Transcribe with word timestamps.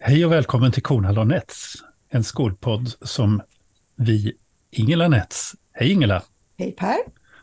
Hej 0.00 0.26
och 0.26 0.32
välkommen 0.32 0.72
till 0.72 0.82
Kornhall 0.82 1.18
och 1.18 1.26
Nets, 1.26 1.74
en 2.08 2.24
skolpodd 2.24 2.92
som 3.02 3.42
vi, 3.96 4.32
Ingela 4.70 5.08
Nets, 5.08 5.54
hej 5.72 5.92
Ingela, 5.92 6.22
Hej 6.58 6.72
Per. 6.72 6.96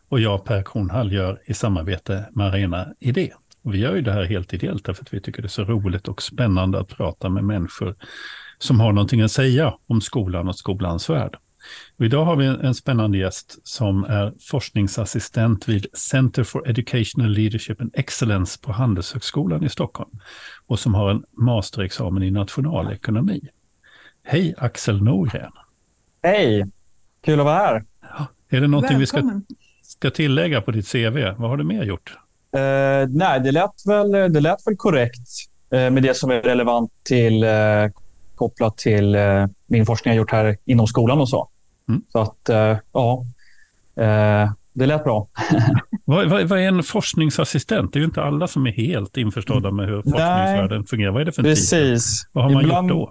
och 0.10 0.20
jag 0.20 0.46
Per 0.46 0.64
Kornhall 0.64 1.14
gör 1.14 1.42
i 1.46 1.54
samarbete 1.54 2.30
med 2.32 2.48
Arena 2.48 2.88
Idé. 3.00 3.34
Och 3.64 3.74
vi 3.74 3.78
gör 3.78 3.96
ju 3.96 4.02
det 4.02 4.12
här 4.12 4.24
helt 4.24 4.54
ideellt 4.54 4.86
därför 4.86 5.04
att 5.04 5.14
vi 5.14 5.22
tycker 5.22 5.42
det 5.42 5.46
är 5.46 5.50
så 5.50 5.64
roligt 5.64 6.08
och 6.08 6.22
spännande 6.22 6.80
att 6.80 6.88
prata 6.88 7.30
med 7.30 7.44
människor 7.44 7.96
som 8.58 8.80
har 8.80 8.92
någonting 8.92 9.22
att 9.22 9.32
säga 9.32 9.74
om 9.88 10.02
skolan 10.02 10.48
och 10.48 10.56
skolans 10.56 11.10
värld. 11.10 11.38
Och 11.98 12.06
idag 12.06 12.26
har 12.26 12.36
vi 12.36 12.46
en 12.46 12.76
spännande 12.76 13.18
gäst 13.18 13.60
som 13.64 14.04
är 14.04 14.34
forskningsassistent 14.50 15.68
vid 15.68 15.88
Center 15.94 16.44
for 16.44 16.70
Educational 16.70 17.32
Leadership 17.32 17.82
and 17.82 17.92
Excellence 17.94 18.60
på 18.62 18.72
Handelshögskolan 18.72 19.64
i 19.64 19.70
Stockholm 19.70 20.20
och 20.68 20.80
som 20.80 20.94
har 20.94 21.12
en 21.12 21.24
masterexamen 21.32 22.24
i 22.24 22.32
nationalekonomi. 22.32 23.50
Hej 24.24 24.56
Axel 24.58 25.04
Norgren! 25.04 25.52
Hej! 26.24 26.66
Kul 27.22 27.40
att 27.40 27.46
vara 27.46 27.58
här. 27.58 27.84
Är 28.50 28.62
det 28.62 28.68
någonting 28.68 29.00
vi 29.00 29.06
ska, 29.06 29.18
Välkommen. 29.18 29.46
ska 29.84 30.10
tillägga 30.10 30.62
på 30.62 30.72
ditt 30.72 30.92
CV? 30.92 31.18
Vad 31.38 31.50
har 31.50 31.58
du 31.58 31.64
mer 31.64 31.84
gjort? 31.84 32.18
Eh, 32.56 33.10
nej, 33.10 33.40
det 33.40 33.52
lät 33.52 33.86
väl, 33.86 34.12
det 34.12 34.40
lät 34.40 34.68
väl 34.68 34.76
korrekt 34.78 35.28
eh, 35.72 35.90
med 35.90 36.04
det 36.04 36.18
som 36.18 36.32
är 36.32 36.42
relevant 36.42 36.92
till 37.04 37.44
eh, 37.44 37.50
kopplat 38.36 38.78
till 38.78 39.16
eh, 39.16 39.46
min 39.68 39.86
forskning 39.86 40.12
jag 40.14 40.18
gjort 40.18 40.32
här 40.32 40.58
inom 40.66 40.88
skolan 40.88 41.22
och 41.22 41.30
så. 41.30 41.50
Mm. 41.90 42.02
Så 42.12 42.20
att, 42.20 42.50
eh, 42.50 42.78
ja, 42.94 43.26
eh, 43.98 44.52
det 44.74 44.86
lät 44.86 45.04
bra. 45.04 45.28
Vad, 46.08 46.30
vad, 46.30 46.44
vad 46.44 46.60
är 46.60 46.68
en 46.68 46.84
forskningsassistent? 46.84 47.94
Det 47.94 47.98
är 47.98 48.02
ju 48.02 48.06
inte 48.06 48.22
alla 48.24 48.48
som 48.48 48.68
är 48.68 48.72
helt 48.72 49.18
införstådda 49.18 49.72
med 49.72 49.86
hur 49.86 49.96
forskningsvärlden 50.02 50.86
fungerar. 50.86 51.12
Vad 51.12 51.22
är 51.22 51.26
det 51.26 51.32
för 51.32 51.42
en 51.42 51.56
titel? 51.56 51.80
Precis. 51.80 52.28
Vad 52.32 52.44
har 52.44 52.52
man 52.52 52.64
Ibland- 52.64 52.90
gjort 52.90 53.10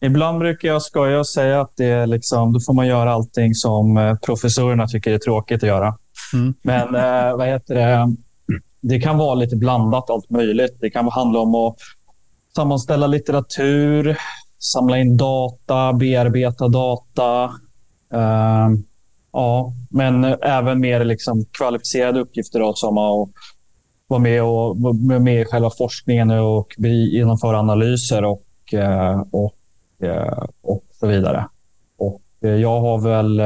då? 0.00 0.06
Ibland 0.06 0.38
brukar 0.38 0.68
jag 0.68 0.82
skoja 0.82 1.18
och 1.18 1.28
säga 1.28 1.60
att 1.60 1.72
det 1.76 1.84
är 1.84 2.06
liksom, 2.06 2.52
då 2.52 2.60
får 2.60 2.72
man 2.72 2.86
göra 2.86 3.12
allting 3.12 3.54
som 3.54 3.96
eh, 3.96 4.14
professorerna 4.26 4.86
tycker 4.86 5.12
är 5.12 5.18
tråkigt 5.18 5.62
att 5.62 5.68
göra. 5.68 5.94
Mm. 6.34 6.54
Men 6.62 6.94
eh, 6.94 7.36
vad 7.36 7.46
heter 7.48 7.74
det? 7.74 8.16
det 8.80 9.00
kan 9.00 9.18
vara 9.18 9.34
lite 9.34 9.56
blandat, 9.56 10.10
allt 10.10 10.30
möjligt. 10.30 10.78
Det 10.80 10.90
kan 10.90 11.08
handla 11.08 11.38
om 11.38 11.54
att 11.54 11.76
sammanställa 12.56 13.06
litteratur, 13.06 14.16
samla 14.58 14.98
in 14.98 15.16
data, 15.16 15.92
bearbeta 15.92 16.68
data. 16.68 17.50
Uh, 18.14 18.78
ja, 19.32 19.72
men 19.90 20.24
även 20.24 20.80
mer 20.80 21.04
liksom 21.04 21.44
kvalificerade 21.44 22.20
uppgifter 22.20 22.60
då, 22.60 22.74
som 22.74 22.98
att 22.98 23.28
vara 24.06 24.20
med, 24.20 24.42
och, 24.42 24.76
vara 24.80 25.18
med 25.18 25.40
i 25.40 25.44
själva 25.44 25.70
forskningen 25.70 26.30
och 26.30 26.74
genomföra 27.12 27.58
analyser 27.58 28.24
och, 28.24 28.74
eh, 28.74 29.22
och, 29.30 29.54
eh, 30.02 30.44
och 30.62 30.84
så 31.00 31.06
vidare. 31.06 31.48
Och 31.96 32.22
eh, 32.40 32.50
jag 32.50 32.80
har 32.80 32.98
väl 32.98 33.42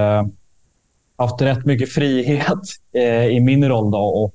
haft 1.16 1.42
rätt 1.42 1.64
mycket 1.64 1.92
frihet 1.92 2.58
i 3.30 3.40
min 3.40 3.68
roll 3.68 3.90
då 3.90 3.98
och 3.98 4.34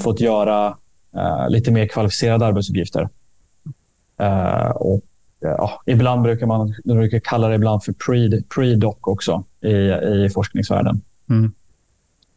fått 0.00 0.20
göra 0.20 0.76
lite 1.48 1.70
mer 1.70 1.86
kvalificerade 1.86 2.46
arbetsuppgifter. 2.46 3.08
Och, 4.74 5.00
ja, 5.40 5.82
ibland 5.86 6.22
brukar 6.22 6.46
man 6.46 6.74
de 6.84 6.94
brukar 6.94 7.18
kalla 7.20 7.48
det 7.48 7.54
ibland 7.54 7.82
för 7.84 7.92
pre- 7.92 8.42
pre-doc 8.54 8.96
också 9.00 9.44
i, 9.64 9.68
i 10.24 10.30
forskningsvärlden. 10.34 11.00
Mm. 11.30 11.52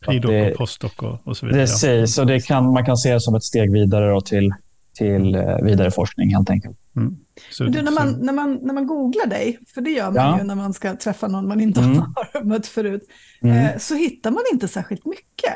Pridoc 0.06 0.32
det- 0.32 0.52
och 0.52 0.58
postdoc 0.58 0.92
och, 0.98 1.28
och 1.28 1.38
så 1.38 1.46
vidare. 1.46 1.62
Precis, 1.62 2.18
och 2.18 2.26
det 2.26 2.40
kan, 2.46 2.74
man 2.74 2.86
kan 2.86 2.98
se 2.98 3.14
det 3.14 3.22
som 3.22 3.36
ett 3.36 3.44
steg 3.44 3.72
vidare 3.72 4.10
då 4.12 4.22
till, 4.22 4.54
till 4.94 5.36
eh, 5.36 5.58
vidare 5.64 5.92
forskning 5.92 6.34
helt 6.36 6.50
enkelt. 6.50 6.78
Mm. 6.96 7.18
Så, 7.52 7.64
du, 7.64 7.82
när, 7.82 7.92
man, 7.92 8.12
när, 8.22 8.34
man, 8.34 8.60
när 8.62 8.74
man 8.74 8.88
googlar 8.88 9.26
dig, 9.28 9.60
för 9.74 9.82
det 9.82 9.90
gör 9.92 10.06
man 10.12 10.16
Ja. 10.16 10.38
ju 10.38 10.44
när 10.44 10.56
man 10.56 10.74
ska 10.74 10.96
träffa 10.96 11.28
någon 11.28 11.48
man 11.48 11.62
inte 11.62 11.80
Mm. 11.82 11.98
har 12.34 12.44
mött 12.44 12.68
förut, 12.68 13.02
Mm. 13.42 13.58
eh, 13.58 13.78
så 13.78 13.96
hittar 13.96 14.32
man 14.32 14.44
inte 14.54 14.68
särskilt 14.68 15.06
mycket. 15.06 15.56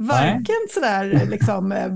Varken 0.00 0.54
sådär, 0.74 1.26
liksom, 1.30 1.72
eh, 1.72 1.92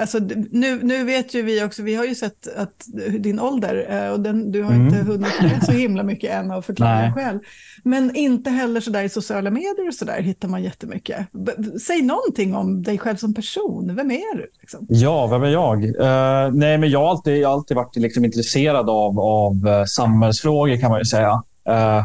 alltså, 0.00 0.18
nu, 0.50 0.80
nu 0.82 1.04
vet 1.04 1.34
ju 1.34 1.42
vi 1.42 1.64
också, 1.64 1.82
vi 1.82 1.94
har 1.94 2.04
ju 2.04 2.14
sett 2.14 2.56
att 2.56 2.86
din 3.18 3.40
ålder, 3.40 3.86
eh, 3.90 4.12
och 4.12 4.20
den, 4.20 4.52
du 4.52 4.62
har 4.62 4.72
Mm. 4.72 4.86
inte 4.86 4.98
hunnit 4.98 5.42
med 5.42 5.64
så 5.64 5.72
himla 5.72 6.02
mycket 6.02 6.30
än 6.30 6.50
av 6.50 6.62
förklara 6.62 7.00
Nej. 7.00 7.12
själv. 7.12 7.38
Men 7.84 8.16
inte 8.16 8.50
heller 8.50 8.80
sådär 8.80 9.02
i 9.02 9.08
sociala 9.08 9.50
medier 9.50 9.88
och 9.88 9.94
sådär 9.94 10.20
hittar 10.22 10.48
man 10.48 10.62
jättemycket. 10.62 11.26
B- 11.32 11.78
säg 11.86 12.02
någonting 12.02 12.54
om 12.54 12.82
dig 12.82 12.98
själv 12.98 13.16
som 13.16 13.34
person, 13.34 13.94
vem 13.96 14.10
är 14.10 14.36
du? 14.36 14.46
Liksom? 14.60 14.86
Ja, 14.88 15.26
vem 15.26 15.42
är 15.42 15.48
jag? 15.48 15.84
Eh, 15.84 16.52
nej, 16.52 16.78
men 16.78 16.90
jag 16.90 16.98
har 17.00 17.10
alltid, 17.10 17.44
alltid 17.44 17.76
varit 17.76 17.96
liksom 17.96 18.24
intresserad 18.24 18.90
av, 18.90 19.20
av 19.20 19.84
samhällsfrågor 19.86 20.76
kan 20.80 20.90
man 20.90 20.98
ju 21.00 21.04
säga. 21.04 21.42
Eh, 21.68 22.04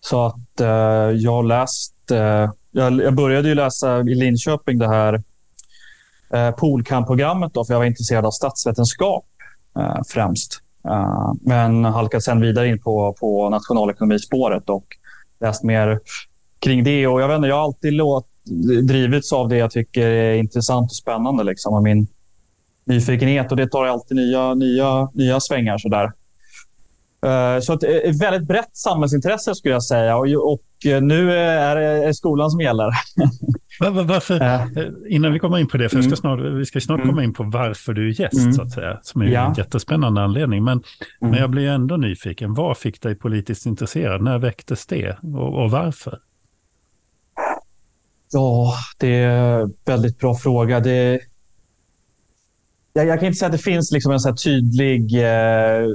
så 0.00 0.26
att 0.26 0.60
eh, 0.60 0.66
jag 1.16 1.32
har 1.32 1.42
läst 1.42 1.94
jag, 2.72 3.00
jag 3.00 3.14
började 3.14 3.48
ju 3.48 3.54
läsa 3.54 4.00
i 4.00 4.14
Linköping 4.14 4.78
det 4.78 4.88
här 4.88 5.22
eh, 6.34 6.50
Polkamp-programmet, 6.50 7.52
för 7.52 7.66
jag 7.68 7.78
var 7.78 7.84
intresserad 7.84 8.26
av 8.26 8.30
statsvetenskap 8.30 9.24
eh, 9.78 10.00
främst. 10.08 10.60
Eh, 10.88 11.32
men 11.40 11.84
halkade 11.84 12.22
sen 12.22 12.40
vidare 12.40 12.68
in 12.68 12.82
på, 12.82 13.16
på 13.20 13.48
nationalekonomispåret 13.48 14.70
och 14.70 14.86
läst 15.40 15.62
mer 15.62 16.00
kring 16.58 16.84
det. 16.84 17.06
Och 17.06 17.20
jag, 17.22 17.28
vet 17.28 17.36
inte, 17.36 17.48
jag 17.48 17.56
har 17.56 17.64
alltid 17.64 17.92
låt, 17.92 18.26
drivits 18.82 19.32
av 19.32 19.48
det 19.48 19.56
jag 19.56 19.70
tycker 19.70 20.06
är 20.06 20.34
intressant 20.34 20.90
och 20.90 20.96
spännande. 20.96 21.44
Liksom, 21.44 21.74
och 21.74 21.82
min 21.82 22.06
nyfikenhet 22.84 23.50
och 23.50 23.56
det 23.56 23.68
tar 23.68 23.84
alltid 23.84 24.16
nya, 24.16 24.54
nya, 24.54 25.08
nya 25.14 25.40
svängar. 25.40 25.78
Sådär. 25.78 26.12
Så 27.62 27.72
att 27.72 27.82
ett 27.82 28.22
väldigt 28.22 28.48
brett 28.48 28.76
samhällsintresse 28.76 29.54
skulle 29.54 29.74
jag 29.74 29.84
säga. 29.84 30.16
Och, 30.16 30.52
och 30.52 30.62
nu 31.02 31.32
är 31.32 31.76
det 32.06 32.14
skolan 32.14 32.50
som 32.50 32.60
gäller. 32.60 32.84
Va- 33.80 33.90
va- 33.90 34.02
varför, 34.02 34.40
Eh, 34.40 34.62
eh, 34.62 34.68
innan 35.08 35.32
vi 35.32 35.38
kommer 35.38 35.58
in 35.58 35.68
på 35.68 35.76
det, 35.76 35.88
för 35.88 35.96
jag 35.96 36.04
ska 36.04 36.28
Mm. 36.28 36.40
snart, 36.40 36.58
vi 36.60 36.64
ska 36.66 36.80
snart 36.80 36.98
Mm. 37.00 37.08
komma 37.08 37.24
in 37.24 37.32
på 37.34 37.42
varför 37.44 37.92
du 37.92 38.08
är 38.08 38.20
gäst, 38.20 38.38
Mm. 38.38 38.52
så 38.52 38.62
att 38.62 38.70
säga, 38.70 38.98
som 39.02 39.22
är 39.22 39.26
Ja. 39.26 39.46
en 39.48 39.54
jättespännande 39.54 40.20
anledning. 40.22 40.64
Men, 40.64 40.82
men 41.20 41.28
Mm. 41.30 41.40
jag 41.40 41.50
blir 41.50 41.68
ändå 41.68 41.96
nyfiken. 41.96 42.54
Vad 42.54 42.76
fick 42.78 43.02
dig 43.02 43.14
politiskt 43.14 43.66
intresserad? 43.66 44.22
När 44.22 44.38
väcktes 44.38 44.86
det 44.86 45.16
och, 45.22 45.62
och 45.62 45.70
varför? 45.70 46.18
Ja, 48.32 48.74
det 48.98 49.14
är 49.14 49.60
en 49.60 49.72
väldigt 49.84 50.18
bra 50.18 50.34
fråga. 50.34 50.80
Det, 50.80 51.20
jag, 52.92 53.06
jag 53.06 53.18
kan 53.18 53.26
inte 53.26 53.38
säga 53.38 53.46
att 53.46 53.52
det 53.52 53.58
finns 53.58 53.92
liksom 53.92 54.12
en 54.12 54.20
så 54.20 54.34
tydlig, 54.36 55.22
eh, 55.22 55.86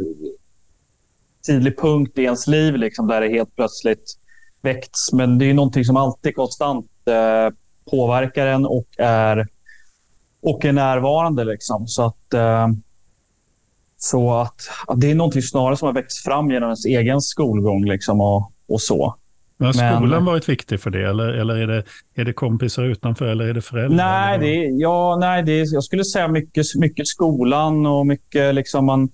tydlig 1.48 1.78
punkt 1.78 2.18
i 2.18 2.24
ens 2.24 2.48
liv 2.48 2.76
liksom, 2.76 3.08
där 3.08 3.22
det 3.22 3.30
helt 3.30 3.56
plötsligt 3.56 4.14
väckts. 4.62 5.14
Men 5.14 5.38
det 5.38 5.46
är 5.46 5.54
någonting 5.54 5.86
som 5.86 5.98
alltid 5.98 6.36
konstant 6.36 6.86
eh, 7.06 7.56
påverkar 7.92 8.48
en 8.48 8.66
och 8.66 8.88
är, 8.98 9.48
och 10.42 10.66
är 10.66 10.72
närvarande. 10.72 11.44
Liksom. 11.44 11.88
Så 11.88 12.06
att, 12.06 12.34
eh, 12.34 12.68
så 13.98 14.34
att, 14.34 14.62
att 14.88 15.02
det 15.02 15.12
är 15.12 15.16
någonting 15.16 15.42
snarare 15.42 15.78
som 15.78 15.86
har 15.86 15.94
växt 15.94 16.24
fram 16.24 16.52
genom 16.52 16.68
ens 16.68 16.86
egen 16.86 17.22
skolgång 17.22 17.86
liksom, 17.86 18.22
och, 18.22 18.52
och 18.68 18.82
så. 18.82 19.16
Har 19.60 19.74
Men- 19.78 19.98
skolan 19.98 20.26
varit 20.26 20.50
viktig 20.50 20.82
för 20.82 20.90
det? 20.90 21.10
Eller, 21.10 21.28
eller 21.28 21.56
är, 21.56 21.68
det, 21.68 21.84
är 22.16 22.26
det 22.26 22.34
kompisar 22.34 22.84
utanför 22.84 23.26
eller 23.26 23.46
är 23.46 23.54
det 23.54 23.62
föräldrar? 23.62 23.98
Nej, 23.98 24.40
det 24.40 24.48
är, 24.48 24.82
ja, 24.82 25.18
nej 25.20 25.44
det 25.44 25.52
är, 25.52 25.74
jag 25.74 25.84
skulle 25.84 26.04
säga 26.04 26.28
mycket, 26.28 26.66
mycket 26.76 27.08
skolan 27.08 27.86
och 27.86 28.08
mycket 28.08 28.56
liksom 28.56 28.86
man 28.86 29.10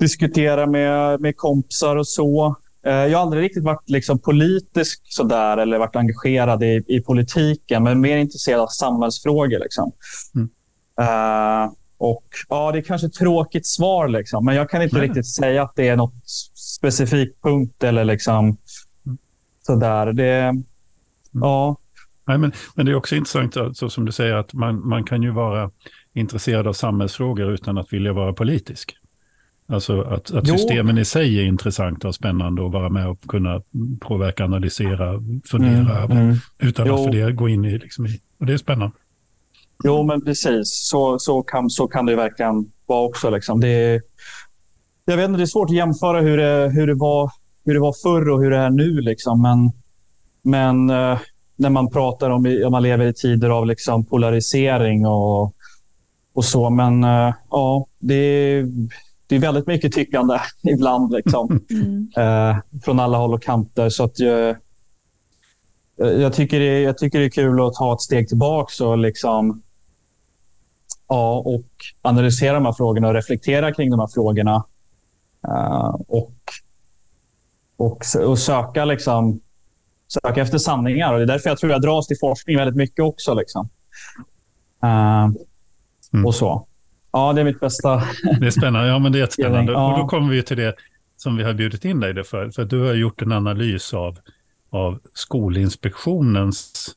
diskuterar 0.00 0.66
med, 0.66 1.20
med 1.20 1.36
kompisar 1.36 1.96
och 1.96 2.06
så. 2.08 2.56
Eh, 2.86 2.92
Jag 2.92 3.18
har 3.18 3.22
aldrig 3.22 3.42
riktigt 3.42 3.64
varit 3.64 3.90
liksom 3.90 4.18
politisk 4.18 5.00
sådär 5.04 5.56
eller 5.56 5.78
varit 5.78 5.96
engagerad 5.96 6.62
i, 6.62 6.84
i 6.88 7.00
politiken, 7.00 7.82
men 7.82 8.00
mer 8.00 8.16
intresserad 8.16 8.60
av 8.60 8.66
samhällsfrågor. 8.66 9.58
Liksom. 9.58 9.92
Mm. 10.34 10.48
Eh, 11.00 11.72
och 11.98 12.26
ja, 12.48 12.72
Det 12.72 12.78
är 12.78 12.82
kanske 12.82 13.06
ett 13.06 13.14
tråkigt 13.14 13.66
svar, 13.66 14.08
liksom, 14.08 14.44
men 14.44 14.54
jag 14.54 14.70
kan 14.70 14.82
inte 14.82 14.96
Nej. 14.98 15.08
riktigt 15.08 15.26
säga 15.34 15.62
att 15.62 15.72
det 15.76 15.88
är 15.88 15.96
något 15.96 16.14
specifik 16.54 17.42
punkt 17.42 17.84
eller 17.84 18.04
liksom 18.04 18.56
sådär. 19.66 20.12
Det, 20.12 20.54
ja, 21.32 21.76
Nej, 22.26 22.38
men, 22.38 22.52
men 22.74 22.86
det 22.86 22.92
är 22.92 22.96
också 22.96 23.16
intressant, 23.16 23.76
så 23.76 23.90
som 23.90 24.04
du 24.04 24.12
säger, 24.12 24.34
att 24.34 24.54
man, 24.54 24.88
man 24.88 25.04
kan 25.04 25.22
ju 25.22 25.30
vara 25.30 25.70
intresserad 26.14 26.66
av 26.66 26.72
samhällsfrågor 26.72 27.52
utan 27.52 27.78
att 27.78 27.92
vilja 27.92 28.12
vara 28.12 28.32
politisk. 28.32 28.96
Alltså 29.70 30.00
att, 30.02 30.30
att 30.30 30.48
systemen 30.48 30.98
i 30.98 31.04
sig 31.04 31.38
är 31.38 31.44
intressanta 31.44 32.08
och 32.08 32.14
spännande 32.14 32.66
att 32.66 32.72
vara 32.72 32.88
med 32.88 33.08
och 33.08 33.20
kunna 33.28 33.62
påverka, 34.00 34.44
analysera, 34.44 35.22
fundera 35.50 36.04
Mm, 36.04 36.16
mm. 36.18 36.36
utan 36.58 36.86
Jo. 36.86 36.94
att 36.94 37.04
för 37.04 37.12
det 37.12 37.32
gå 37.32 37.48
in 37.48 37.64
i, 37.64 37.78
liksom. 37.78 38.06
Och 38.40 38.46
det 38.46 38.52
är 38.52 38.56
spännande. 38.56 38.96
Jo, 39.84 40.02
men 40.02 40.24
precis. 40.24 40.62
Så, 40.90 41.18
så, 41.18 41.42
kan, 41.42 41.70
så 41.70 41.86
kan 41.88 42.06
det 42.06 42.16
verkligen 42.16 42.70
vara 42.86 43.06
också. 43.08 43.30
Liksom. 43.30 43.60
Det, 43.60 43.68
är- 43.68 44.00
jag 45.04 45.16
vet 45.16 45.28
inte, 45.28 45.38
det 45.38 45.44
är 45.44 45.46
svårt 45.46 45.70
att 45.70 45.76
jämföra 45.76 46.20
hur 46.20 46.36
det, 46.36 46.70
hur 46.74 46.86
det, 46.86 46.94
var, 46.94 47.30
hur 47.64 47.74
det 47.74 47.80
var 47.80 47.94
förr 48.02 48.28
och 48.30 48.40
hur 48.42 48.50
det 48.50 48.56
är 48.56 48.70
nu. 48.70 49.00
Liksom. 49.00 49.42
Men, 49.42 49.72
men 50.42 50.90
eh, 50.90 51.18
när 51.56 51.70
man 51.70 51.90
pratar 51.90 52.30
om 52.30 52.62
om 52.66 52.72
man 52.72 52.82
lever 52.82 53.06
i 53.06 53.12
tider 53.14 53.50
av 53.50 53.66
liksom, 53.66 54.04
polarisering 54.04 55.06
och, 55.06 55.54
och 56.34 56.44
så. 56.44 56.70
Men 56.70 57.04
eh, 57.04 57.34
ja, 57.50 57.86
det, 57.98 58.62
det 59.30 59.36
är 59.36 59.40
väldigt 59.40 59.66
mycket 59.66 59.92
tyckande 59.92 60.38
ibland 60.62 61.12
liksom, 61.12 61.60
mm. 61.70 62.08
eh, 62.16 62.56
från 62.82 63.00
alla 63.00 63.18
håll 63.18 63.34
och 63.34 63.42
kanter. 63.42 63.88
Så 63.88 64.04
att 64.04 64.18
jag, 64.18 64.56
jag, 65.96 66.32
tycker 66.32 66.60
det, 66.60 66.80
jag 66.80 66.98
tycker 66.98 67.18
det 67.18 67.24
är 67.24 67.30
kul 67.30 67.60
att 67.60 67.74
ta 67.74 67.94
ett 67.94 68.00
steg 68.00 68.28
tillbaka 68.28 68.86
och, 68.86 68.98
liksom, 68.98 69.62
ja, 71.08 71.38
och 71.38 71.66
analysera 72.02 72.54
de 72.54 72.64
här 72.64 72.72
frågorna 72.72 73.08
och 73.08 73.14
reflektera 73.14 73.74
kring 73.74 73.90
de 73.90 74.00
här 74.00 74.08
frågorna. 74.14 74.64
Uh, 75.48 75.96
och, 76.08 76.32
och, 77.76 78.02
och 78.26 78.38
söka, 78.38 78.84
liksom, 78.84 79.40
söka 80.08 80.42
efter 80.42 80.58
sanningar. 80.58 81.12
Och 81.12 81.18
det 81.18 81.24
är 81.24 81.26
därför 81.26 81.50
jag 81.50 81.58
tror 81.58 81.72
jag 81.72 81.82
dras 81.82 82.06
till 82.06 82.18
forskning 82.20 82.56
väldigt 82.56 82.76
mycket 82.76 83.04
också. 83.04 83.34
Liksom. 83.34 83.68
Uh, 84.84 85.28
mm. 86.12 86.26
Och 86.26 86.34
så. 86.34 86.66
Ja, 87.12 87.32
det 87.32 87.40
är 87.40 87.44
mitt 87.44 87.60
bästa. 87.60 88.02
Det 88.40 88.46
är 88.46 88.50
spännande. 88.50 88.88
Ja, 88.88 88.98
men 88.98 89.12
det 89.12 89.18
är 89.18 89.20
jättespännande. 89.20 89.72
Ja. 89.72 89.92
Och 89.92 89.98
då 89.98 90.06
kommer 90.06 90.30
vi 90.30 90.42
till 90.42 90.56
det 90.56 90.74
som 91.16 91.36
vi 91.36 91.44
har 91.44 91.52
bjudit 91.52 91.84
in 91.84 92.00
dig 92.00 92.24
för. 92.24 92.50
För 92.50 92.64
du 92.64 92.80
har 92.80 92.94
gjort 92.94 93.22
en 93.22 93.32
analys 93.32 93.94
av, 93.94 94.18
av 94.70 94.98
Skolinspektionens 95.14 96.94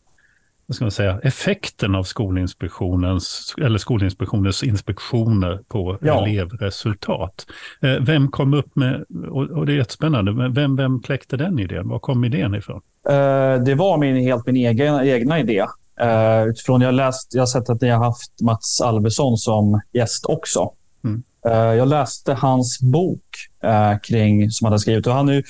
vad 0.65 0.75
ska 0.75 0.85
man 0.85 0.91
säga, 0.91 1.19
effekten 1.23 1.95
av 1.95 2.03
Skolinspektionens, 2.03 3.55
eller 3.61 3.77
Skolinspektionens 3.77 4.63
inspektioner 4.63 5.59
på 5.67 5.97
ja. 6.01 6.27
elevresultat. 6.27 7.45
Eh, 7.81 7.95
vem 8.01 8.31
kom 8.31 8.53
upp 8.53 8.75
med, 8.75 9.05
och 9.29 9.65
det 9.65 9.73
är 9.73 9.77
jättespännande, 9.77 10.49
vem, 10.49 10.75
vem 10.75 11.01
kläckte 11.01 11.37
den 11.37 11.59
idén? 11.59 11.89
Var 11.89 11.99
kom 11.99 12.23
idén 12.23 12.55
ifrån? 12.55 12.81
Eh, 13.09 13.63
det 13.63 13.75
var 13.75 13.97
min, 13.97 14.15
helt 14.15 14.45
min 14.45 14.55
egen, 14.55 15.07
egna 15.07 15.39
idé. 15.39 15.65
Uh, 16.01 16.49
utifrån 16.49 16.81
jag, 16.81 16.93
läst, 16.93 17.33
jag 17.33 17.41
har 17.41 17.47
sett 17.47 17.69
att 17.69 17.81
ni 17.81 17.89
har 17.89 18.03
haft 18.05 18.41
Mats 18.41 18.81
Alvesson 18.81 19.37
som 19.37 19.81
gäst 19.91 20.25
också. 20.25 20.71
Mm. 21.03 21.23
Uh, 21.47 21.75
jag 21.75 21.87
läste 21.87 22.33
hans 22.33 22.79
bok 22.81 23.23
uh, 23.65 23.99
kring, 23.99 24.51
som 24.51 24.65
han 24.65 24.71
har 24.71 24.77
skrivit. 24.77 25.07
Och 25.07 25.13
han 25.13 25.29
är 25.29 25.43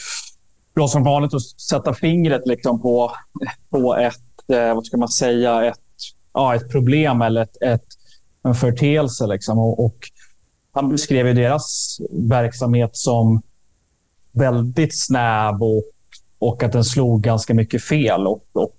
bra 0.76 0.88
som 0.88 1.04
vanligt 1.04 1.34
att 1.34 1.62
sätta 1.62 1.94
fingret 1.94 2.42
liksom 2.46 2.82
på, 2.82 3.12
på 3.70 3.96
ett, 3.96 4.16
vad 4.48 4.86
ska 4.86 4.98
man 4.98 5.10
säga, 5.10 5.66
ett, 5.66 5.80
ja, 6.34 6.56
ett 6.56 6.72
problem 6.72 7.22
eller 7.22 7.42
ett, 7.42 7.62
ett, 7.62 7.86
en 8.44 8.56
förteelse. 8.56 9.28
Liksom. 9.28 9.60
Och, 9.60 9.86
och 9.86 9.98
han 10.72 10.90
beskrev 10.90 11.36
deras 11.36 11.98
verksamhet 12.12 12.90
som 12.94 13.42
väldigt 14.32 15.00
snäv 15.00 15.64
och, 15.64 15.84
och 16.40 16.64
att 16.64 16.72
den 16.72 16.84
slog 16.84 17.22
ganska 17.22 17.54
mycket 17.54 17.84
fel 17.84 18.28
och, 18.28 18.46
och, 18.54 18.76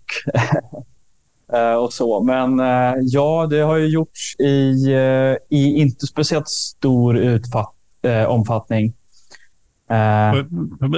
eh, 1.53 1.73
och 1.73 1.93
så. 1.93 2.23
Men 2.23 2.59
eh, 2.59 2.93
ja, 3.01 3.47
det 3.49 3.59
har 3.59 3.77
ju 3.77 3.87
gjorts 3.87 4.35
i, 4.39 4.91
eh, 4.93 5.57
i 5.57 5.81
inte 5.81 6.07
speciellt 6.07 6.47
stor 6.47 7.17
utfatt, 7.17 7.73
omfattning. 8.27 8.93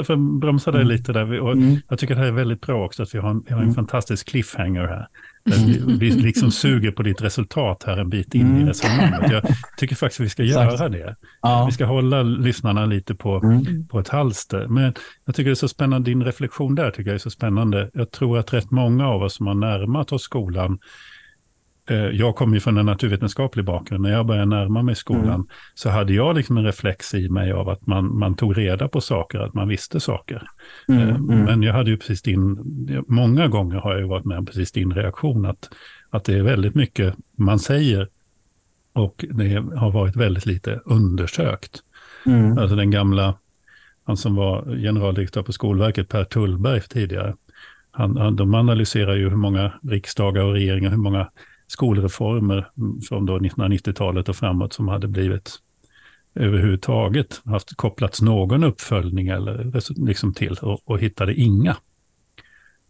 För 0.05 0.13
att 0.13 0.39
bromsa 0.39 0.71
dig 0.71 0.81
mm. 0.81 0.91
lite 0.91 1.13
där, 1.13 1.39
och 1.39 1.51
mm. 1.51 1.77
jag 1.89 1.99
tycker 1.99 2.15
det 2.15 2.21
här 2.21 2.27
är 2.27 2.31
väldigt 2.31 2.61
bra 2.61 2.85
också 2.85 3.03
att 3.03 3.15
vi 3.15 3.19
har 3.19 3.29
en, 3.29 3.43
vi 3.45 3.53
har 3.53 3.59
en 3.59 3.63
mm. 3.63 3.75
fantastisk 3.75 4.27
cliffhanger 4.27 4.81
här. 4.81 5.07
Vi, 5.43 5.81
vi 5.99 6.11
liksom 6.11 6.51
suger 6.51 6.91
på 6.91 7.03
ditt 7.03 7.21
resultat 7.21 7.83
här 7.87 7.97
en 7.97 8.09
bit 8.09 8.35
in 8.35 8.41
mm. 8.41 8.61
i 8.61 8.69
resonemanget. 8.69 9.31
Jag 9.31 9.43
tycker 9.77 9.95
faktiskt 9.95 10.19
att 10.19 10.25
vi 10.25 10.29
ska 10.29 10.43
Exakt. 10.43 10.79
göra 10.79 10.89
det. 10.89 11.15
Ja. 11.41 11.65
Vi 11.65 11.71
ska 11.71 11.85
hålla 11.85 12.23
lyssnarna 12.23 12.85
lite 12.85 13.15
på, 13.15 13.35
mm. 13.43 13.87
på 13.87 13.99
ett 13.99 14.09
halster. 14.09 14.67
Men 14.67 14.93
jag 15.25 15.35
tycker 15.35 15.49
det 15.49 15.53
är 15.53 15.55
så 15.55 15.67
spännande, 15.67 16.09
din 16.09 16.23
reflektion 16.23 16.75
där 16.75 16.91
tycker 16.91 17.09
jag 17.09 17.15
är 17.15 17.19
så 17.19 17.29
spännande. 17.29 17.89
Jag 17.93 18.11
tror 18.11 18.37
att 18.37 18.53
rätt 18.53 18.71
många 18.71 19.07
av 19.07 19.21
oss 19.21 19.35
som 19.35 19.47
har 19.47 19.53
närmat 19.53 20.11
oss 20.11 20.21
skolan 20.21 20.79
jag 22.11 22.35
kommer 22.35 22.53
ju 22.53 22.59
från 22.59 22.77
en 22.77 22.85
naturvetenskaplig 22.85 23.65
bakgrund. 23.65 24.01
När 24.01 24.11
jag 24.11 24.25
började 24.25 24.45
närma 24.45 24.83
mig 24.83 24.95
skolan 24.95 25.33
mm. 25.33 25.47
så 25.73 25.89
hade 25.89 26.13
jag 26.13 26.35
liksom 26.35 26.57
en 26.57 26.63
reflex 26.63 27.13
i 27.13 27.29
mig 27.29 27.51
av 27.51 27.69
att 27.69 27.87
man, 27.87 28.19
man 28.19 28.35
tog 28.35 28.57
reda 28.57 28.87
på 28.87 29.01
saker, 29.01 29.39
att 29.39 29.53
man 29.53 29.67
visste 29.67 29.99
saker. 29.99 30.47
Mm, 30.87 31.01
eh, 31.01 31.15
mm. 31.15 31.39
Men 31.39 31.63
jag 31.63 31.73
hade 31.73 31.91
ju 31.91 31.97
precis 31.97 32.21
din, 32.21 32.59
många 33.07 33.47
gånger 33.47 33.75
har 33.75 33.95
jag 33.95 34.07
varit 34.07 34.25
med 34.25 34.37
om 34.37 34.45
precis 34.45 34.71
din 34.71 34.93
reaktion, 34.93 35.45
att, 35.45 35.69
att 36.09 36.23
det 36.23 36.33
är 36.33 36.43
väldigt 36.43 36.75
mycket 36.75 37.15
man 37.35 37.59
säger 37.59 38.07
och 38.93 39.25
det 39.29 39.55
har 39.75 39.91
varit 39.91 40.15
väldigt 40.15 40.45
lite 40.45 40.81
undersökt. 40.85 41.79
Mm. 42.25 42.57
Alltså 42.57 42.75
den 42.75 42.91
gamla, 42.91 43.35
han 44.03 44.17
som 44.17 44.35
var 44.35 44.75
generaldirektör 44.75 45.43
på 45.43 45.51
Skolverket, 45.51 46.09
Per 46.09 46.23
Tullberg 46.23 46.81
tidigare, 46.81 47.35
han, 47.91 48.17
han, 48.17 48.35
de 48.35 48.53
analyserar 48.53 49.15
ju 49.15 49.29
hur 49.29 49.35
många 49.35 49.73
riksdagar 49.83 50.43
och 50.43 50.53
regeringar, 50.53 50.89
hur 50.89 50.97
många 50.97 51.29
skolreformer 51.71 52.69
från 53.09 53.29
1990-talet 53.29 54.29
och 54.29 54.35
framåt 54.35 54.73
som 54.73 54.87
hade 54.87 55.07
blivit 55.07 55.59
överhuvudtaget 56.35 57.41
haft 57.45 57.75
kopplats 57.75 58.21
någon 58.21 58.63
uppföljning 58.63 59.27
eller 59.27 59.71
liksom 60.05 60.33
till 60.33 60.57
och, 60.61 60.81
och 60.85 60.99
hittade 60.99 61.33
inga. 61.33 61.77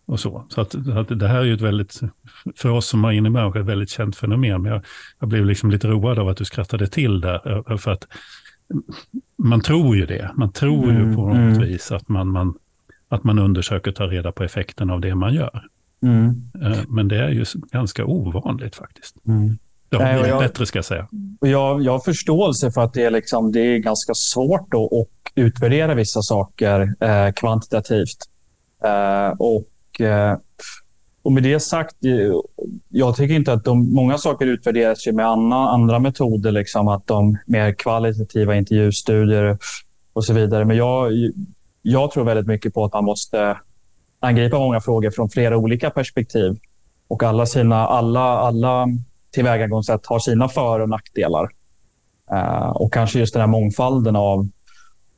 Och 0.06 0.20
så 0.20 0.46
så 0.50 0.62
att, 0.62 0.76
att, 0.88 1.20
det 1.20 1.28
här 1.28 1.40
är 1.40 1.44
ju 1.44 1.54
ett 1.54 1.62
väldigt, 1.62 2.00
för 2.56 2.70
oss 2.70 2.88
som 2.88 3.04
har 3.04 3.12
inne 3.12 3.30
människa, 3.30 3.60
ett 3.60 3.66
väldigt 3.66 3.90
känt 3.90 4.16
fenomen. 4.16 4.62
Men 4.62 4.72
jag, 4.72 4.86
jag 5.20 5.30
blev 5.30 5.46
liksom 5.46 5.72
lite 5.72 5.88
road 5.88 6.20
av 6.20 6.28
att 6.28 6.38
du 6.38 6.46
skrattade 6.46 6.88
till 6.88 7.22
där. 7.22 7.78
För 7.78 7.92
att 7.92 8.08
man 9.38 9.62
tror 9.62 9.96
ju 9.96 10.06
det. 10.06 10.32
Man 10.36 10.52
tror 10.52 10.90
mm, 10.90 11.10
ju 11.10 11.16
på 11.16 11.28
något 11.28 11.38
mm. 11.38 11.60
vis 11.60 11.92
att 11.92 12.10
man, 12.10 12.28
man, 12.28 12.54
att 13.10 13.24
man 13.24 13.40
undersöker 13.40 13.92
och 13.92 13.96
tar 13.96 14.08
reda 14.08 14.32
på 14.32 14.44
effekten 14.44 14.90
av 14.90 15.02
det 15.02 15.16
man 15.16 15.34
gör. 15.34 15.66
Mm. 16.04 16.52
Eh, 16.62 16.80
men 16.88 17.08
det 17.08 17.18
är 17.18 17.30
ju 17.30 17.46
ganska 17.72 18.06
ovanligt 18.06 18.76
faktiskt. 18.76 19.16
Mm. 19.28 19.58
Det 19.90 19.98
har 19.98 20.22
blivit 20.22 20.40
bättre 20.40 20.66
ska 20.66 20.78
jag 20.78 20.86
säga. 20.86 21.08
Jag, 21.40 21.82
jag 21.82 21.92
har 21.92 22.00
förståelse 22.00 22.72
för 22.72 22.82
att 22.82 22.94
det 22.94 23.04
är, 23.04 23.12
liksom, 23.12 23.52
det 23.52 23.60
är 23.60 23.78
ganska 23.78 24.14
svårt 24.14 24.74
att, 24.74 25.08
utvärdera 25.36 25.94
vissa 25.94 26.22
saker 26.22 26.96
eh, 27.00 27.32
kvantitativt. 27.34 28.18
Eh, 28.84 29.38
och, 29.40 30.02
eh, 30.02 30.38
och 31.22 31.32
med 31.32 31.44
det 31.44 31.60
sagt, 31.60 32.06
eh, 32.06 32.34
jag 32.90 33.16
tycker 33.16 33.36
inte 33.36 33.54
att 33.54 33.64
de, 33.64 33.94
många 33.94 34.18
saker 34.18 34.46
utvärderas 34.46 35.08
med 35.08 35.26
andra, 35.26 35.58
andra 35.58 36.00
metoder, 36.00 36.52
liksom, 36.52 36.88
att 36.88 37.08
de 37.08 37.38
mer 37.46 37.74
kvalitativa 37.74 38.56
intervjustudier 38.56 39.58
och 40.14 40.26
så 40.26 40.34
vidare. 40.34 40.66
Men 40.66 40.78
jag, 40.78 41.12
jag 41.82 42.12
tror 42.12 42.24
väldigt 42.24 42.48
mycket 42.48 42.74
på 42.74 42.86
att 42.86 42.94
man 42.94 43.06
måste 43.06 43.58
angripa 44.22 44.60
många 44.60 44.82
frågor 44.82 45.12
från 45.12 45.30
flera 45.30 45.58
olika 45.58 45.90
perspektiv. 45.90 46.60
Och 47.08 47.24
alla, 47.24 47.46
sina, 47.46 47.88
alla, 47.88 48.20
alla 48.20 48.88
tillvägagångssätt 49.32 50.06
har 50.06 50.20
sina 50.20 50.50
för 50.50 50.80
och 50.80 50.90
nackdelar. 50.90 51.50
Uh, 52.32 52.70
och 52.70 52.94
kanske 52.94 53.20
just 53.20 53.34
den 53.34 53.40
här 53.40 53.48
mångfalden 53.48 54.16
av, 54.16 54.48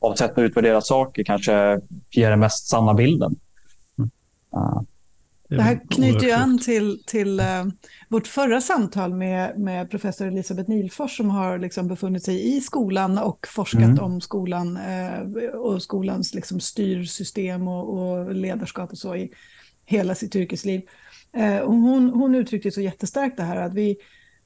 av 0.00 0.14
sätt 0.14 0.30
att 0.30 0.38
utvärdera 0.38 0.80
saker 0.80 1.24
kanske 1.24 1.80
ger 2.10 2.30
den 2.30 2.40
mest 2.40 2.68
sanna 2.68 2.94
bilden. 2.94 3.36
Uh. 4.56 4.82
Det 5.48 5.62
här 5.62 5.80
knyter 5.90 6.26
ju 6.26 6.32
an 6.32 6.58
till, 6.58 7.02
till 7.06 7.40
uh, 7.40 7.66
vårt 8.08 8.26
förra 8.26 8.60
samtal 8.60 9.14
med, 9.14 9.58
med 9.58 9.90
professor 9.90 10.26
Elisabeth 10.26 10.70
Nilfors 10.70 11.16
som 11.16 11.30
har 11.30 11.58
liksom 11.58 11.88
befunnit 11.88 12.24
sig 12.24 12.56
i 12.56 12.60
skolan 12.60 13.18
och 13.18 13.46
forskat 13.50 13.82
mm. 13.82 13.98
om 13.98 14.20
skolan 14.20 14.76
uh, 14.76 15.46
och 15.46 15.82
skolans 15.82 16.34
liksom 16.34 16.60
styrsystem 16.60 17.68
och, 17.68 17.98
och, 17.98 18.34
ledarskap 18.34 18.90
och 18.90 18.98
så 18.98 19.16
i 19.16 19.30
hela 19.84 20.14
sitt 20.14 20.36
yrkesliv. 20.36 20.82
Uh, 21.36 21.58
och 21.58 21.74
hon, 21.74 22.10
hon 22.10 22.34
uttryckte 22.34 22.70
så 22.70 22.80
jättestarkt 22.80 23.36
det 23.36 23.42
här 23.42 23.56
att 23.56 23.74
vi, 23.74 23.96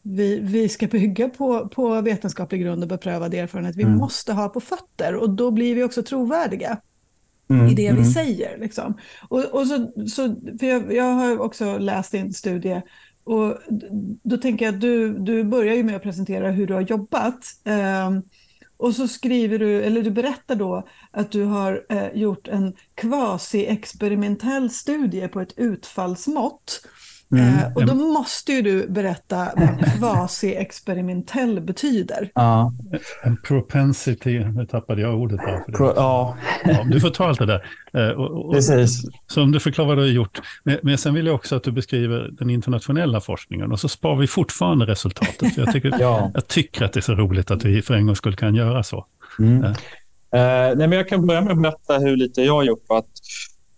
vi, 0.03 0.41
vi 0.41 0.69
ska 0.69 0.87
bygga 0.87 1.29
på, 1.29 1.69
på 1.69 2.01
vetenskaplig 2.01 2.61
grund 2.61 2.83
och 2.83 2.89
beprövad 2.89 3.35
erfarenhet. 3.35 3.77
Vi 3.77 3.83
mm. 3.83 3.99
måste 3.99 4.33
ha 4.33 4.49
på 4.49 4.61
fötter 4.61 5.15
och 5.15 5.31
då 5.31 5.51
blir 5.51 5.75
vi 5.75 5.83
också 5.83 6.03
trovärdiga. 6.03 6.79
Mm, 7.51 7.67
i 7.67 7.75
det 7.75 7.87
mm. 7.87 8.03
vi 8.03 8.11
säger. 8.11 8.59
Liksom. 8.59 8.99
Och, 9.29 9.45
och 9.45 9.67
så, 9.67 9.93
så, 10.09 10.37
för 10.61 10.67
jag, 10.67 10.95
jag 10.95 11.13
har 11.13 11.39
också 11.39 11.79
läst 11.79 12.13
din 12.13 12.33
studie 12.33 12.83
och 13.29 13.59
då 14.23 14.37
tänker 14.37 14.65
jag 14.65 14.75
att 14.75 14.81
du, 14.81 15.19
du 15.19 15.45
börjar 15.45 15.75
ju 15.75 15.85
med 15.85 15.97
att 15.97 16.03
presentera 16.03 16.51
hur 16.51 16.67
du 16.67 16.75
har 16.75 16.81
jobbat. 16.81 17.45
Eh, 17.65 18.11
och 18.77 18.95
så 18.95 19.09
skriver 19.09 19.59
du, 19.59 19.83
eller 19.83 20.03
du 20.03 20.11
berättar 20.11 20.55
då 20.55 20.89
att 21.11 21.33
du 21.33 21.45
har 21.45 21.85
eh, 21.89 22.09
gjort 22.15 22.49
en 22.49 22.75
kvasi-experimentell 22.95 24.71
studie 24.71 25.29
på 25.29 25.41
ett 25.41 25.59
utfallsmått 25.59 26.81
Mm. 27.33 27.59
Eh, 27.59 27.73
och 27.75 27.87
då 27.87 27.95
måste 27.95 28.53
ju 28.53 28.63
du 28.63 28.89
berätta 28.89 29.49
vad 29.57 29.81
kvasi-experimentell 29.99 31.61
betyder. 31.61 32.31
Ja. 32.35 32.73
En 33.23 33.37
propensity, 33.37 34.39
nu 34.39 34.67
tappade 34.67 35.03
jag 35.03 35.15
ordet 35.15 35.41
här. 35.41 35.65
För 35.65 35.73
det. 35.73 35.79
Pro, 35.79 35.93
ja. 35.97 36.37
ja. 36.65 36.85
Du 36.85 37.01
får 37.01 37.11
ta 37.11 37.29
allt 37.29 37.39
det 37.39 37.47
där. 37.47 37.65
Eh, 37.93 38.09
och, 38.09 38.47
och, 38.47 38.53
Precis. 38.53 39.03
Så 39.27 39.43
om 39.43 39.53
du 39.53 39.61
förklarar 39.61 39.89
vad 39.89 39.97
du 39.99 40.03
har 40.03 40.09
gjort. 40.09 40.41
Men, 40.63 40.79
men 40.83 40.99
sen 40.99 41.15
vill 41.15 41.27
jag 41.27 41.35
också 41.35 41.57
att 41.57 41.63
du 41.63 41.73
beskriver 41.73 42.31
den 42.39 42.51
internationella 42.51 43.21
forskningen 43.21 43.73
och 43.73 43.81
så 43.81 43.89
spar 43.89 44.17
vi 44.17 44.27
fortfarande 44.27 44.87
resultatet. 44.87 45.55
För 45.55 45.63
jag, 45.63 45.73
tycker, 45.73 45.95
ja. 46.01 46.31
jag 46.35 46.49
tycker 46.49 46.85
att 46.85 46.93
det 46.93 47.01
är 47.01 47.03
så 47.03 47.15
roligt 47.15 47.51
att 47.51 47.65
vi 47.65 47.83
för 47.83 47.95
en 47.95 48.07
gångs 48.07 48.19
skull 48.19 48.37
kan 48.37 48.55
göra 48.55 48.83
så. 48.83 49.07
Mm. 49.39 49.65
Uh. 49.65 49.71
Uh, 50.35 50.77
nej, 50.77 50.77
men 50.77 50.93
jag 50.93 51.09
kan 51.09 51.27
börja 51.27 51.41
med 51.41 51.53
att 51.53 51.63
berätta 51.63 51.99
hur 51.99 52.17
lite 52.17 52.43
jag 52.43 52.53
har 52.53 52.63
gjort. 52.63 52.85
Att, 52.89 53.07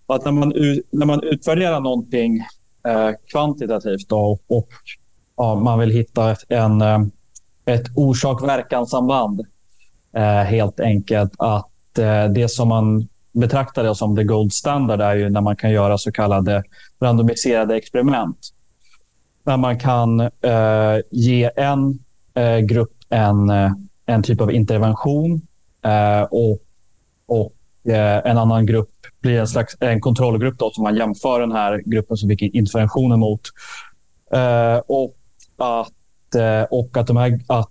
att 0.07 0.25
när, 0.25 0.33
man, 0.33 0.52
när 0.90 1.07
man 1.07 1.23
utvärderar 1.23 1.80
någonting 1.80 2.38
eh, 2.38 2.45
Eh, 2.89 3.11
kvantitativt 3.31 4.09
då, 4.09 4.39
och 4.47 4.69
ja, 5.37 5.55
man 5.55 5.79
vill 5.79 5.91
hitta 5.91 6.31
ett, 6.31 6.45
en, 6.49 6.81
eh, 6.81 7.01
ett 7.65 7.85
orsak-verkan-samband. 7.97 9.41
Eh, 10.17 10.43
helt 10.43 10.81
enkelt 10.81 11.33
att 11.39 11.99
eh, 11.99 12.25
det 12.25 12.49
som 12.49 12.69
man 12.69 13.09
betraktar 13.33 13.85
det 13.85 13.95
som 13.95 14.17
the 14.17 14.25
gold 14.25 14.53
standard 14.53 15.01
är 15.01 15.15
ju 15.15 15.31
när 15.31 15.41
man 15.41 15.57
kan 15.57 15.71
göra 15.71 15.99
så 15.99 16.13
kallade 16.13 16.63
randomiserade 17.01 17.77
experiment. 17.77 18.39
När 19.45 19.57
man 19.57 19.79
kan 19.79 20.21
eh, 20.21 21.01
ge 21.11 21.51
en 21.57 21.99
eh, 22.35 22.59
grupp 22.59 22.93
en, 23.09 23.51
eh, 23.51 23.73
en 24.07 24.23
typ 24.23 24.41
av 24.41 24.53
intervention 24.53 25.43
och, 26.31 26.59
och 27.27 27.53
Eh, 27.89 28.31
en 28.31 28.39
annan 28.39 28.67
grupp 28.67 28.91
blir 29.21 29.41
en 29.41 29.49
slags 29.49 29.77
en 29.81 30.01
kontrollgrupp 30.01 30.59
då, 30.59 30.71
som 30.71 30.85
man 30.85 30.97
jämför 30.97 31.41
den 31.41 31.53
här 31.53 31.83
gruppen 31.87 32.17
som 32.17 32.29
fick 32.29 32.43
interventionen 32.43 33.21
mot. 33.21 33.41
Eh, 34.33 34.77
och 34.87 35.17
att, 35.57 36.35
eh, 36.35 36.63
och 36.71 36.97
att, 36.97 37.07
de, 37.07 37.17
här, 37.17 37.41
att 37.47 37.71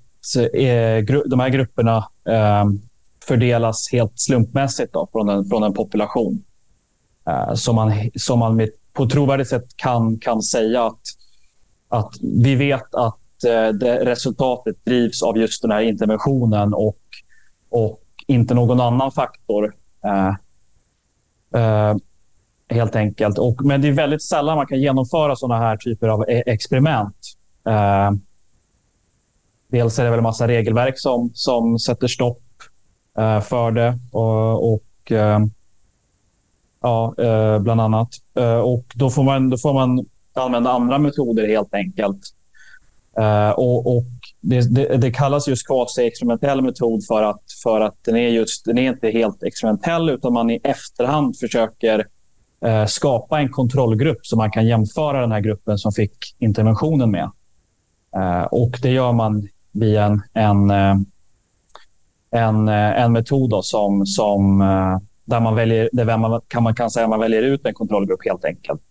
eh, 0.53 0.99
gru, 0.99 1.23
de 1.25 1.39
här 1.39 1.49
grupperna 1.49 1.97
eh, 2.29 2.65
fördelas 3.27 3.91
helt 3.91 4.13
slumpmässigt 4.15 4.93
då, 4.93 5.09
från, 5.11 5.29
en, 5.29 5.45
från 5.45 5.63
en 5.63 5.73
population. 5.73 6.43
Eh, 7.27 7.53
som 7.53 7.75
man, 7.75 7.93
som 8.15 8.39
man 8.39 8.55
med, 8.55 8.69
på 8.93 9.03
ett 9.03 9.09
trovärdigt 9.09 9.49
sätt 9.49 9.67
kan, 9.75 10.17
kan 10.19 10.41
säga 10.41 10.85
att, 10.85 11.01
att 11.89 12.13
vi 12.21 12.55
vet 12.55 12.95
att 12.95 13.43
eh, 13.45 13.67
det, 13.67 14.05
resultatet 14.05 14.85
drivs 14.85 15.23
av 15.23 15.37
just 15.37 15.61
den 15.61 15.71
här 15.71 15.81
interventionen 15.81 16.73
och, 16.73 16.99
och 17.69 17.99
inte 18.27 18.53
någon 18.53 18.81
annan 18.81 19.11
faktor. 19.11 19.75
Eh, 20.05 20.35
eh, 21.61 21.95
helt 22.69 22.95
enkelt. 22.95 23.37
Och, 23.37 23.65
men 23.65 23.81
det 23.81 23.87
är 23.87 23.91
väldigt 23.91 24.23
sällan 24.23 24.57
man 24.57 24.67
kan 24.67 24.79
genomföra 24.79 25.35
sådana 25.35 25.65
här 25.65 25.77
typer 25.77 26.07
av 26.07 26.29
e- 26.29 26.43
experiment. 26.45 27.15
Eh, 27.67 28.11
dels 29.67 29.99
är 29.99 30.03
det 30.03 30.09
väl 30.09 30.19
en 30.19 30.23
massa 30.23 30.47
regelverk 30.47 30.99
som, 30.99 31.31
som 31.33 31.79
sätter 31.79 32.07
stopp 32.07 32.43
eh, 33.17 33.41
för 33.41 33.71
det. 33.71 33.97
Och, 34.11 34.73
och 34.73 35.11
eh, 35.11 35.39
ja, 36.81 37.13
bland 37.59 37.81
annat. 37.81 38.09
och 38.63 38.85
då 38.95 39.09
får, 39.09 39.23
man, 39.23 39.49
då 39.49 39.57
får 39.57 39.73
man 39.73 40.05
använda 40.33 40.69
andra 40.69 40.97
metoder 40.97 41.47
helt 41.47 41.73
enkelt. 41.73 42.21
och, 43.55 43.97
och 43.97 44.03
det, 44.41 44.75
det, 44.75 44.97
det, 44.97 45.11
kallas 45.11 45.47
just 45.47 45.67
kvasi-experimentell 45.67 46.61
metod 46.61 47.05
för 47.05 47.23
att, 47.23 47.41
för 47.63 47.81
att 47.81 47.95
den, 48.05 48.15
är 48.15 48.27
just, 48.27 48.65
den 48.65 48.77
är 48.77 48.89
inte 48.89 49.09
helt 49.09 49.43
experimentell 49.43 50.09
utan 50.09 50.33
man 50.33 50.49
i 50.49 50.59
efterhand 50.63 51.37
försöker 51.37 52.07
eh, 52.65 52.85
skapa 52.85 53.39
en 53.39 53.49
kontrollgrupp 53.49 54.25
som 54.25 54.37
man 54.37 54.51
kan 54.51 54.67
jämföra 54.67 55.21
den 55.21 55.31
här 55.31 55.39
gruppen 55.39 55.77
som 55.77 55.91
fick 55.91 56.35
interventionen 56.39 57.11
med. 57.11 57.31
Eh, 58.15 58.43
och 58.43 58.79
Det 58.81 58.89
gör 58.89 59.11
man 59.11 59.47
via 59.71 60.05
en, 60.05 60.21
en, 60.33 60.69
eh, 60.71 60.95
en, 62.31 62.67
eh, 62.67 63.01
en 63.03 63.11
metod 63.11 63.49
då 63.49 63.61
som, 63.61 64.05
som, 64.05 64.61
eh, 64.61 64.97
där 65.25 65.39
man 65.39 65.55
väljer, 65.55 65.89
där 65.91 66.17
man 66.17 66.41
kan, 66.47 66.63
man 66.63 66.75
kan 66.75 66.91
säga 66.91 67.07
man 67.07 67.19
väljer 67.19 67.41
ut 67.41 67.65
en 67.65 67.73
kontrollgrupp 67.73 68.25
helt 68.25 68.45
enkelt. 68.45 68.81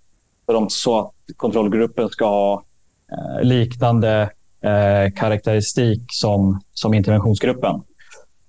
För 0.47 0.53
de, 0.53 0.71
så 0.71 0.99
att 0.99 1.13
kontrollgruppen 1.37 2.09
ska 2.09 2.27
ha 2.27 2.65
liknande 3.43 4.31
eh, 4.63 5.13
karaktäristik 5.15 6.03
som, 6.09 6.61
som 6.73 6.95
interventionsgruppen. 6.95 7.83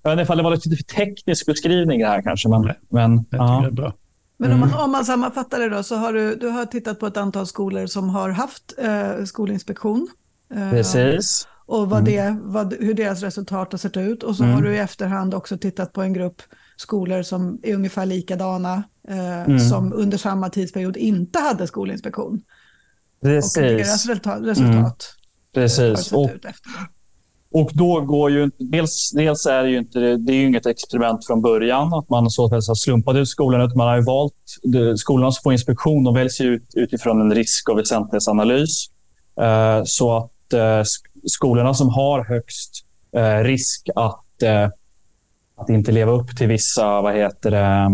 Jag 0.02 0.10
vet 0.10 0.12
inte 0.12 0.22
ifall 0.22 0.36
det 0.36 0.42
var 0.42 0.50
lite 0.50 0.76
för 0.76 0.84
teknisk 0.84 1.46
beskrivning 1.46 2.04
här 2.04 2.22
kanske. 2.22 2.48
Men, 2.48 2.62
Nej, 2.62 2.78
men, 2.88 3.24
ja. 3.30 3.70
men 4.36 4.52
om 4.52 4.60
man, 4.60 4.68
mm. 4.68 4.80
om 4.80 4.90
man 4.90 5.04
sammanfattar 5.04 5.60
det 5.60 5.68
då, 5.68 5.82
så 5.82 5.96
har 5.96 6.12
du, 6.12 6.36
du 6.36 6.48
har 6.48 6.66
tittat 6.66 7.00
på 7.00 7.06
ett 7.06 7.16
antal 7.16 7.46
skolor 7.46 7.86
som 7.86 8.08
har 8.08 8.30
haft 8.30 8.74
eh, 8.78 9.24
skolinspektion. 9.24 10.08
Eh, 10.54 10.70
Precis. 10.70 11.48
Och 11.66 11.90
vad 11.90 12.04
det, 12.04 12.18
mm. 12.18 12.52
vad, 12.52 12.74
hur 12.80 12.94
deras 12.94 13.22
resultat 13.22 13.72
har 13.72 13.78
sett 13.78 13.96
ut. 13.96 14.22
Och 14.22 14.36
så 14.36 14.44
mm. 14.44 14.54
har 14.54 14.62
du 14.62 14.74
i 14.74 14.78
efterhand 14.78 15.34
också 15.34 15.58
tittat 15.58 15.92
på 15.92 16.02
en 16.02 16.12
grupp 16.12 16.42
skolor 16.76 17.22
som 17.22 17.60
är 17.62 17.74
ungefär 17.74 18.06
likadana, 18.06 18.82
eh, 19.08 19.42
mm. 19.42 19.60
som 19.60 19.92
under 19.92 20.18
samma 20.18 20.50
tidsperiod 20.50 20.96
inte 20.96 21.38
hade 21.38 21.66
skolinspektion. 21.66 22.40
Precis. 23.22 23.56
Och 23.56 23.62
deras 23.62 24.06
resultat. 24.08 24.42
resultat. 24.42 25.16
Precis. 25.54 26.12
Och, 26.12 26.30
och 27.52 27.70
då 27.74 28.00
går 28.00 28.30
ju 28.30 28.50
dels, 28.58 29.10
dels 29.14 29.46
är 29.46 29.62
det 29.62 29.70
ju 29.70 29.78
inte 29.78 29.98
det 30.00 30.32
är 30.32 30.36
ju 30.36 30.46
inget 30.46 30.66
experiment 30.66 31.26
från 31.26 31.42
början 31.42 31.94
att 31.94 32.08
man 32.08 32.30
så 32.30 32.44
att 32.44 32.64
säga 32.64 32.74
slumpat 32.74 33.16
ut 33.16 33.28
skolorna 33.28 33.64
utan 33.64 33.76
man 33.76 33.88
har 33.88 33.96
ju 33.96 34.02
valt 34.02 34.34
skolorna 34.96 35.32
som 35.32 35.42
får 35.42 35.52
inspektion 35.52 36.04
de 36.04 36.14
väljs 36.14 36.40
ut 36.40 36.72
utifrån 36.74 37.20
en 37.20 37.34
risk 37.34 37.68
och 37.68 37.78
väsentlighetsanalys. 37.78 38.86
Uh, 39.40 39.82
så 39.84 40.16
att 40.16 40.54
uh, 40.54 40.82
skolorna 41.26 41.74
som 41.74 41.88
har 41.88 42.24
högst 42.24 42.86
uh, 43.16 43.44
risk 43.44 43.88
att, 43.94 44.24
att 45.56 45.68
inte 45.68 45.92
leva 45.92 46.12
upp 46.12 46.36
till 46.36 46.48
vissa, 46.48 47.00
vad 47.00 47.14
heter 47.14 47.50
det, 47.50 47.88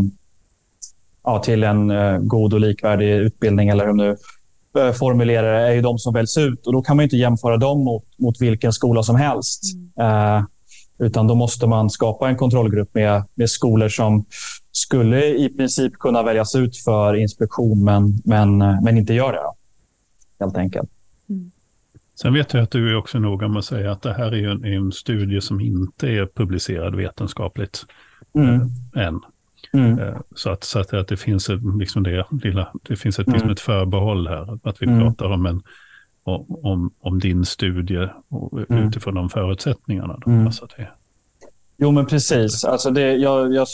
ja, 1.25 1.39
till 1.39 1.65
en 1.65 1.93
god 2.29 2.55
och 2.55 2.61
likvärdig 2.61 3.11
utbildning 3.11 3.69
eller 3.69 3.87
hur 3.87 3.93
nu 3.93 4.17
Eh, 4.77 4.93
formulerare 4.93 5.69
är 5.69 5.73
ju 5.73 5.81
de 5.81 5.99
som 5.99 6.15
väljs 6.15 6.39
ut 6.39 6.67
och 6.67 6.73
då 6.73 6.83
kan 6.83 6.97
man 6.97 7.03
inte 7.03 7.17
jämföra 7.17 7.57
dem 7.57 7.85
mot, 7.85 8.05
mot 8.19 8.41
vilken 8.41 8.73
skola 8.73 9.03
som 9.03 9.17
helst. 9.17 9.63
Mm. 9.97 10.37
Eh, 10.39 10.45
utan 10.99 11.27
då 11.27 11.35
måste 11.35 11.67
man 11.67 11.91
skapa 11.91 12.29
en 12.29 12.37
kontrollgrupp 12.37 12.95
med, 12.95 13.25
med 13.35 13.51
skolor 13.51 13.89
som 13.89 14.25
skulle 14.73 15.27
i 15.27 15.49
princip 15.49 15.93
kunna 15.93 16.23
väljas 16.23 16.55
ut 16.55 16.77
för 16.77 17.15
inspektion 17.15 17.85
men, 17.85 18.23
men, 18.25 18.59
men 18.59 18.99
inte 18.99 19.15
gör 19.15 19.33
det. 19.33 19.43
Helt 20.41 20.57
enkelt. 20.57 20.91
Mm. 21.29 21.51
Sen 22.15 22.35
vet 22.35 22.55
jag 22.55 22.63
att 22.63 22.71
du 22.71 22.91
är 22.91 22.97
också 22.97 23.19
noga 23.19 23.49
med 23.49 23.59
att 23.59 23.65
säga 23.65 23.93
att 23.93 24.03
det 24.03 24.13
här 24.13 24.35
är 24.35 24.49
en, 24.49 24.65
en 24.65 24.93
studie 24.93 25.41
som 25.41 25.61
inte 25.61 26.09
är 26.09 26.29
publicerad 26.35 26.95
vetenskapligt 26.95 27.85
mm. 28.35 28.61
än. 28.97 29.21
Mm. 29.73 29.99
Eh, 29.99 30.17
så, 30.35 30.51
att, 30.51 30.65
så 30.65 30.79
att, 30.79 30.93
att 30.93 31.09
det 31.09 31.17
finns 31.17 31.49
ett, 31.49 31.61
liksom 31.79 32.03
det, 32.03 32.27
lilla, 32.31 32.73
det 32.83 32.97
finns 32.97 33.19
ett, 33.19 33.27
liksom 33.27 33.43
mm. 33.43 33.53
ett 33.53 33.61
förbehåll 33.61 34.29
här, 34.29 34.59
att 34.63 34.83
vi 34.83 34.87
mm. 34.87 35.01
pratar 35.01 35.27
om, 35.27 35.47
en, 35.47 35.63
om, 36.63 36.91
om 37.01 37.19
din 37.19 37.45
studie 37.45 38.09
mm. 38.71 38.89
utifrån 38.89 39.15
de 39.15 39.29
förutsättningarna. 39.29 40.19
Då, 40.25 40.31
mm. 40.31 40.47
alltså 40.47 40.67
det, 40.77 40.89
jo, 41.79 41.91
men 41.91 42.07
precis. 42.07 42.65
Alltså 42.65 42.91
det, 42.91 43.15
jag, 43.15 43.55
jag 43.55 43.69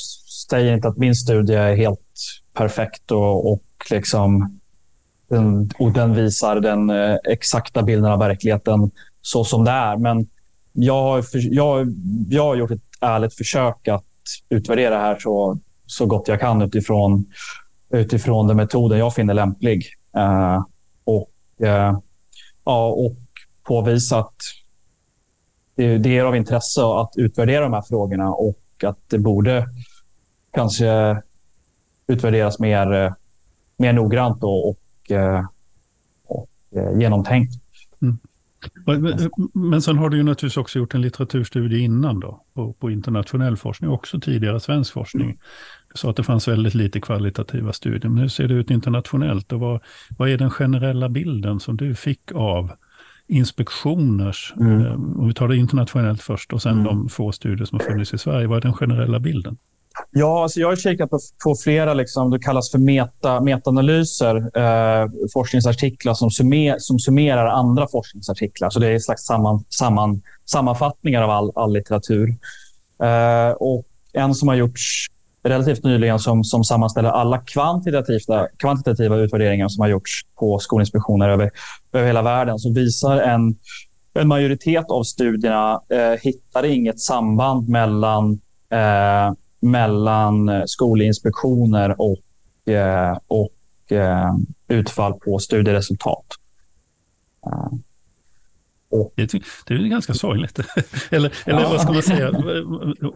säger 0.50 0.74
inte 0.74 0.88
att 0.88 0.96
min 0.96 1.14
studie 1.14 1.54
är 1.54 1.76
helt 1.76 2.00
perfekt 2.54 3.10
och, 3.10 3.52
och, 3.52 3.64
liksom, 3.90 4.60
den, 5.28 5.70
och 5.78 5.92
den 5.92 6.14
visar 6.14 6.60
den 6.60 6.90
eh, 6.90 7.16
exakta 7.24 7.82
bilden 7.82 8.12
av 8.12 8.18
verkligheten 8.18 8.90
så 9.22 9.44
som 9.44 9.64
det 9.64 9.70
är. 9.70 9.96
Men 9.96 10.26
jag, 10.72 11.02
har, 11.02 11.24
jag, 11.32 11.94
jag 12.28 12.42
har 12.42 12.56
gjort 12.56 12.70
ett 12.70 12.82
ärligt 13.00 13.34
försök 13.34 13.88
att 13.88 14.04
utvärdera 14.48 14.94
det 14.94 15.00
här 15.00 15.18
så, 15.20 15.58
så 15.92 16.06
gott 16.06 16.28
jag 16.28 16.40
kan 16.40 16.62
utifrån, 16.62 17.26
utifrån 17.90 18.46
den 18.46 18.56
metoden 18.56 18.98
jag 18.98 19.14
finner 19.14 19.34
lämplig. 19.34 19.86
Uh, 20.16 20.64
och, 21.04 21.30
uh, 21.62 21.98
ja, 22.64 22.86
och 22.86 23.16
påvisa 23.62 24.18
att 24.18 24.34
det, 25.74 25.98
det 25.98 26.18
är 26.18 26.24
av 26.24 26.36
intresse 26.36 26.82
att 26.82 27.12
utvärdera 27.16 27.60
de 27.60 27.72
här 27.72 27.82
frågorna 27.82 28.30
och 28.30 28.58
att 28.84 28.98
det 29.08 29.18
borde 29.18 29.68
kanske 30.52 31.22
utvärderas 32.06 32.58
mer, 32.58 33.14
mer 33.76 33.92
noggrant 33.92 34.42
och, 34.42 34.68
och, 34.68 34.78
och 36.26 36.48
genomtänkt. 37.00 37.52
Mm. 38.02 38.18
Men 39.52 39.82
sen 39.82 39.98
har 39.98 40.08
du 40.08 40.16
ju 40.16 40.22
naturligtvis 40.22 40.56
också 40.56 40.78
gjort 40.78 40.94
en 40.94 41.00
litteraturstudie 41.00 41.78
innan 41.78 42.20
då, 42.20 42.44
på, 42.54 42.72
på 42.72 42.90
internationell 42.90 43.56
forskning, 43.56 43.90
också 43.90 44.20
tidigare 44.20 44.60
svensk 44.60 44.92
forskning. 44.92 45.38
Sa 45.94 46.10
att 46.10 46.16
det 46.16 46.22
fanns 46.22 46.48
väldigt 46.48 46.74
lite 46.74 47.00
kvalitativa 47.00 47.72
studier, 47.72 48.08
men 48.08 48.18
hur 48.18 48.28
ser 48.28 48.48
det 48.48 48.54
ut 48.54 48.70
internationellt? 48.70 49.52
Och 49.52 49.60
vad, 49.60 49.80
vad 50.18 50.28
är 50.28 50.38
den 50.38 50.50
generella 50.50 51.08
bilden 51.08 51.60
som 51.60 51.76
du 51.76 51.94
fick 51.94 52.32
av 52.34 52.72
inspektioners, 53.28 54.54
mm. 54.60 54.86
eh, 54.86 54.92
om 54.92 55.28
vi 55.28 55.34
tar 55.34 55.48
det 55.48 55.56
internationellt 55.56 56.22
först 56.22 56.52
och 56.52 56.62
sen 56.62 56.72
mm. 56.72 56.84
de 56.84 57.08
få 57.08 57.32
studier 57.32 57.66
som 57.66 57.78
har 57.78 57.86
funnits 57.86 58.14
i 58.14 58.18
Sverige, 58.18 58.46
vad 58.46 58.56
är 58.56 58.60
den 58.60 58.74
generella 58.74 59.20
bilden? 59.20 59.58
Ja, 60.10 60.42
alltså 60.42 60.60
jag 60.60 60.68
har 60.68 60.76
kikat 60.76 61.10
på, 61.10 61.18
på 61.44 61.54
flera, 61.54 61.94
liksom, 61.94 62.30
det 62.30 62.38
kallas 62.38 62.70
för 62.70 62.78
meta, 62.78 63.40
metaanalyser, 63.40 64.36
eh, 64.36 65.08
forskningsartiklar 65.32 66.14
som, 66.14 66.30
summer, 66.30 66.76
som 66.78 66.98
summerar 66.98 67.46
andra 67.46 67.88
forskningsartiklar. 67.88 68.70
Så 68.70 68.78
det 68.78 68.86
är 68.86 68.92
en 68.92 69.00
slags 69.00 69.22
samman, 69.22 69.64
samman, 69.68 70.22
sammanfattningar 70.44 71.22
av 71.22 71.30
all, 71.30 71.52
all 71.54 71.72
litteratur. 71.72 72.28
Eh, 73.02 73.50
och 73.50 73.84
en 74.12 74.34
som 74.34 74.48
har 74.48 74.54
gjorts 74.54 75.06
relativt 75.44 75.84
nyligen 75.84 76.18
som, 76.18 76.44
som 76.44 76.64
sammanställer 76.64 77.08
alla 77.08 77.38
kvantitativa, 77.38 78.48
kvantitativa 78.58 79.16
utvärderingar 79.16 79.68
som 79.68 79.80
har 79.80 79.88
gjorts 79.88 80.20
på 80.38 80.58
skolinspektioner 80.58 81.28
över, 81.28 81.50
över 81.92 82.06
hela 82.06 82.22
världen, 82.22 82.58
så 82.58 82.72
visar 82.72 83.20
en, 83.20 83.56
en 84.14 84.28
majoritet 84.28 84.90
av 84.90 85.02
studierna 85.02 85.80
eh, 85.88 86.20
hittar 86.22 86.64
inget 86.64 87.00
samband 87.00 87.68
mellan 87.68 88.40
eh, 88.70 89.32
mellan 89.62 90.62
skolinspektioner 90.66 92.00
och, 92.00 92.72
eh, 92.72 93.18
och 93.26 93.92
eh, 93.92 94.34
utfall 94.68 95.14
på 95.14 95.38
studieresultat. 95.38 96.26
Eh, 97.46 97.72
det, 99.16 99.32
det 99.66 99.74
är 99.74 99.88
ganska 99.88 100.14
sorgligt. 100.14 100.58
eller 101.10 101.32
eller 101.46 101.60
ja. 101.60 101.68
vad 101.68 101.80
ska 101.80 101.92
man 101.92 102.02
säga? 102.02 102.30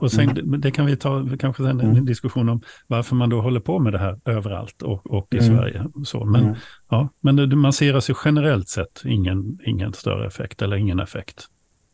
Och 0.00 0.12
sen, 0.12 0.30
mm. 0.30 0.60
det 0.60 0.70
kan 0.70 0.86
vi 0.86 0.96
ta 0.96 1.28
kanske 1.38 1.62
sen 1.62 1.80
en 1.80 1.90
mm. 1.90 2.04
diskussion 2.04 2.48
om 2.48 2.62
varför 2.86 3.16
man 3.16 3.30
då 3.30 3.40
håller 3.40 3.60
på 3.60 3.78
med 3.78 3.92
det 3.92 3.98
här 3.98 4.18
överallt 4.24 4.82
och, 4.82 5.06
och 5.06 5.34
i 5.34 5.38
mm. 5.38 5.56
Sverige. 5.56 5.84
Så, 6.04 6.24
men 6.24 6.42
mm. 6.42 6.54
ja, 6.90 7.08
men 7.20 7.58
man 7.58 7.72
ser 7.72 7.94
alltså 7.94 8.14
generellt 8.24 8.68
sett 8.68 9.02
ingen, 9.04 9.58
ingen 9.66 9.92
större 9.92 10.26
effekt 10.26 10.62
eller 10.62 10.76
ingen 10.76 11.00
effekt. 11.00 11.46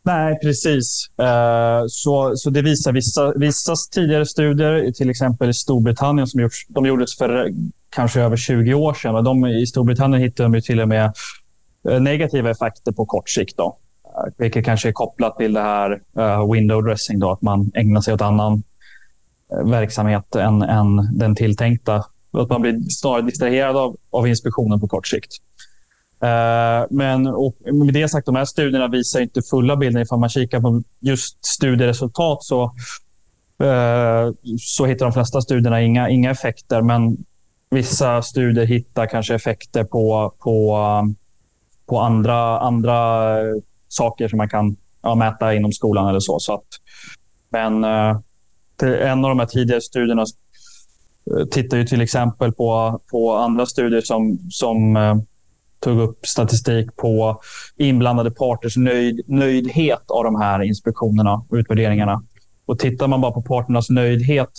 Nej, 0.04 0.38
precis. 0.42 1.10
Uh, 1.20 1.84
så, 1.88 2.32
så 2.36 2.50
det 2.50 2.62
visar 2.62 2.92
vissa, 2.92 3.32
vissa 3.36 3.74
tidigare 3.92 4.26
studier, 4.26 4.92
till 4.92 5.10
exempel 5.10 5.50
i 5.50 5.54
Storbritannien, 5.54 6.26
som 6.26 6.40
gjorts, 6.40 6.66
de 6.68 6.86
gjordes 6.86 7.18
för 7.18 7.50
kanske 7.90 8.20
över 8.20 8.36
20 8.36 8.74
år 8.74 8.94
sedan. 8.94 9.24
De, 9.24 9.46
I 9.46 9.66
Storbritannien 9.66 10.22
hittade 10.22 10.48
de 10.48 10.62
till 10.62 10.80
och 10.80 10.88
med 10.88 11.04
eh, 11.04 11.12
Eh, 11.88 12.00
negativa 12.00 12.50
effekter 12.50 12.92
på 12.92 13.06
kort 13.06 13.28
sikt. 13.28 13.56
Då. 13.56 13.78
Eh, 14.04 14.32
vilket 14.38 14.64
kanske 14.64 14.88
är 14.88 14.92
kopplat 14.92 15.36
till 15.36 15.52
det 15.52 15.60
här 15.60 16.00
uh, 16.18 16.52
window 16.52 16.84
dressing, 16.84 17.18
då, 17.18 17.30
att 17.32 17.42
man 17.42 17.70
ägnar 17.74 18.00
sig 18.00 18.14
åt 18.14 18.20
annan 18.20 18.62
verksamhet 19.64 20.34
än, 20.34 20.62
än 20.62 21.18
den 21.18 21.34
tilltänkta. 21.34 22.04
Att 22.32 22.48
man 22.48 22.62
blir 22.62 22.80
snarare 22.88 23.22
distraherad 23.22 23.76
av, 23.76 23.96
av 24.10 24.28
inspektionen 24.28 24.80
på 24.80 24.88
kort 24.88 25.06
sikt. 25.06 25.32
Men 26.90 27.26
och 27.26 27.56
med 27.72 27.94
det 27.94 28.08
sagt, 28.08 28.26
de 28.26 28.36
här 28.36 28.44
studierna 28.44 28.88
visar 28.88 29.20
inte 29.20 29.42
fulla 29.42 29.76
bilden. 29.76 30.02
Ifall 30.02 30.18
man 30.18 30.28
kikar 30.28 30.60
på 30.60 30.82
just 31.00 31.44
studieresultat 31.44 32.44
så, 32.44 32.64
uh, 33.62 34.32
så 34.58 34.86
hittar 34.86 35.06
de 35.06 35.12
flesta 35.12 35.40
studierna 35.40 35.82
inga, 35.82 36.08
inga 36.08 36.30
effekter. 36.30 36.82
Men 36.82 37.16
vissa 37.70 38.22
studier 38.22 38.64
hittar 38.64 39.06
kanske 39.06 39.34
effekter 39.34 39.84
på, 39.84 40.34
på, 40.38 40.78
på 41.92 42.00
andra, 42.00 42.58
andra 42.58 43.38
eh, 43.40 43.54
saker 43.88 44.28
som 44.28 44.36
man 44.36 44.48
kan 44.48 44.76
ja, 45.02 45.14
mäta 45.14 45.54
inom 45.54 45.72
skolan 45.72 46.08
eller 46.08 46.20
så. 46.20 46.38
så 46.38 46.54
att, 46.54 46.64
men 47.50 47.84
eh, 47.84 48.16
en 49.10 49.24
av 49.24 49.28
de 49.28 49.38
här 49.38 49.46
tidigare 49.46 49.80
studierna 49.80 50.22
eh, 50.22 51.46
tittar 51.46 51.76
ju 51.76 51.84
till 51.84 52.00
exempel 52.00 52.52
på, 52.52 53.00
på 53.10 53.32
andra 53.32 53.66
studier 53.66 54.00
som, 54.00 54.38
som 54.50 54.98
tog 55.80 56.00
upp 56.00 56.26
statistik 56.26 56.96
på 56.96 57.40
inblandade 57.76 58.30
parters 58.30 58.76
nöjd, 58.76 59.20
nöjdhet 59.26 60.10
av 60.10 60.24
de 60.24 60.40
här 60.40 60.62
inspektionerna 60.62 61.34
och 61.48 61.54
utvärderingarna. 61.56 62.22
Och 62.66 62.78
tittar 62.78 63.08
man 63.08 63.20
bara 63.20 63.32
på 63.32 63.42
parternas 63.42 63.90
nöjdhet, 63.90 64.50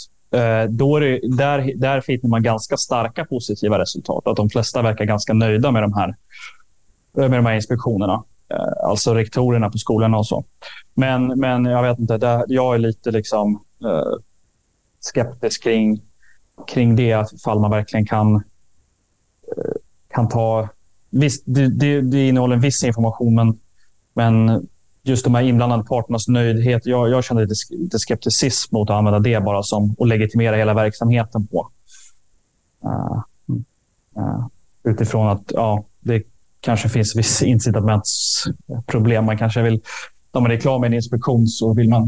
då 0.69 0.97
är 0.97 1.01
det, 1.01 1.19
där, 1.37 1.73
där 1.75 2.01
finner 2.01 2.29
man 2.29 2.43
ganska 2.43 2.77
starka 2.77 3.25
positiva 3.25 3.79
resultat. 3.79 4.27
Att 4.27 4.35
de 4.35 4.49
flesta 4.49 4.81
verkar 4.81 5.05
ganska 5.05 5.33
nöjda 5.33 5.71
med 5.71 5.83
de 5.83 5.93
här, 5.93 6.09
eh, 6.09 6.15
Eh, 7.17 7.29
med 7.29 7.39
de 7.39 7.45
här 7.45 7.55
inspektionerna. 7.55 8.23
Eh, 8.49 8.89
alltså 8.89 9.13
rektorerna 9.13 9.69
på 9.69 9.77
skolorna 9.77 10.17
och 10.17 10.27
så. 10.27 10.45
Men, 10.93 11.39
men 11.39 11.65
jag 11.65 11.83
vet 11.83 11.99
inte, 11.99 12.17
där, 12.17 12.45
jag 12.47 12.75
är 12.75 12.79
lite 12.79 13.11
liksom, 13.11 13.63
eh, 13.85 14.19
skeptisk 14.99 15.63
kring, 15.63 16.01
kring 16.67 16.95
det, 16.95 17.33
ifall 17.33 17.59
man 17.59 17.71
verkligen 17.71 18.05
kan, 18.05 18.43
kan 20.09 20.29
ta 20.29 20.69
visst, 21.09 21.43
det, 21.45 21.67
det, 21.67 22.01
det 22.01 22.27
innehåller 22.27 22.55
en 22.55 22.61
viss 22.61 22.83
information, 22.83 23.35
men, 23.35 23.59
men 24.13 24.67
just 25.03 25.23
de 25.23 25.35
här 25.35 25.43
inblandade 25.43 25.83
parternas 25.83 26.27
nöjdhet. 26.27 26.85
Jag, 26.85 27.09
jag 27.09 27.23
känner 27.23 27.41
lite, 27.41 27.55
lite 27.69 27.99
skepticism 27.99 28.75
mot 28.75 28.89
att 28.89 28.95
använda 28.95 29.19
det 29.19 29.43
bara 29.43 29.63
som 29.63 29.95
och 29.97 30.07
legitimera 30.07 30.55
hela 30.55 30.73
verksamheten 30.73 31.47
på. 31.47 31.69
Uh, 32.85 33.21
uh, 34.17 34.47
utifrån 34.83 35.27
att 35.27 35.51
ja, 35.53 35.85
det 35.99 36.23
kanske 36.63 36.89
finns 36.89 37.15
vissa 37.15 37.45
incitamentsproblem. 37.45 39.25
Man 39.25 39.37
kanske 39.37 39.61
vill, 39.61 39.81
när 40.33 40.41
man 40.41 40.51
är 40.51 40.57
klar 40.57 40.79
med 40.79 40.87
en 40.87 40.93
inspektion 40.93 41.47
så 41.47 41.73
vill 41.73 41.89
man 41.89 42.03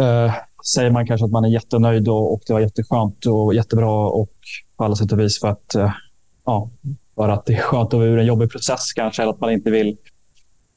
uh, 0.00 0.34
säger 0.74 0.90
man 0.90 1.06
kanske 1.06 1.24
att 1.24 1.30
man 1.30 1.44
är 1.44 1.48
jättenöjd 1.48 2.08
och, 2.08 2.32
och 2.32 2.42
det 2.46 2.52
var 2.52 2.60
jätteskönt 2.60 3.26
och 3.26 3.54
jättebra 3.54 4.06
och 4.06 4.32
på 4.76 4.84
alla 4.84 4.96
sätt 4.96 5.12
och 5.12 5.20
vis 5.20 5.40
för 5.40 5.48
att 5.48 5.74
ja, 6.46 6.70
för 7.14 7.28
att 7.28 7.46
det 7.46 7.54
är 7.54 7.62
skönt 7.62 7.94
att 7.94 7.98
vara 7.98 8.08
ur 8.08 8.18
en 8.18 8.26
jobbig 8.26 8.50
process 8.50 8.92
kanske, 8.92 9.22
eller 9.22 9.32
att 9.32 9.40
man 9.40 9.52
inte 9.52 9.70
vill... 9.70 9.96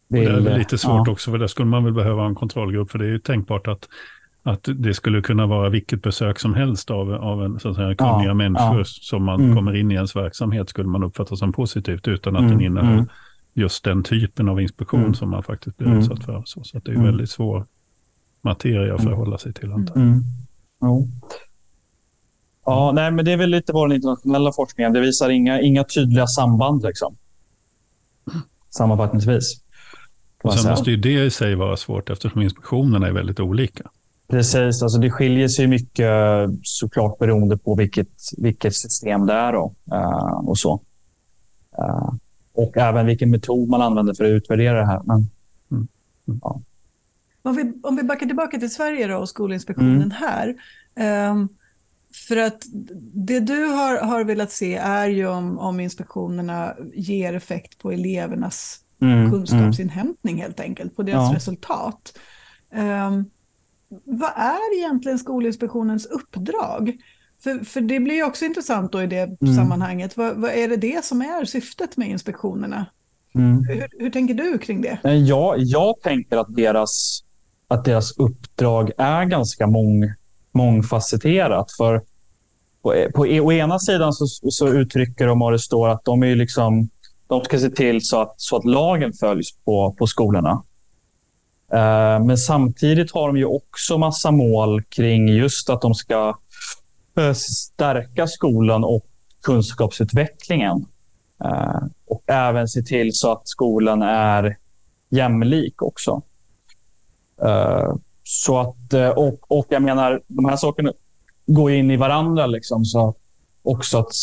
det 0.08 0.24
är 0.24 0.58
lite 0.58 0.78
svårt 0.78 1.08
ja. 1.08 1.12
också, 1.12 1.32
för 1.32 1.38
där 1.38 1.48
skulle 1.48 1.68
man 1.68 1.84
väl 1.84 1.94
behöva 1.94 2.26
en 2.26 2.36
kontrollgrupp, 2.36 2.92
för 2.92 3.00
det 3.00 3.06
är 3.06 3.10
ju 3.10 3.20
tänkbart 3.20 3.68
att 3.68 3.88
att 4.44 4.70
det 4.76 4.94
skulle 4.94 5.22
kunna 5.22 5.48
vara 5.48 5.70
vilket 5.70 6.02
besök 6.02 6.40
som 6.40 6.54
helst 6.54 6.92
av, 6.92 7.14
av 7.14 7.44
en, 7.44 7.60
så 7.60 7.70
att 7.70 7.76
säga, 7.76 7.96
kunniga 7.96 8.28
ja, 8.28 8.34
människor 8.34 8.78
ja. 8.78 8.84
som 8.86 9.24
man 9.24 9.42
mm. 9.42 9.56
kommer 9.56 9.76
in 9.76 9.92
i 9.92 9.94
ens 9.94 10.16
verksamhet 10.16 10.70
skulle 10.70 10.88
man 10.88 11.04
uppfatta 11.04 11.36
som 11.36 11.54
positivt 11.54 12.08
utan 12.08 12.36
att 12.36 12.42
mm, 12.42 12.52
den 12.52 12.62
innehåller 12.62 12.94
mm. 12.94 13.08
just 13.54 13.84
den 13.84 14.04
typen 14.04 14.50
av 14.50 14.62
inspektion 14.62 15.00
mm. 15.00 15.14
som 15.14 15.30
man 15.30 15.44
faktiskt 15.44 15.78
blir 15.78 15.88
mm. 15.88 16.00
utsatt 16.00 16.26
för. 16.26 16.44
Så, 16.46 16.64
så 16.64 16.80
det 16.80 16.92
är 16.92 16.96
mm. 16.96 17.06
väldigt 17.06 17.30
svår 17.30 17.66
materia 18.42 18.96
att 18.96 19.04
förhålla 19.04 19.38
sig 19.38 19.54
till. 19.54 19.72
Mm. 19.72 20.24
Ja, 22.66 22.92
nej, 22.96 23.12
men 23.12 23.26
det 23.26 23.32
är 23.32 23.38
väl 23.38 23.50
lite 23.50 23.74
vad 23.74 23.90
den 23.90 23.96
internationella 23.96 24.52
forskningen. 24.52 24.94
Det 24.94 25.00
visar 25.00 25.30
inga, 25.30 25.62
inga 25.62 25.84
tydliga 25.84 26.28
samband. 26.28 26.84
Liksom. 26.84 27.18
Sammanfattningsvis. 28.70 29.62
Och 30.44 30.54
sen 30.54 30.72
måste 30.72 30.92
ju 30.92 30.98
det 30.98 31.26
i 31.26 31.30
sig 31.30 31.56
vara 31.56 31.78
svårt 31.78 32.10
eftersom 32.10 32.42
inspektionerna 32.42 33.08
är 33.08 33.12
väldigt 33.12 33.40
olika. 33.40 33.90
Precis, 34.34 34.84
alltså 34.84 34.98
det 34.98 35.12
skiljer 35.12 35.48
sig 35.48 35.68
mycket 35.68 36.10
såklart 36.64 37.20
beroende 37.20 37.58
på 37.58 37.76
vilket, 37.76 38.08
vilket 38.38 38.76
system 38.76 39.26
det 39.26 39.34
är. 39.34 39.54
Då, 39.54 39.76
uh, 39.94 40.50
och 40.50 40.58
så. 40.58 40.82
Uh, 41.80 42.14
och 42.54 42.78
även 42.78 43.06
vilken 43.06 43.32
metod 43.32 43.70
man 43.70 43.82
använder 43.82 44.14
för 44.14 44.24
att 44.24 44.30
utvärdera 44.30 44.80
det 44.80 44.86
här. 44.86 45.02
Men, 45.04 45.18
mm. 45.72 45.88
Mm. 46.28 46.40
Ja. 46.44 46.62
Om, 47.42 47.56
vi, 47.56 47.74
om 47.84 47.96
vi 47.96 48.04
backar 48.04 48.26
tillbaka 48.26 48.60
till 48.60 48.74
Sverige 48.74 49.08
då 49.08 49.18
och 49.18 49.30
Skolinspektionen 49.30 50.12
mm. 50.12 50.12
här. 50.12 50.56
Um, 51.30 51.50
för 52.28 52.38
att 52.38 52.64
det 53.14 53.40
du 53.40 53.66
har, 53.66 53.98
har 53.98 54.24
velat 54.24 54.52
se 54.52 54.76
är 54.76 55.08
ju 55.08 55.28
om, 55.28 55.60
om 55.60 55.80
inspektionerna 55.80 56.74
ger 56.94 57.34
effekt 57.34 57.78
på 57.78 57.92
elevernas 57.92 58.80
mm, 59.02 59.32
kunskapsinhämtning 59.32 60.42
helt 60.42 60.60
enkelt, 60.60 60.96
på 60.96 61.04
deras 61.04 61.30
ja. 61.30 61.36
resultat. 61.36 62.20
Um, 62.74 63.30
vad 64.04 64.32
är 64.36 64.78
egentligen 64.78 65.20
Skolinspektionens 65.20 66.06
uppdrag? 66.06 66.98
För, 67.44 67.66
för 67.66 67.82
det 67.82 68.00
blir 68.00 68.16
ju 68.16 68.24
också 68.24 68.46
intressant 68.46 68.92
då 68.92 69.02
i 69.02 69.08
det 69.08 69.38
mm. 69.42 69.56
sammanhanget. 69.56 70.18
Vad, 70.18 70.36
vad, 70.36 70.52
är 70.52 70.68
det 70.68 70.78
det 70.78 71.06
som 71.06 71.22
är 71.22 71.46
syftet 71.46 71.98
med 71.98 72.10
inspektionerna? 72.10 72.86
Mm. 73.36 73.66
Hur, 73.68 73.88
hur, 74.00 74.10
tänker 74.10 74.34
du 74.34 74.58
kring 74.58 74.82
det? 74.82 75.00
Jag, 75.14 75.56
jag 75.58 76.02
tänker 76.02 76.38
att 76.38 76.56
deras, 76.56 77.24
att 77.68 77.86
deras 77.86 78.18
uppdrag 78.18 78.92
är 78.98 79.26
ganska 79.26 79.68
mång, 79.68 80.14
mångfacetterat. 80.52 81.72
För 81.72 82.02
på, 82.82 82.96
på, 83.16 83.22
å 83.22 83.52
ena 83.52 83.80
sidan 83.80 84.14
så, 84.14 84.52
så 84.52 84.68
uttrycker 84.68 85.28
de, 85.28 85.42
och 85.42 85.52
det 85.52 85.60
står, 85.60 85.90
att 85.90 86.06
de 86.06 86.24
är 86.24 86.36
liksom 86.36 86.90
de 87.28 87.44
ska 87.44 87.60
se 87.60 87.70
till 87.70 88.06
så 88.06 88.22
att, 88.22 88.34
så 88.38 88.58
att 88.58 88.66
lagen 88.66 89.14
följs 89.14 89.56
på, 89.66 89.96
på 89.98 90.08
skolorna. 90.08 90.64
Eh, 91.74 92.26
men 92.26 92.38
samtidigt 92.38 93.12
har 93.12 93.28
de 93.28 93.38
ju 93.38 93.46
också 93.46 93.98
massa 93.98 94.32
mål 94.32 94.84
kring 94.84 95.30
just 95.30 95.70
att 95.70 95.82
de 95.82 95.94
ska 95.94 96.38
eh, 97.18 97.34
stärka 97.34 98.28
skolan 98.28 98.84
och 98.84 99.06
kunskapsutvecklingen. 99.44 100.86
Eh, 101.44 101.82
och 102.08 102.24
även 102.28 102.68
se 102.68 102.82
till 102.82 103.14
så 103.14 103.32
att 103.32 103.48
skolan 103.48 104.02
är 104.02 104.58
jämlik 105.10 105.82
också. 105.82 106.22
så 108.24 108.60
att, 108.60 108.94
och, 109.16 109.52
och 109.52 109.66
jag 109.70 109.82
menar, 109.82 110.22
de 110.28 110.46
här 110.46 110.56
sakerna 110.56 110.94
går 111.46 111.72
in 111.72 111.92
i 111.92 111.98
varandra. 111.98 112.46
Liksom, 112.46 112.86
så 112.86 113.16
också 113.64 113.98
att 113.98 114.14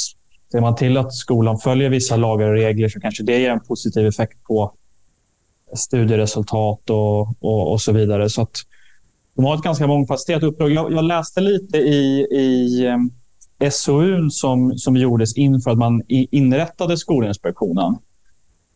Ser 0.52 0.60
man 0.60 0.76
till 0.76 0.96
att 0.96 1.14
skolan 1.14 1.58
följer 1.58 1.90
vissa 1.90 2.16
lagar 2.16 2.46
och 2.46 2.54
regler 2.54 2.88
så 2.88 3.00
kanske 3.00 3.22
det 3.22 3.38
ger 3.38 3.50
en 3.50 3.60
positiv 3.60 4.06
effekt 4.06 4.44
på 4.44 4.74
studieresultat 5.74 6.90
och, 6.90 7.20
och, 7.20 7.72
och 7.72 7.80
så 7.80 7.92
vidare. 7.92 8.30
Så 8.30 8.42
att 8.42 8.56
de 9.36 9.44
har 9.44 9.54
ett 9.54 9.62
ganska 9.62 9.86
mångfacetterat 9.86 10.42
uppdrag. 10.42 10.70
Jag, 10.70 10.92
jag, 10.92 11.04
läste 11.04 11.40
lite 11.40 11.78
i, 11.78 12.26
i 12.30 12.86
ehm, 12.86 13.10
SOU 13.70 14.30
som, 14.30 14.78
som 14.78 14.96
gjordes 14.96 15.36
inför 15.36 15.70
att 15.70 15.78
man 15.78 16.02
inrättade 16.08 16.96
Skolinspektionen 16.96 17.96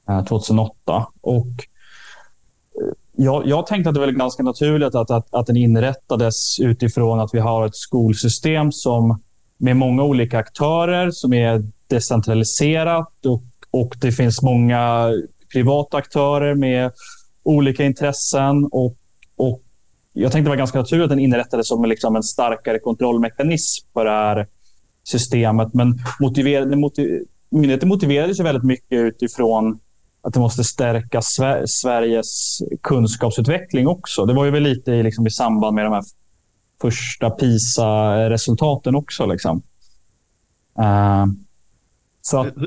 eh, 0.08 0.24
2008. 0.24 1.06
Och 1.20 1.46
eh, 1.46 2.92
jag, 3.16 3.46
jag 3.46 3.66
tänkte 3.66 3.88
att 3.88 3.94
det 3.94 4.00
var 4.00 4.08
ganska 4.08 4.42
naturligt 4.42 4.94
att, 4.94 5.10
att, 5.10 5.34
att 5.34 5.46
den 5.46 5.56
inrättades 5.56 6.60
utifrån 6.60 7.20
att 7.20 7.34
vi 7.34 7.38
har 7.38 7.66
ett 7.66 7.76
skolsystem 7.76 8.72
som 8.72 9.22
med 9.58 9.76
många 9.76 10.02
olika 10.02 10.38
aktörer 10.38 11.10
som 11.10 11.32
är 11.32 11.64
decentraliserat 11.86 13.26
och, 13.26 13.42
och 13.70 13.94
det 14.00 14.12
finns 14.12 14.42
många 14.42 15.10
privata 15.54 15.96
aktörer 15.96 16.54
med 16.54 16.92
olika 17.42 17.84
intressen. 17.84 18.64
Och, 18.64 18.96
och 19.36 19.62
jag 20.12 20.32
tänkte 20.32 20.46
det 20.46 20.50
var 20.50 20.56
ganska 20.56 20.78
naturligt 20.78 21.04
att 21.04 21.10
den 21.10 21.18
inrättades 21.18 21.68
som 21.68 21.84
liksom 21.84 22.16
en 22.16 22.22
starkare 22.22 22.78
kontrollmekanism 22.78 23.86
för 23.92 24.04
det 24.04 24.10
här 24.10 24.46
systemet. 25.04 25.74
Men 25.74 25.98
motiverade, 26.20 26.76
motiv, 26.76 27.24
myndigheten 27.50 27.88
motiverades 27.88 28.40
väldigt 28.40 28.64
mycket 28.64 28.98
utifrån 28.98 29.80
att 30.22 30.34
det 30.34 30.40
måste 30.40 30.64
stärka 30.64 31.22
Sveriges 31.66 32.58
kunskapsutveckling 32.82 33.88
också. 33.88 34.26
Det 34.26 34.34
var 34.34 34.44
ju 34.44 34.50
väl 34.50 34.62
lite 34.62 34.92
i, 34.92 35.02
liksom, 35.02 35.26
i 35.26 35.30
samband 35.30 35.74
med 35.74 35.84
de 35.84 35.92
här 35.92 36.04
första 36.80 37.30
PISA-resultaten 37.30 38.94
också. 38.94 39.26
Liksom. 39.26 39.62
Uh, 40.78 41.26
så 42.22 42.40
att... 42.40 42.56
Eh, 42.56 42.62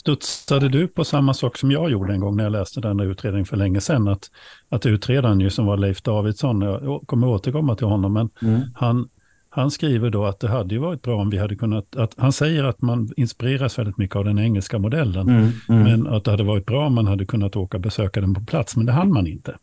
Studsade 0.00 0.68
du 0.68 0.88
på 0.88 1.04
samma 1.04 1.34
sak 1.34 1.58
som 1.58 1.70
jag 1.70 1.90
gjorde 1.90 2.12
en 2.12 2.20
gång 2.20 2.36
när 2.36 2.44
jag 2.44 2.52
läste 2.52 2.80
den 2.80 3.00
utredningen 3.00 3.46
för 3.46 3.56
länge 3.56 3.80
sedan? 3.80 4.08
Att, 4.08 4.30
att 4.68 4.86
utredaren 4.86 5.40
ju 5.40 5.50
som 5.50 5.66
var 5.66 5.76
Leif 5.76 6.02
Davidsson, 6.02 6.60
jag 6.60 7.02
kommer 7.06 7.26
återkomma 7.26 7.76
till 7.76 7.86
honom, 7.86 8.12
men 8.12 8.30
mm. 8.42 8.60
han, 8.74 9.08
han 9.50 9.70
skriver 9.70 10.10
då 10.10 10.24
att 10.24 10.40
det 10.40 10.48
hade 10.48 10.74
ju 10.74 10.80
varit 10.80 11.02
bra 11.02 11.20
om 11.20 11.30
vi 11.30 11.38
hade 11.38 11.56
kunnat, 11.56 11.96
att, 11.96 12.14
han 12.18 12.32
säger 12.32 12.64
att 12.64 12.82
man 12.82 13.08
inspireras 13.16 13.78
väldigt 13.78 13.98
mycket 13.98 14.16
av 14.16 14.24
den 14.24 14.38
engelska 14.38 14.78
modellen, 14.78 15.28
mm, 15.28 15.50
mm. 15.68 15.82
men 15.82 16.14
att 16.14 16.24
det 16.24 16.30
hade 16.30 16.44
varit 16.44 16.66
bra 16.66 16.86
om 16.86 16.94
man 16.94 17.06
hade 17.06 17.26
kunnat 17.26 17.56
åka 17.56 17.76
och 17.76 17.80
besöka 17.80 18.20
den 18.20 18.34
på 18.34 18.40
plats, 18.40 18.76
men 18.76 18.86
det 18.86 18.92
hann 18.92 19.12
man 19.12 19.26
inte. 19.26 19.56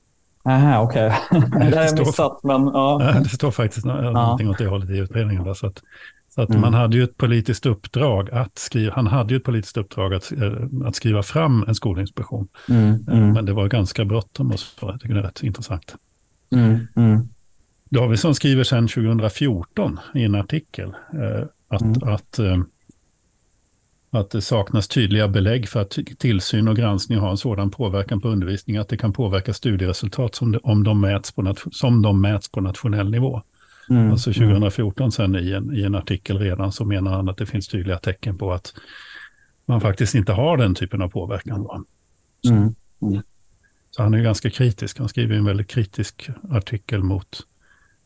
Aha, 0.45 0.81
okej. 0.81 1.13
Okay. 1.31 1.69
det 1.69 1.77
har 1.77 1.83
jag 1.83 1.99
missat, 1.99 2.39
men 2.43 2.65
ja. 2.65 3.13
Det 3.23 3.29
står 3.29 3.51
faktiskt 3.51 3.85
ja. 3.85 4.11
någonting 4.11 4.49
åt 4.49 4.57
det 4.57 4.67
hållet 4.67 4.89
i 4.89 4.97
utredningen. 4.97 5.43
Då, 5.43 5.55
så 5.55 5.67
att, 5.67 5.83
så 6.37 6.43
att 6.43 6.49
mm. 6.49 6.61
man 6.61 6.73
hade 6.73 6.97
ju 6.97 7.03
ett 7.03 7.17
politiskt 7.17 7.65
uppdrag 7.65 8.29
att 8.31 8.57
skriva, 8.57 8.93
han 8.93 9.07
hade 9.07 9.33
ju 9.33 9.37
ett 9.37 9.43
politiskt 9.43 9.77
uppdrag 9.77 10.13
att, 10.13 10.31
att 10.85 10.95
skriva 10.95 11.23
fram 11.23 11.65
en 11.67 11.75
skolinspektion. 11.75 12.47
Mm. 12.69 13.05
Mm. 13.11 13.33
Men 13.33 13.45
det 13.45 13.53
var 13.53 13.67
ganska 13.67 14.05
bråttom 14.05 14.51
och 14.51 14.59
så, 14.59 14.69
jag 14.79 15.01
tycker 15.01 15.13
det 15.13 15.19
är 15.19 15.23
rätt 15.23 15.43
intressant. 15.43 15.95
Mm. 16.51 16.87
Mm. 16.95 17.27
Davidsson 17.89 18.35
skriver 18.35 18.63
sedan 18.63 18.87
2014 18.87 19.99
i 20.13 20.23
en 20.23 20.35
artikel 20.35 20.89
eh, 21.13 21.47
att, 21.67 21.81
mm. 21.81 22.13
att, 22.13 22.39
eh, 22.39 22.57
att 24.09 24.29
det 24.29 24.41
saknas 24.41 24.87
tydliga 24.87 25.27
belägg 25.27 25.69
för 25.69 25.81
att 25.81 25.97
tillsyn 26.17 26.67
och 26.67 26.75
granskning 26.75 27.19
har 27.19 27.29
en 27.29 27.37
sådan 27.37 27.71
påverkan 27.71 28.21
på 28.21 28.27
undervisning 28.29 28.77
att 28.77 28.89
det 28.89 28.97
kan 28.97 29.13
påverka 29.13 29.53
studieresultat 29.53 30.35
som, 30.35 30.51
de, 30.51 30.59
om 30.63 30.83
de 30.83 31.01
mäts 31.01 31.31
på, 31.31 31.55
som 31.71 32.01
de 32.01 32.21
mäts 32.21 32.51
på 32.51 32.61
nationell 32.61 33.11
nivå. 33.11 33.41
Mm. 33.89 34.11
Alltså 34.11 34.33
2014 34.33 35.03
mm. 35.03 35.11
sen 35.11 35.35
i 35.35 35.51
en, 35.51 35.75
i 35.75 35.83
en 35.83 35.95
artikel 35.95 36.39
redan 36.39 36.71
så 36.71 36.85
menar 36.85 37.11
han 37.11 37.29
att 37.29 37.37
det 37.37 37.45
finns 37.45 37.67
tydliga 37.67 37.97
tecken 37.97 38.37
på 38.37 38.53
att 38.53 38.73
man 39.65 39.81
faktiskt 39.81 40.15
inte 40.15 40.33
har 40.33 40.57
den 40.57 40.75
typen 40.75 41.01
av 41.01 41.09
påverkan. 41.09 41.67
Så, 42.43 42.53
mm. 42.53 42.75
Mm. 43.01 43.21
så 43.91 44.03
han 44.03 44.13
är 44.13 44.21
ganska 44.21 44.49
kritisk. 44.49 44.99
Han 44.99 45.09
skriver 45.09 45.35
en 45.35 45.45
väldigt 45.45 45.67
kritisk 45.67 46.29
artikel 46.49 47.03
mot 47.03 47.47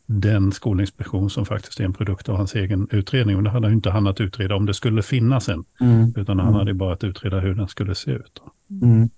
den 0.06 0.52
skolinspektion 0.52 1.30
som 1.30 1.46
faktiskt 1.46 1.80
är 1.80 1.84
en 1.84 1.94
produkt 1.94 2.30
av 2.30 2.38
hans 2.38 2.56
egen 2.56 2.88
utredning. 2.91 3.36
Och 3.36 3.44
det 3.44 3.50
hade 3.50 3.67
han 3.67 3.74
inte 3.74 3.89
han 3.89 4.08
att 4.08 4.22
utreda 4.22 4.56
om 4.56 4.65
det 4.65 4.74
skulle 4.74 5.04
finnas 5.04 5.50
en, 5.50 5.63
mm. 5.82 6.13
utan 6.17 6.39
han 6.39 6.48
mm. 6.48 6.60
hade 6.60 6.74
bara 6.74 6.94
att 6.94 7.04
utreda 7.04 7.39
hur 7.39 7.54
den 7.54 7.67
skulle 7.67 7.96
se 7.96 8.12
ut. 8.12 8.41
Mm. 8.82 9.10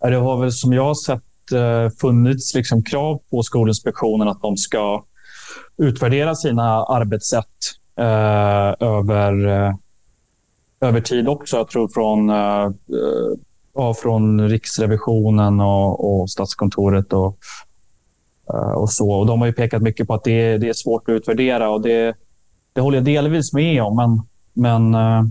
Det 0.00 0.14
har 0.14 0.40
väl 0.40 0.52
som 0.52 0.72
jag 0.72 0.84
har 0.84 0.94
sett 0.94 1.52
eh, 1.52 1.98
funnits 2.00 2.54
liksom 2.54 2.82
krav 2.82 3.20
på 3.30 3.42
Skolinspektionen 3.42 4.28
att 4.28 4.42
de 4.42 4.56
ska 4.56 5.04
utvärdera 5.80 6.34
sina 6.34 6.84
arbetssätt 6.84 7.46
eh, 7.96 8.88
över, 8.88 9.46
eh, 9.46 9.74
över 10.80 11.00
tid 11.00 11.28
också. 11.28 11.56
Jag 11.56 11.68
tror 11.68 11.88
från, 11.88 12.30
eh, 12.30 12.64
eh, 12.64 13.38
ja, 13.74 13.94
från 13.94 14.48
Riksrevisionen 14.48 15.60
och, 15.60 16.20
och 16.20 16.30
Statskontoret 16.30 17.12
och, 17.12 17.38
eh, 18.52 18.72
och 18.72 18.90
så. 18.90 19.10
Och 19.10 19.26
de 19.26 19.40
har 19.40 19.46
ju 19.46 19.52
pekat 19.52 19.82
mycket 19.82 20.06
på 20.06 20.14
att 20.14 20.24
det, 20.24 20.58
det 20.58 20.68
är 20.68 20.72
svårt 20.72 21.08
att 21.08 21.12
utvärdera 21.12 21.70
och 21.70 21.82
det, 21.82 22.14
det 22.72 22.80
håller 22.80 22.98
jag 22.98 23.04
delvis 23.04 23.52
med 23.52 23.82
om. 23.82 23.96
Men, 23.96 24.22
men 24.52 24.94
eh, 24.94 25.24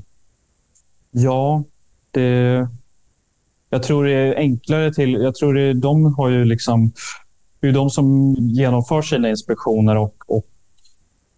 ja, 1.11 1.63
det, 2.11 2.67
jag 3.69 3.83
tror 3.83 4.05
det 4.05 4.13
är 4.13 4.35
enklare 4.35 4.93
till... 4.93 5.13
Jag 5.13 5.35
tror 5.35 5.53
det, 5.53 5.73
de 5.73 6.13
har 6.13 6.29
ju 6.29 6.45
liksom 6.45 6.91
det 7.59 7.67
är 7.67 7.71
de 7.71 7.89
som 7.89 8.35
genomför 8.39 9.01
sina 9.01 9.29
inspektioner 9.29 9.97
och, 9.97 10.15
och 10.27 10.45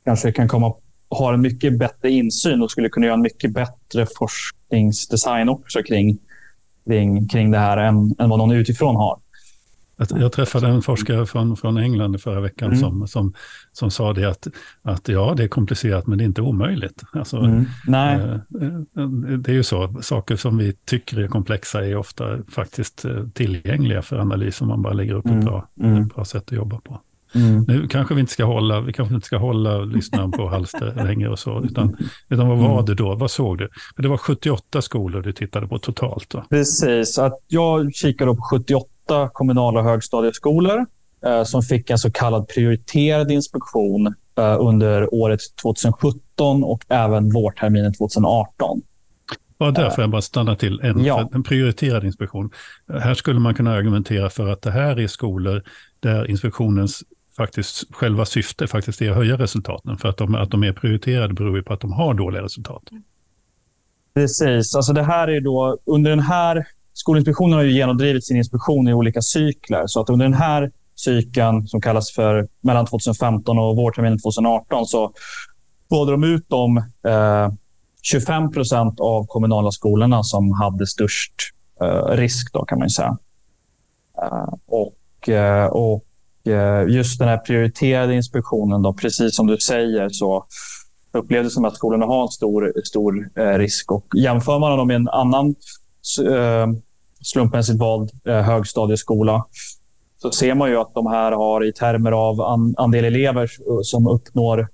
kanske 0.05 0.31
kan 0.31 0.47
komma 0.47 0.73
har 1.11 1.33
en 1.33 1.41
mycket 1.41 1.79
bättre 1.79 2.11
insyn 2.11 2.61
och 2.61 2.71
skulle 2.71 2.89
kunna 2.89 3.05
göra 3.05 3.13
en 3.13 3.21
mycket 3.21 3.53
bättre 3.53 4.07
forskningsdesign 4.17 5.49
också 5.49 5.83
kring, 5.83 6.19
kring, 6.87 7.27
kring 7.27 7.51
det 7.51 7.57
här 7.57 7.77
än, 7.77 8.15
än 8.19 8.29
vad 8.29 8.39
någon 8.39 8.51
utifrån 8.51 8.95
har. 8.95 9.19
Jag 10.09 10.31
träffade 10.31 10.67
en 10.67 10.81
forskare 10.81 11.25
från, 11.25 11.57
från 11.57 11.77
England 11.77 12.21
förra 12.21 12.41
veckan 12.41 12.67
mm. 12.67 12.79
som, 12.79 13.07
som, 13.07 13.33
som 13.71 13.91
sa 13.91 14.13
det 14.13 14.29
att, 14.29 14.47
att 14.81 15.07
ja, 15.07 15.33
det 15.37 15.43
är 15.43 15.47
komplicerat 15.47 16.07
men 16.07 16.17
det 16.17 16.23
är 16.23 16.25
inte 16.25 16.41
omöjligt. 16.41 17.03
Alltså, 17.13 17.37
mm. 17.37 17.65
Nej. 17.87 18.15
Eh, 18.15 18.33
eh, 19.03 19.09
det 19.37 19.51
är 19.51 19.55
ju 19.55 19.63
så, 19.63 19.95
saker 20.01 20.35
som 20.35 20.57
vi 20.57 20.73
tycker 20.73 21.19
är 21.19 21.27
komplexa 21.27 21.85
är 21.85 21.95
ofta 21.95 22.37
faktiskt 22.49 23.05
eh, 23.05 23.27
tillgängliga 23.33 24.01
för 24.01 24.17
analys 24.17 24.61
om 24.61 24.67
man 24.67 24.81
bara 24.81 24.93
lägger 24.93 25.13
upp 25.13 25.25
mm. 25.25 25.39
ett, 25.39 25.45
bra, 25.45 25.67
mm. 25.79 26.01
ett 26.01 26.15
bra 26.15 26.25
sätt 26.25 26.43
att 26.43 26.51
jobba 26.51 26.79
på. 26.79 27.01
Mm. 27.35 27.65
Nu 27.67 27.87
kanske 27.87 28.13
vi 28.13 28.21
inte 28.21 28.33
ska 28.33 28.45
hålla, 28.45 28.81
vi 28.81 28.93
kanske 28.93 29.15
inte 29.15 29.27
ska 29.27 29.37
hålla 29.37 29.77
lyssnaren 29.77 30.31
på 30.31 30.49
halster 30.49 31.03
längre 31.05 31.29
och 31.29 31.39
så, 31.39 31.63
utan, 31.63 31.97
utan 32.29 32.47
vad 32.47 32.57
var 32.57 32.73
mm. 32.73 32.85
det 32.85 32.95
då? 32.95 33.15
Vad 33.15 33.31
såg 33.31 33.57
du? 33.57 33.69
För 33.95 34.03
det 34.03 34.09
var 34.09 34.17
78 34.17 34.81
skolor 34.81 35.21
du 35.21 35.33
tittade 35.33 35.67
på 35.67 35.79
totalt. 35.79 36.33
Va? 36.33 36.45
Precis, 36.49 37.19
att 37.19 37.39
jag 37.47 37.93
kikade 37.93 38.35
på 38.35 38.41
78 38.41 38.87
åtta 39.11 39.29
kommunala 39.33 39.81
högstadieskolor 39.81 40.85
eh, 41.25 41.43
som 41.43 41.61
fick 41.61 41.89
en 41.89 41.97
så 41.97 42.11
kallad 42.11 42.47
prioriterad 42.47 43.31
inspektion 43.31 44.07
eh, 44.37 44.57
under 44.59 45.13
året 45.13 45.39
2017 45.61 46.63
och 46.63 46.85
även 46.89 47.33
vårterminen 47.33 47.93
2018. 47.93 48.81
Bara 49.57 49.71
där 49.71 49.89
får 49.89 50.03
jag 50.03 50.11
bara 50.11 50.21
stanna 50.21 50.55
till. 50.55 50.79
En, 50.83 51.03
ja. 51.03 51.29
en 51.33 51.43
prioriterad 51.43 52.03
inspektion. 52.03 52.49
Här 52.99 53.13
skulle 53.13 53.39
man 53.39 53.55
kunna 53.55 53.71
argumentera 53.71 54.29
för 54.29 54.47
att 54.47 54.61
det 54.61 54.71
här 54.71 54.99
är 54.99 55.07
skolor 55.07 55.63
där 55.99 56.29
inspektionens 56.29 57.03
faktiskt 57.37 57.95
själva 57.95 58.25
syfte 58.25 58.67
faktiskt 58.67 59.01
är 59.01 59.09
att 59.09 59.15
höja 59.15 59.37
resultaten. 59.37 59.97
För 59.97 60.09
att 60.09 60.17
de, 60.17 60.35
att 60.35 60.51
de 60.51 60.63
är 60.63 60.73
prioriterade 60.73 61.33
beror 61.33 61.57
ju 61.57 61.63
på 61.63 61.73
att 61.73 61.79
de 61.79 61.91
har 61.91 62.13
dåliga 62.13 62.41
resultat. 62.41 62.83
Precis. 64.13 64.75
Alltså 64.75 64.93
det 64.93 65.03
här 65.03 65.27
är 65.27 65.41
då, 65.41 65.77
under 65.85 66.09
den 66.09 66.19
här 66.19 66.65
Skolinspektionen 66.93 67.53
har 67.53 67.63
ju 67.63 67.71
genomdrivit 67.71 68.25
sin 68.25 68.37
inspektion 68.37 68.87
i 68.87 68.93
olika 68.93 69.21
cykler. 69.21 69.83
Så 69.87 70.01
att 70.01 70.09
under 70.09 70.25
den 70.25 70.33
här 70.33 70.71
cykeln, 70.95 71.67
som 71.67 71.81
kallas 71.81 72.11
för 72.11 72.47
mellan 72.61 72.85
2015 72.85 73.59
och 73.59 73.75
vårterminen 73.75 74.19
2018, 74.19 74.85
så 74.85 75.13
valde 75.89 76.11
de 76.11 76.23
ut 76.23 76.45
de 76.47 76.77
eh, 77.07 77.51
25 78.01 78.51
procent 78.51 78.99
av 78.99 79.25
kommunala 79.25 79.71
skolorna 79.71 80.23
som 80.23 80.51
hade 80.51 80.87
störst 80.87 81.33
eh, 81.81 82.15
risk 82.15 82.53
då 82.53 82.65
kan 82.65 82.79
man 82.79 82.89
säga. 82.89 83.17
Eh, 84.21 84.53
och, 84.67 85.29
eh, 85.29 85.65
och 85.65 86.03
just 86.87 87.19
den 87.19 87.27
här 87.27 87.37
prioriterade 87.37 88.15
inspektionen 88.15 88.81
då, 88.81 88.93
precis 88.93 89.35
som 89.35 89.47
du 89.47 89.57
säger 89.57 90.09
så 90.09 90.45
upplevdes 91.13 91.53
som 91.53 91.65
att 91.65 91.75
skolorna 91.75 92.05
har 92.05 92.21
en 92.21 92.27
stor, 92.27 92.73
stor 92.83 93.29
risk. 93.57 93.91
Och 93.91 94.05
jämför 94.15 94.59
man 94.59 94.77
dem 94.77 94.87
med 94.87 94.95
en 94.95 95.09
annan 95.09 95.55
Eh, 96.27 96.67
slumpmässigt 97.23 97.79
vald 97.79 98.11
eh, 98.25 98.41
högstadieskola 98.41 99.45
så 100.17 100.31
ser 100.31 100.55
man 100.55 100.69
ju 100.69 100.77
att 100.77 100.93
de 100.93 101.07
här 101.07 101.31
har 101.31 101.65
i 101.65 101.73
termer 101.73 102.11
av 102.11 102.41
andel 102.77 103.05
elever 103.05 103.43
eh, 103.43 103.79
som 103.83 104.07
uppnår 104.07 104.67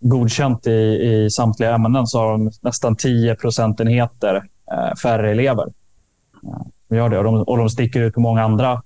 godkänt 0.00 0.66
i, 0.66 0.70
i 0.70 1.30
samtliga 1.30 1.74
ämnen 1.74 2.06
så 2.06 2.18
har 2.18 2.32
de 2.32 2.50
nästan 2.60 2.96
10 2.96 3.34
procentenheter 3.34 4.42
färre 5.02 5.30
elever. 5.30 5.72
Gör 6.90 7.08
det. 7.08 7.18
Och, 7.18 7.24
de, 7.24 7.42
och 7.42 7.58
de 7.58 7.70
sticker 7.70 8.00
ut 8.00 8.14
på 8.14 8.20
många 8.20 8.42
andra 8.42 8.82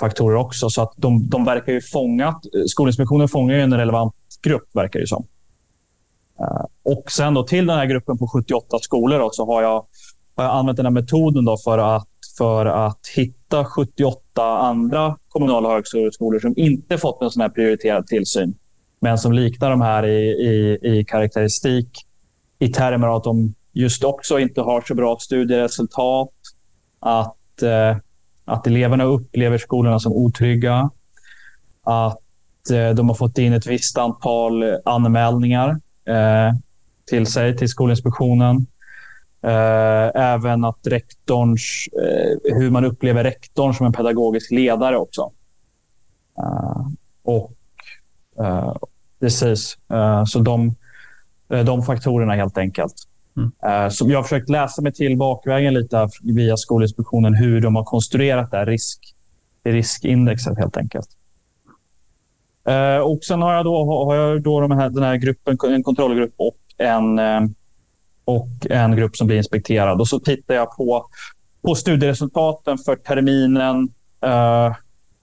faktorer 0.00 0.36
också. 0.36 0.70
Så 0.70 0.82
att 0.82 0.92
de, 0.96 1.28
de 1.28 1.44
verkar 1.44 1.72
ju 1.72 1.80
fånga... 1.80 2.40
Skolinspektionen 2.66 3.28
fångar 3.28 3.54
ju 3.54 3.62
en 3.62 3.76
relevant 3.76 4.14
grupp, 4.42 4.68
verkar 4.72 5.00
det 5.00 5.06
som. 5.06 5.26
Eh, 6.40 6.64
och 6.82 7.10
sen 7.10 7.34
då 7.34 7.42
till 7.42 7.66
den 7.66 7.76
här 7.78 7.86
gruppen 7.86 8.18
på 8.18 8.28
78 8.28 8.78
skolor 8.78 9.18
då, 9.18 9.30
så 9.32 9.46
har 9.46 9.62
jag, 9.62 9.86
har 10.36 10.44
jag 10.44 10.54
använt 10.54 10.76
den 10.76 10.86
här 10.86 10.90
metoden 10.90 11.44
då 11.44 11.56
för 11.64 11.78
att 11.78 12.06
för 12.38 12.66
att 12.66 13.06
hitta 13.16 13.64
78 13.64 14.42
andra 14.42 15.16
kommunala 15.28 15.68
högskolor 15.68 16.38
som 16.40 16.54
inte 16.56 16.98
fått 16.98 17.22
en 17.22 17.30
sån 17.30 17.40
här 17.40 17.48
prioriterad 17.48 18.06
tillsyn, 18.06 18.54
men 19.00 19.18
som 19.18 19.32
liknar 19.32 19.70
de 19.70 19.80
här 19.80 20.06
i, 20.06 20.28
i, 20.28 20.78
i 20.82 21.04
karaktäristik 21.04 21.88
i 22.58 22.68
termer 22.68 23.06
av 23.06 23.16
att 23.16 23.24
de 23.24 23.54
just 23.72 24.04
också 24.04 24.38
inte 24.38 24.60
har 24.60 24.80
så 24.80 24.94
bra 24.94 25.16
studieresultat, 25.20 26.28
att, 27.00 27.62
eh, 27.62 27.96
att 28.44 28.66
eleverna 28.66 29.04
upplever 29.04 29.58
skolorna 29.58 29.98
som 29.98 30.12
otrygga, 30.12 30.90
att 31.82 32.70
eh, 32.70 32.90
de 32.90 33.08
har 33.08 33.14
fått 33.14 33.38
in 33.38 33.52
ett 33.52 33.66
visst 33.66 33.98
antal 33.98 34.64
anmälningar 34.84 35.80
eh, 36.10 36.52
till 37.06 37.26
sig, 37.26 37.56
till 37.56 37.68
Skolinspektionen. 37.68 38.66
Eh, 39.42 40.22
även 40.22 40.64
att 40.64 40.86
rektorns, 40.86 41.88
eh, 41.92 42.54
hur 42.54 42.70
man 42.70 42.84
upplever 42.84 43.24
rektorn 43.24 43.74
som 43.74 43.86
en 43.86 43.92
pedagogisk 43.92 44.50
ledare 44.50 44.96
också. 44.96 45.30
Och 47.22 47.52
Precis. 49.20 49.78
så 50.26 50.38
de, 50.38 50.74
de 51.48 51.82
faktorerna 51.82 52.34
helt 52.34 52.58
enkelt. 52.58 52.94
Mm. 53.36 53.90
Så 53.90 54.10
jag 54.10 54.18
har 54.18 54.22
försökt 54.22 54.48
läsa 54.48 54.82
mig 54.82 54.92
till 54.92 55.16
bakvägen 55.16 55.74
lite 55.74 56.08
via 56.22 56.56
Skolinspektionen 56.56 57.34
hur 57.34 57.60
de 57.60 57.76
har 57.76 57.84
konstruerat 57.84 58.50
det 58.50 58.56
här 58.56 58.66
risk, 58.66 59.14
riskindexet 59.64 60.58
helt 60.58 60.76
enkelt. 60.76 61.08
Och 63.04 63.24
sen 63.24 63.42
har 63.42 63.54
jag 63.54 63.64
då, 63.64 64.04
har 64.04 64.14
jag 64.14 64.42
då 64.42 64.60
de 64.60 64.70
här, 64.70 64.90
den 64.90 65.02
här 65.02 65.16
gruppen, 65.16 65.58
en 65.62 65.82
kontrollgrupp 65.82 66.34
och 66.36 66.56
en 66.78 67.18
och 68.24 68.48
en 68.70 68.96
grupp 68.96 69.16
som 69.16 69.26
blir 69.26 69.36
inspekterad. 69.36 70.00
Och 70.00 70.08
så 70.08 70.20
tittar 70.20 70.54
jag 70.54 70.76
på, 70.76 71.06
på 71.62 71.74
studieresultaten 71.74 72.78
för 72.78 72.96
terminen 72.96 73.88
eh, 74.24 74.74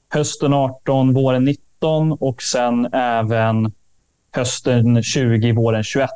hösten 0.10 0.54
18, 0.54 1.13
våren 1.13 1.45
19 1.45 2.12
och 2.12 2.41
sen 2.41 2.93
även 2.93 3.71
hösten 4.36 5.04
20, 5.04 5.52
våren 5.52 5.84
21. 5.84 6.10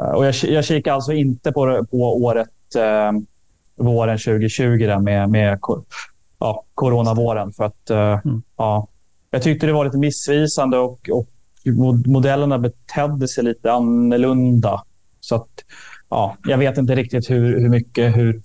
Eh, 0.00 0.10
och 0.10 0.26
jag, 0.26 0.34
jag 0.34 0.64
kikar 0.64 0.92
alltså 0.92 1.12
inte 1.12 1.52
på, 1.52 1.86
på 1.90 2.22
året 2.22 2.48
eh, 2.76 3.12
våren 3.76 4.18
2020 4.18 4.64
där 4.64 4.98
med, 4.98 5.30
med 5.30 5.58
ja, 6.38 6.64
coronavåren. 6.74 7.52
För 7.52 7.64
att, 7.64 7.90
eh, 7.90 8.20
mm. 8.24 8.42
ja, 8.56 8.88
jag 9.32 9.42
tyckte 9.42 9.66
det 9.66 9.72
var 9.72 9.84
lite 9.84 9.98
missvisande 9.98 10.78
och, 10.78 11.08
och 11.12 11.28
modellerna 12.06 12.58
betedde 12.58 13.28
sig 13.28 13.44
lite 13.44 13.72
annorlunda 13.72 14.82
så 15.20 15.34
att, 15.34 15.64
ja, 16.08 16.36
jag 16.44 16.58
vet 16.58 16.78
inte 16.78 16.94
riktigt 16.94 17.30
hur, 17.30 17.60
hur 17.60 17.68
mycket. 17.68 18.16
Hur, 18.16 18.42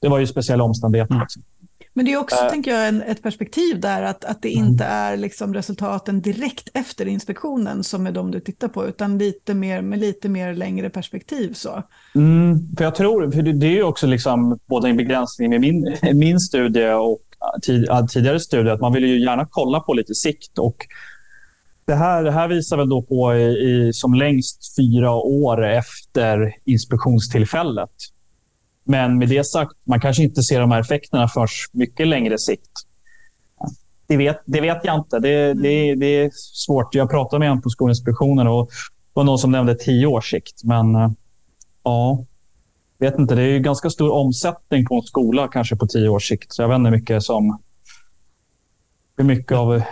det 0.00 0.08
var 0.08 0.18
ju 0.18 0.26
speciella 0.26 0.64
omständigheter. 0.64 1.14
Mm. 1.14 1.26
Men 1.92 2.04
det 2.04 2.12
är 2.12 2.16
också, 2.16 2.44
äh, 2.44 2.50
tänker 2.50 2.70
jag, 2.70 2.88
en, 2.88 3.02
ett 3.02 3.22
perspektiv 3.22 3.80
där 3.80 4.02
att, 4.02 4.24
att 4.24 4.42
det 4.42 4.48
inte 4.48 4.84
mm. 4.84 4.96
är 4.96 5.16
liksom 5.16 5.54
resultaten 5.54 6.20
direkt 6.20 6.68
efter 6.74 7.06
inspektionen 7.06 7.84
som 7.84 8.06
är 8.06 8.12
de 8.12 8.30
du 8.30 8.40
tittar 8.40 8.68
på, 8.68 8.86
utan 8.86 9.18
lite 9.18 9.54
mer, 9.54 9.82
med 9.82 9.98
lite 9.98 10.28
mer 10.28 10.54
längre 10.54 10.90
perspektiv. 10.90 11.52
Så. 11.52 11.82
Mm, 12.14 12.76
för 12.76 12.84
jag 12.84 12.94
tror, 12.94 13.30
för 13.30 13.42
det 13.42 13.66
är 13.66 13.70
ju 13.70 13.82
också 13.82 14.06
liksom 14.06 14.58
både 14.66 14.88
en 14.88 14.96
begränsning 14.96 15.50
med 15.50 15.60
min, 15.60 15.96
min 16.14 16.40
studie 16.40 16.92
och 16.92 17.27
tid, 17.62 17.88
tidigare 18.10 18.40
studier, 18.40 18.74
att 18.74 18.80
man 18.80 18.92
vill 18.92 19.04
ju 19.04 19.20
gärna 19.24 19.46
kolla 19.50 19.80
på 19.80 19.94
lite 19.94 20.14
sikt. 20.14 20.58
Och 20.58 20.76
det 21.84 21.94
här, 21.94 22.24
det 22.24 22.30
här 22.30 22.48
visar 22.48 22.76
väl 22.76 22.88
då 22.88 23.02
på 23.02 23.34
i, 23.34 23.42
i, 23.42 23.92
som 23.92 24.14
längst 24.14 24.76
fyra 24.76 25.12
år 25.12 25.64
efter 25.64 26.54
inspektionstillfället. 26.64 27.90
Men 28.84 29.18
med 29.18 29.28
det 29.28 29.44
sagt, 29.44 29.72
man 29.84 30.00
kanske 30.00 30.22
inte 30.22 30.42
ser 30.42 30.60
de 30.60 30.70
här 30.70 30.80
effekterna 30.80 31.28
för 31.28 31.48
mycket 31.72 32.08
längre 32.08 32.38
sikt. 32.38 32.70
Det 34.06 34.16
vet, 34.16 34.42
det 34.44 34.60
vet 34.60 34.84
jag 34.84 34.98
inte. 34.98 35.18
Det, 35.18 35.54
det, 35.54 35.94
det 35.94 36.06
är 36.06 36.30
svårt. 36.34 36.94
Jag 36.94 37.10
pratade 37.10 37.40
med 37.40 37.50
en 37.50 37.62
på 37.62 37.70
Skolinspektionen 37.70 38.46
och 38.46 38.66
det 38.66 39.12
var 39.12 39.24
någon 39.24 39.38
som 39.38 39.52
nämnde 39.52 39.74
tio 39.74 40.06
års 40.06 40.30
sikt. 40.30 40.64
Men 40.64 40.94
eh, 40.94 41.10
ja, 41.82 42.24
vet 42.98 43.18
inte. 43.18 43.34
Det 43.34 43.42
är 43.42 43.58
ganska 43.58 43.90
stor 43.90 44.12
omsättning 44.12 44.86
på 44.86 44.94
en 44.94 45.02
skola 45.02 45.48
kanske 45.48 45.76
på 45.76 45.86
tio 45.86 46.08
års 46.08 46.28
sikt. 46.28 46.52
Så 46.52 46.62
jag 46.62 46.68
vet 46.68 46.76
inte 46.76 46.90
hur 46.90 46.96
mycket 46.96 47.22
som... 47.22 47.58
Hur 49.16 49.24
mycket 49.24 49.52
av 49.52 49.82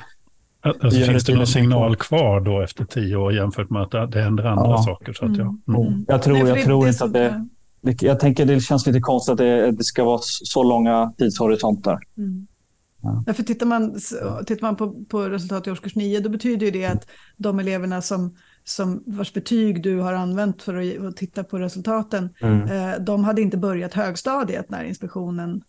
Alltså, 0.80 1.00
finns 1.00 1.24
det 1.24 1.34
någon 1.34 1.46
signal 1.46 1.96
kvar 1.96 2.40
då 2.40 2.60
efter 2.60 2.84
tio 2.84 3.16
år 3.16 3.32
jämfört 3.32 3.70
med 3.70 3.82
att 3.82 4.12
det 4.12 4.22
händer 4.22 4.44
andra 4.44 4.70
ja. 4.70 4.82
saker? 4.82 5.12
Så 5.12 5.24
att 5.24 5.36
jag, 5.36 5.46
mm. 5.68 5.82
Mm. 5.86 6.04
jag 6.08 6.22
tror, 6.22 6.48
jag 6.48 6.64
tror 6.64 6.88
inte 6.88 7.04
att 7.04 7.12
det... 7.12 7.46
Jag 8.00 8.20
tänker 8.20 8.46
det 8.46 8.60
känns 8.60 8.86
lite 8.86 9.00
konstigt 9.00 9.32
att 9.32 9.38
det, 9.38 9.70
det 9.70 9.84
ska 9.84 10.04
vara 10.04 10.20
så 10.22 10.62
långa 10.62 11.12
tidshorisonter. 11.18 11.98
Mm. 12.16 12.46
Ja. 13.02 13.34
för 13.34 13.42
tittar 13.42 13.66
man, 13.66 13.94
tittar 14.46 14.62
man 14.62 14.76
på, 14.76 15.04
på 15.08 15.20
resultat 15.20 15.66
i 15.66 15.70
årskurs 15.70 15.94
9, 15.94 16.20
då 16.20 16.28
betyder 16.28 16.70
det 16.70 16.86
att 16.86 17.06
de 17.36 17.58
eleverna 17.58 18.02
som, 18.02 18.36
som 18.68 19.02
vars 19.06 19.32
betyg 19.32 19.82
du 19.82 20.00
har 20.00 20.12
använt 20.12 20.62
för 20.62 20.74
att, 20.74 21.06
att 21.06 21.16
titta 21.16 21.44
på 21.44 21.58
resultaten, 21.58 22.28
mm. 22.40 22.70
eh, 22.70 22.98
de 23.00 23.24
hade 23.24 23.42
inte 23.42 23.56
börjat 23.56 23.94
högstadiet 23.94 24.70
när 24.70 24.84
inspektionen 24.84 25.62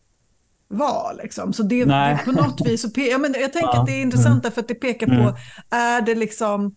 var. 0.67 1.19
Liksom. 1.23 1.53
Så 1.53 1.63
det, 1.63 1.85
det, 1.85 2.19
på 2.25 2.31
något 2.31 2.67
vis, 2.67 2.81
så 2.81 2.89
ja, 2.95 3.17
men 3.17 3.33
jag 3.33 3.53
tänker 3.53 3.69
ja. 3.73 3.79
att 3.79 3.85
det 3.85 3.91
är 3.91 4.01
intressant 4.01 4.45
mm. 4.45 4.51
för 4.51 4.61
att 4.61 4.67
det 4.67 4.75
pekar 4.75 5.07
mm. 5.07 5.23
på, 5.25 5.37
är 5.69 6.01
det 6.01 6.15
liksom, 6.15 6.75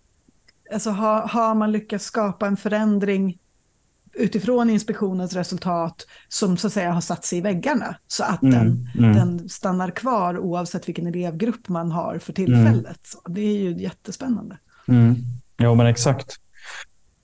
alltså 0.72 0.90
har, 0.90 1.20
har 1.20 1.54
man 1.54 1.72
lyckats 1.72 2.04
skapa 2.04 2.46
en 2.46 2.56
förändring 2.56 3.38
utifrån 4.12 4.70
inspektionens 4.70 5.32
resultat 5.32 6.06
som 6.28 6.56
så 6.56 6.66
att 6.66 6.72
säga 6.72 6.92
har 6.92 7.00
satt 7.00 7.24
sig 7.24 7.38
i 7.38 7.40
väggarna 7.40 7.96
så 8.06 8.24
att 8.24 8.42
mm, 8.42 8.54
den, 8.54 8.88
mm. 8.98 9.16
den 9.16 9.48
stannar 9.48 9.90
kvar 9.90 10.38
oavsett 10.38 10.88
vilken 10.88 11.06
elevgrupp 11.06 11.68
man 11.68 11.92
har 11.92 12.18
för 12.18 12.32
tillfället. 12.32 13.14
Mm. 13.26 13.34
Det 13.34 13.40
är 13.40 13.56
ju 13.56 13.82
jättespännande. 13.82 14.58
Jo, 15.62 15.74
men 15.74 15.86
exakt. 15.86 16.36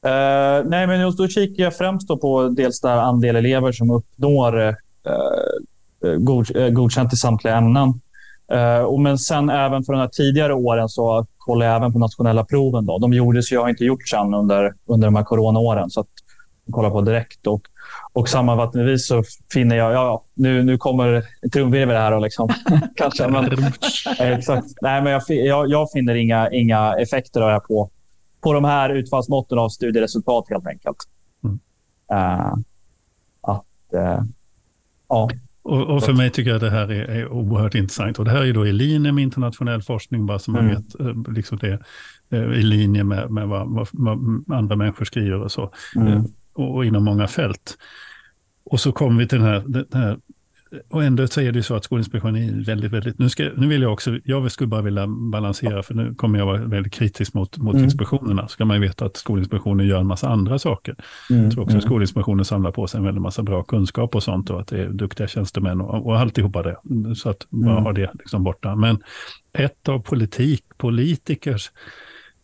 Uh, 0.07 0.68
nej, 0.68 0.87
men 0.87 1.01
just 1.01 1.18
då 1.18 1.29
kikar 1.29 1.64
jag 1.64 1.77
främst 1.77 2.09
på 2.09 2.49
dels 2.49 2.81
där 2.81 2.96
andel 2.96 3.37
elever 3.37 3.72
som 3.72 3.90
uppnår 3.90 4.59
uh, 4.59 4.75
Eh, 6.05 6.14
god, 6.14 6.57
eh, 6.57 6.68
godkänt 6.68 7.12
i 7.12 7.16
samtliga 7.16 7.57
ämnen. 7.57 8.01
Uh, 8.53 8.85
och 8.85 9.01
men 9.01 9.18
sen 9.18 9.51
även 9.51 9.85
för 9.85 9.92
de 9.92 9.99
här 9.99 10.09
tidigare 10.09 10.55
åren 10.55 10.88
så 10.88 11.27
kollar 11.38 11.66
jag 11.66 11.77
även 11.77 11.92
på 11.92 11.99
nationella 11.99 12.44
proven. 12.44 12.87
Då. 12.87 12.99
De 12.99 13.12
gjordes, 13.12 13.53
jag 13.53 13.61
har 13.61 13.68
inte 13.68 13.85
gjort 13.85 14.09
sen 14.09 14.35
under, 14.35 14.75
under 14.87 15.07
de 15.07 15.16
här 15.16 15.25
coronaåren. 15.25 15.90
Så 15.90 16.01
att 16.01 16.07
jag 16.64 16.75
kollar 16.75 16.90
på 16.90 17.01
direkt. 17.01 17.46
Och, 17.46 17.62
och 18.12 18.29
sammanfattningsvis 18.29 19.09
så 19.09 19.22
finner 19.53 19.77
jag, 19.77 19.92
ja, 19.92 20.25
nu, 20.35 20.62
nu 20.62 20.79
kommer 20.79 21.22
trumvirvel 21.53 21.96
här 21.96 22.12
och 22.12 22.20
liksom, 22.20 22.49
kanske. 22.96 23.29
Men, 23.29 23.72
exakt. 24.18 24.66
Nej, 24.81 25.03
men 25.03 25.12
jag, 25.12 25.22
jag, 25.29 25.70
jag, 25.70 25.90
finner 25.90 26.14
inga, 26.14 26.51
inga 26.51 26.94
effekter 26.94 27.40
av 27.40 27.51
det 27.51 27.61
på, 27.68 27.90
på 28.47 28.53
de 28.53 28.65
här 28.65 28.91
utfallsmåtten 28.91 29.59
av 29.59 29.69
studieresultat 29.69 30.45
helt 30.51 30.67
enkelt. 30.67 30.97
Mm. 31.45 31.59
Uh, 32.13 32.55
att, 33.41 33.65
uh, 33.95 34.25
ja. 35.09 35.31
Och, 35.63 35.83
och, 35.83 36.03
för 36.03 36.13
mig 36.13 36.31
tycker 36.31 36.51
jag 36.51 36.57
att 36.57 36.61
det 36.61 36.71
här 36.71 36.91
är, 36.91 37.05
är 37.05 37.29
oerhört 37.29 37.75
intressant. 37.75 38.19
Och 38.19 38.25
det 38.25 38.31
här 38.31 38.45
är 38.45 38.53
då 38.53 38.67
i 38.67 38.73
linje 38.73 39.13
med 39.13 39.23
internationell 39.23 39.83
forskning, 39.83 40.27
bara 40.27 40.39
man 40.49 40.65
mm. 40.65 40.75
vet. 40.75 41.01
Eh, 41.01 41.33
liksom 41.33 41.59
det, 41.59 41.79
eh, 42.31 42.41
I 42.41 42.63
linje 42.63 43.05
med, 43.05 43.31
med 43.31 43.49
vad, 43.49 43.69
vad, 43.69 43.89
vad, 43.93 44.59
andra 44.59 44.77
människor 44.77 45.05
skriver 45.05 45.41
och 45.41 45.53
så. 45.53 45.73
Mm. 45.97 46.13
Eh, 46.13 46.25
och, 46.53 46.77
och, 46.77 46.85
inom 46.85 47.05
många 47.05 47.27
fält. 47.27 47.79
Och 48.65 48.81
så 48.81 48.93
kommer 48.93 49.19
vi 49.19 49.29
till 49.29 49.39
den 49.39 49.49
här, 49.49 49.65
den 49.67 50.03
här 50.03 50.19
och 50.89 51.05
ändå 51.05 51.27
så 51.27 51.41
är 51.41 51.53
det 51.53 51.62
så 51.62 51.75
att 51.75 51.85
Skolinspektionen 51.85 52.43
är 52.43 52.65
väldigt, 52.65 52.93
väldigt... 52.93 53.19
Nu, 53.19 53.29
ska, 53.29 53.51
nu 53.57 53.67
vill 53.67 53.83
jag 53.83 53.93
också, 53.93 54.19
jag 54.25 54.53
skulle 54.53 54.69
bara 54.69 54.83
vilja 54.83 55.07
balansera, 55.07 55.83
för 55.83 55.95
nu 55.95 56.15
kommer 56.15 56.39
jag 56.39 56.47
vara 56.47 56.59
väldigt 56.59 56.93
kritisk 56.93 57.35
mot, 57.35 57.59
mot 57.59 57.75
mm. 57.75 57.85
inspektionerna. 57.85 58.49
Ska 58.49 58.65
man 58.65 58.77
ju 58.77 58.83
veta 58.83 59.05
att 59.05 59.17
Skolinspektionen 59.17 59.87
gör 59.87 60.01
en 60.01 60.07
massa 60.07 60.29
andra 60.29 60.59
saker. 60.59 60.97
Mm. 61.31 61.45
Jag 61.45 61.53
tror 61.53 61.62
också 61.62 61.73
mm. 61.73 61.79
att 61.79 61.85
Skolinspektionen 61.85 62.45
samlar 62.45 62.71
på 62.71 62.87
sig 62.87 62.99
en 62.99 63.05
väldigt 63.05 63.23
massa 63.23 63.43
bra 63.43 63.62
kunskap 63.62 64.15
och 64.15 64.23
sånt 64.23 64.51
och 64.51 64.61
att 64.61 64.69
det 64.69 64.83
är 64.83 64.89
duktiga 64.89 65.27
tjänstemän 65.27 65.81
och, 65.81 66.07
och 66.07 66.19
alltihopa 66.19 66.62
det. 66.62 66.77
Så 67.17 67.31
att 67.31 67.47
bara 67.51 67.73
mm. 67.73 67.85
ha 67.85 67.93
det 67.93 68.11
liksom 68.19 68.45
borta. 68.45 68.75
Men 68.75 68.99
ett 69.53 69.89
av 69.89 69.99
politik, 69.99 70.65
politikers 70.77 71.71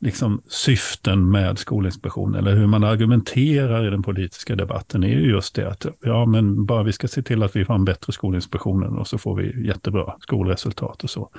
liksom 0.02 0.42
syften 0.46 1.30
med 1.30 1.58
Skolinspektionen 1.58 2.34
eller 2.34 2.56
hur 2.56 2.66
man 2.66 2.84
argumenterar 2.84 3.86
i 3.86 3.90
den 3.90 4.02
politiska 4.02 4.56
debatten 4.56 5.04
är 5.04 5.08
ju 5.08 5.30
just 5.30 5.54
det 5.54 5.68
att 5.68 5.86
ja, 6.00 6.26
men 6.26 6.66
bara 6.66 6.82
vi 6.82 6.92
ska 6.92 7.08
se 7.08 7.22
till 7.22 7.42
att 7.42 7.56
vi 7.56 7.64
får 7.64 7.74
en 7.74 7.84
bättre 7.84 8.12
Skolinspektionen 8.12 8.98
och 8.98 9.06
så 9.06 9.18
får 9.18 9.36
vi 9.36 9.66
jättebra 9.66 10.14
skolresultat 10.20 11.04
och 11.04 11.10
så. 11.10 11.30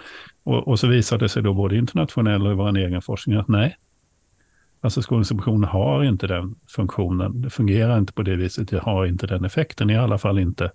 Och, 0.43 0.67
och 0.67 0.80
så 0.80 0.88
visar 0.88 1.17
det 1.17 1.30
sig 1.30 1.43
då 1.43 1.54
både 1.54 1.78
internationellt 1.78 2.43
och 2.43 2.52
i 2.52 2.56
vår 2.56 2.78
egen 2.78 3.02
forskning 3.02 3.38
att 3.38 3.47
nej, 3.47 3.78
alltså 4.82 5.02
Skolinspektionen 5.02 5.69
har 5.69 6.04
inte 6.04 6.28
den 6.28 6.56
funktionen, 6.67 7.41
det 7.41 7.49
fungerar 7.49 7.97
inte 7.97 8.13
på 8.13 8.23
det 8.23 8.36
viset, 8.36 8.69
det 8.69 8.80
har 8.80 9.06
inte 9.06 9.28
den 9.28 9.45
effekten, 9.45 9.89
i 9.89 9.97
alla 9.97 10.17
fall 10.17 10.39
inte 10.39 10.71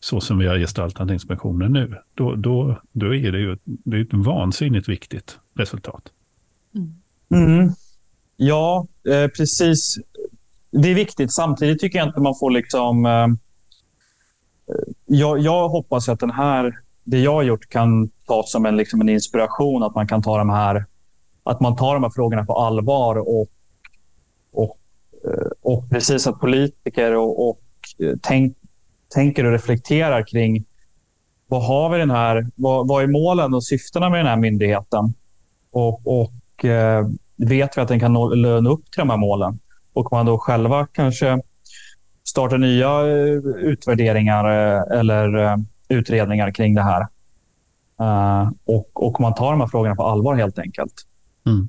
så 0.00 0.20
som 0.20 0.38
vi 0.38 0.46
har 0.46 0.58
gestaltat 0.58 1.10
inspektionen 1.10 1.72
nu. 1.72 1.94
Då, 2.14 2.34
då, 2.34 2.80
då 2.92 3.14
är 3.14 3.32
det 3.32 3.38
ju 3.38 3.56
det 3.64 3.96
är 3.96 4.00
ett 4.00 4.12
vansinnigt 4.12 4.88
viktigt 4.88 5.38
resultat. 5.54 6.12
Mm. 6.74 7.01
Mm. 7.32 7.72
Ja, 8.36 8.86
eh, 9.08 9.28
precis. 9.28 9.96
Det 10.70 10.88
är 10.88 10.94
viktigt. 10.94 11.32
Samtidigt 11.32 11.80
tycker 11.80 11.98
jag 11.98 12.08
inte 12.08 12.20
man 12.20 12.34
får 12.40 12.50
liksom... 12.50 13.06
Eh, 13.06 13.12
eh 13.12 13.28
jag, 15.06 15.38
jag, 15.38 15.68
hoppas 15.68 16.08
att 16.08 16.20
den 16.20 16.30
här, 16.30 16.78
det 17.04 17.18
jag 17.18 17.32
har 17.32 17.42
gjort 17.42 17.68
kan 17.68 18.08
tas 18.08 18.52
som 18.52 18.66
en, 18.66 18.76
liksom 18.76 19.00
en 19.00 19.08
inspiration. 19.08 19.82
Att 19.82 19.94
man 19.94 20.06
kan 20.06 20.22
ta 20.22 20.38
de 20.38 20.50
här, 20.50 20.84
att 21.42 21.60
man 21.60 21.76
tar 21.76 21.94
de 21.94 22.02
här 22.02 22.10
frågorna 22.10 22.44
på 22.44 22.58
allvar 22.58 23.16
och, 23.16 23.48
och, 24.52 24.78
eh, 25.24 25.50
och 25.60 25.90
precis 25.90 26.26
att 26.26 26.40
politiker 26.40 27.16
och, 27.16 27.48
och 27.48 27.60
eh, 27.98 28.14
tänk, 28.22 28.56
tänker 29.14 29.44
och 29.44 29.52
reflekterar 29.52 30.26
kring 30.26 30.64
vad 31.48 31.66
har 31.66 31.90
vi 31.90 31.98
den 31.98 32.10
här, 32.10 32.46
vad, 32.54 32.88
vad 32.88 33.02
är 33.02 33.06
målen 33.06 33.54
och 33.54 33.64
syftena 33.64 34.10
med 34.10 34.18
den 34.18 34.26
här 34.26 34.36
myndigheten? 34.36 35.14
Och, 35.70 36.20
och 36.20 36.32
eh, 36.64 37.06
vet 37.36 37.76
vi 37.76 37.80
att 37.80 37.88
den 37.88 38.00
kan 38.00 38.12
nå, 38.12 38.70
upp 38.70 38.90
till 38.90 38.98
de 38.98 39.10
här 39.10 39.16
målen? 39.16 39.58
Och 39.92 40.12
man 40.12 40.26
då 40.26 40.38
själva 40.38 40.86
kanske 40.92 41.40
startar 42.24 42.58
nya 42.58 42.88
eh, 42.88 43.36
utvärderingar 43.56 44.44
eh, 44.44 44.98
eller 44.98 45.58
utredningar 45.88 46.50
kring 46.50 46.74
det 46.74 46.82
här. 46.82 47.06
och, 48.64 49.06
och 49.06 49.20
man 49.20 49.34
tar 49.34 49.50
de 49.50 49.60
här 49.60 49.68
frågorna 49.68 49.94
på 49.94 50.02
allvar 50.02 50.34
helt 50.34 50.58
enkelt. 50.58 50.94
Mm. 51.46 51.68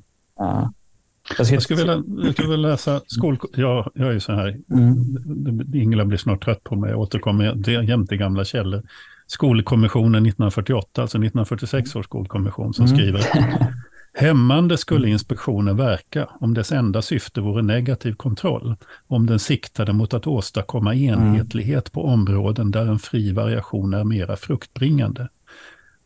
Jag, 1.38 1.46
jag, 1.46 1.62
skulle 1.62 1.78
vilja, 1.78 2.02
jag 2.24 2.32
skulle 2.32 2.50
vilja 2.50 2.68
läsa 2.68 3.00
skol... 3.06 3.38
Jag, 3.54 3.90
jag 3.94 4.08
är 4.08 4.12
ju 4.12 4.20
så 4.20 4.32
här, 4.32 4.56
mm. 4.70 5.74
Ingela 5.74 6.04
blir 6.04 6.18
snart 6.18 6.44
trött 6.44 6.64
på 6.64 6.76
mig, 6.76 6.90
jag 6.90 7.00
återkommer 7.00 7.70
jämte 7.82 8.16
gamla 8.16 8.44
källor. 8.44 8.82
Skolkommissionen 9.26 10.26
1948, 10.26 11.02
alltså 11.02 11.18
1946 11.18 11.96
års 11.96 12.04
skolkommission, 12.04 12.74
som 12.74 12.84
mm. 12.84 12.96
skriver 12.96 13.20
Hämmande 14.16 14.78
skulle 14.78 15.08
inspektionen 15.08 15.76
verka 15.76 16.28
om 16.40 16.54
dess 16.54 16.72
enda 16.72 17.02
syfte 17.02 17.40
vore 17.40 17.62
negativ 17.62 18.14
kontroll, 18.14 18.76
om 19.06 19.26
den 19.26 19.38
siktade 19.38 19.92
mot 19.92 20.14
att 20.14 20.26
åstadkomma 20.26 20.94
enhetlighet 20.94 21.92
på 21.92 22.04
områden 22.04 22.70
där 22.70 22.86
en 22.86 22.98
fri 22.98 23.32
variation 23.32 23.94
är 23.94 24.04
mera 24.04 24.36
fruktbringande. 24.36 25.28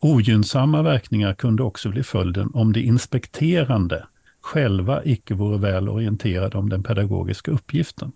Ogynnsamma 0.01 0.83
verkningar 0.83 1.35
kunde 1.35 1.62
också 1.62 1.88
bli 1.88 2.03
följden 2.03 2.51
om 2.55 2.73
de 2.73 2.81
inspekterande 2.81 4.07
själva 4.40 5.05
icke 5.05 5.35
vore 5.35 5.59
väl 5.59 5.88
orienterade 5.88 6.59
om 6.59 6.68
den 6.68 6.83
pedagogiska 6.83 7.51
uppgiften. 7.51 8.12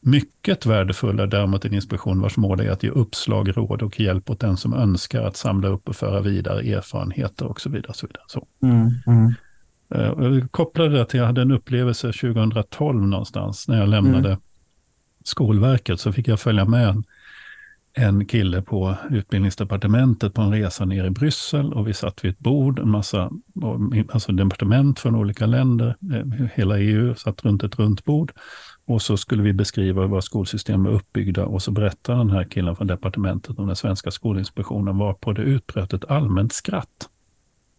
Mycket 0.00 0.66
värdefull 0.66 1.20
är 1.20 1.26
däremot 1.26 1.64
en 1.64 1.74
inspektion 1.74 2.20
vars 2.20 2.36
mål 2.36 2.60
är 2.60 2.70
att 2.70 2.82
ge 2.82 2.90
uppslag, 2.90 3.56
råd 3.56 3.82
och 3.82 4.00
hjälp 4.00 4.30
åt 4.30 4.40
den 4.40 4.56
som 4.56 4.74
önskar 4.74 5.22
att 5.22 5.36
samla 5.36 5.68
upp 5.68 5.88
och 5.88 5.96
föra 5.96 6.20
vidare 6.20 6.60
erfarenheter 6.60 7.46
och 7.46 7.60
så 7.60 7.70
vidare. 7.70 7.94
Så 7.94 8.06
vidare. 8.06 8.24
Så. 8.26 8.46
Mm, 8.62 8.90
mm. 9.06 9.34
Eh, 9.94 10.24
jag 10.24 10.52
kopplade 10.52 10.90
det 10.90 10.96
till 10.96 11.02
att 11.02 11.14
jag 11.14 11.26
hade 11.26 11.42
en 11.42 11.50
upplevelse 11.50 12.12
2012 12.12 13.06
någonstans 13.06 13.68
när 13.68 13.78
jag 13.80 13.88
lämnade 13.88 14.28
mm. 14.28 14.40
Skolverket 15.24 16.00
så 16.00 16.12
fick 16.12 16.28
jag 16.28 16.40
följa 16.40 16.64
med 16.64 16.88
en, 16.88 17.04
en 17.92 18.26
kille 18.26 18.62
på 18.62 18.96
utbildningsdepartementet 19.10 20.34
på 20.34 20.42
en 20.42 20.52
resa 20.52 20.84
ner 20.84 21.04
i 21.04 21.10
Bryssel 21.10 21.72
och 21.72 21.88
vi 21.88 21.94
satt 21.94 22.24
vid 22.24 22.30
ett 22.30 22.38
bord, 22.38 22.78
en 22.78 22.90
massa 22.90 23.30
alltså 24.08 24.32
departement 24.32 25.00
från 25.00 25.14
olika 25.14 25.46
länder, 25.46 25.96
eh, 26.12 26.46
hela 26.54 26.78
EU 26.78 27.14
satt 27.14 27.44
runt 27.44 27.62
ett 27.62 27.78
runt 27.78 28.04
bord 28.04 28.32
och 28.88 29.02
så 29.02 29.16
skulle 29.16 29.42
vi 29.42 29.52
beskriva 29.52 30.02
hur 30.02 30.08
våra 30.08 30.22
skolsystem 30.22 30.86
är 30.86 30.90
uppbyggda 30.90 31.44
och 31.44 31.62
så 31.62 31.70
berättar 31.70 32.16
den 32.16 32.30
här 32.30 32.44
killen 32.44 32.76
från 32.76 32.86
departementet 32.86 33.58
om 33.58 33.66
den 33.66 33.76
svenska 33.76 34.10
skolinspektionen 34.10 34.98
varpå 34.98 35.32
det 35.32 35.42
utbröt 35.42 35.92
ett 35.92 36.10
allmänt 36.10 36.52
skratt. 36.52 37.08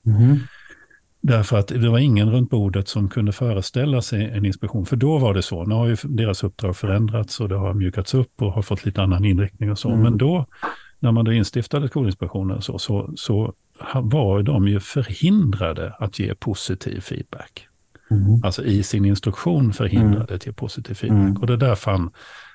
Mm. 0.06 0.38
Därför 1.22 1.58
att 1.58 1.68
det 1.68 1.90
var 1.90 2.00
ingen 2.00 2.32
runt 2.32 2.50
bordet 2.50 2.88
som 2.88 3.10
kunde 3.10 3.32
föreställa 3.32 4.02
sig 4.02 4.26
en 4.26 4.46
inspektion. 4.46 4.86
För 4.86 4.96
då 4.96 5.18
var 5.18 5.34
det 5.34 5.42
så. 5.42 5.64
Nu 5.64 5.76
har 5.76 5.88
ju 5.88 5.98
deras 6.04 6.44
uppdrag 6.44 6.78
förändrats 6.78 7.40
och 7.40 7.50
det 7.50 7.58
har 7.58 7.74
mjukats 7.74 8.14
upp 8.14 8.42
och 8.42 8.54
har 8.54 8.62
fått 8.62 8.86
lite 8.86 9.02
annan 9.02 9.26
inriktning 9.26 9.72
och 9.72 9.80
så. 9.80 9.90
Mm. 9.90 10.02
Men 10.02 10.18
då, 10.18 10.46
när 11.00 11.12
man 11.12 11.26
då 11.26 11.34
instiftade 11.34 11.88
Skolinspektionen 11.88 12.62
så, 12.62 12.80
så, 12.80 13.14
så 13.16 13.54
var 13.94 14.44
de 14.44 14.68
ju 14.68 14.80
förhindrade 14.80 15.94
att 16.00 16.20
ge 16.20 16.36
positiv 16.36 17.02
feedback. 17.02 17.69
Mm. 18.12 18.42
Alltså 18.44 18.64
i 18.64 18.84
sin 18.84 19.06
instruktion 19.06 19.74
förhindrade 19.74 20.34
mm. 20.34 20.40
till 20.40 20.54
positiv 20.54 20.94
feedback. 20.94 21.22
Mm. 21.22 21.38
Och 21.38 21.48
det 21.48 21.58
där 21.58 21.76
fann 21.76 22.12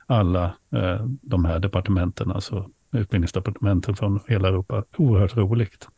alla 0.07 0.45
eh, 0.75 1.07
de 1.23 1.45
här 1.45 1.59
departementen, 1.59 2.31
alltså 2.31 2.71
utbildningsdepartementen 2.93 3.97
från 3.97 4.21
hela 4.27 4.49
Europa, 4.49 4.85
oerhört 4.97 5.37
roligt. 5.37 5.89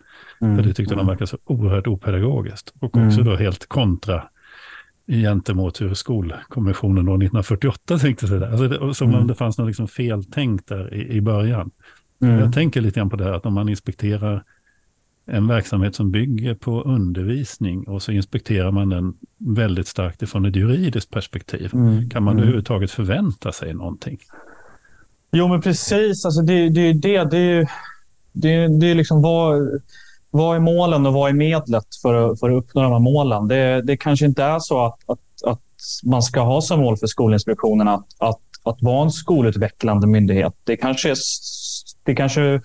Mm. 0.41 0.57
För 0.57 0.63
det 0.63 0.75
tyckte 0.75 0.95
de 0.95 1.01
mm. 1.01 1.07
verkade 1.07 1.27
så 1.27 1.39
oerhört 1.45 1.87
opedagogiskt. 1.87 2.73
Och 2.81 2.97
också 2.97 3.21
mm. 3.21 3.25
då 3.25 3.37
helt 3.37 3.69
kontra 3.69 4.23
gentemot 5.07 5.81
hur 5.81 5.95
skolkommissionen 5.95 7.09
år 7.09 7.15
1948 7.15 7.99
tänkte 7.99 8.27
sig 8.27 8.41
det. 8.41 8.51
Alltså 8.51 8.69
det 8.69 8.95
som 8.95 9.09
mm. 9.09 9.21
om 9.21 9.27
det 9.27 9.35
fanns 9.35 9.59
något 9.59 9.67
liksom 9.67 9.89
feltänkt 9.89 10.69
där 10.69 10.95
i, 10.95 11.09
i 11.09 11.21
början. 11.21 11.71
Mm. 12.23 12.39
Jag 12.39 12.53
tänker 12.53 12.81
lite 12.81 13.01
grann 13.01 13.11
på 13.11 13.17
det 13.17 13.25
här 13.25 13.33
att 13.33 13.47
om 13.47 13.55
man 13.55 13.69
inspekterar 13.69 14.45
en 15.27 15.49
verksamhet 15.49 15.95
som 15.95 16.11
bygger 16.11 16.55
på 16.55 16.83
undervisning 16.83 17.89
och 17.89 18.03
så 18.03 18.13
inspekterar 18.13 18.71
man 18.71 18.89
den 18.89 19.15
väldigt 19.39 19.89
starkt 19.89 20.23
ifrån 20.23 20.47
ett 20.47 20.57
juridiskt 20.57 21.11
perspektiv. 21.11 21.71
Mm. 21.75 22.11
Kan 22.11 22.23
man 22.23 22.33
mm. 22.33 22.43
överhuvudtaget 22.43 22.91
förvänta 22.91 23.53
sig 23.53 23.75
någonting? 23.75 24.19
Jo, 25.33 25.49
men 25.49 25.61
precis. 25.61 26.25
Alltså 26.25 26.43
det, 26.43 26.69
det 26.69 26.81
är 26.81 26.95
det. 26.95 27.25
Det 27.25 27.39
är, 27.39 27.69
det, 28.33 28.79
det 28.79 28.87
är 28.87 28.95
liksom 28.95 29.23
vad, 29.23 29.81
vad 30.31 30.57
är 30.57 30.61
målen 30.61 31.07
och 31.07 31.13
vad 31.13 31.31
är 31.31 31.35
medlet 31.35 31.87
för, 32.03 32.37
för 32.37 32.51
att 32.51 32.57
uppnå 32.57 32.83
de 32.83 32.93
här 32.93 32.99
målen? 32.99 33.49
Det, 33.49 33.83
det 33.83 33.97
kanske 33.97 34.27
inte 34.27 34.45
är 34.45 34.59
så 34.59 34.85
att, 34.87 34.99
att, 35.07 35.21
att 35.45 35.63
man 36.05 36.23
ska 36.23 36.41
ha 36.41 36.61
som 36.61 36.81
mål 36.81 36.97
för 36.97 37.07
Skolinspektionen 37.07 37.89
att, 37.89 38.07
att, 38.19 38.41
att 38.63 38.83
vara 38.83 39.05
en 39.05 39.11
skolutvecklande 39.11 40.07
myndighet. 40.07 40.55
Det 40.65 40.77
kanske, 40.77 41.11
är, 41.11 41.17
det 42.05 42.15
kanske 42.15 42.61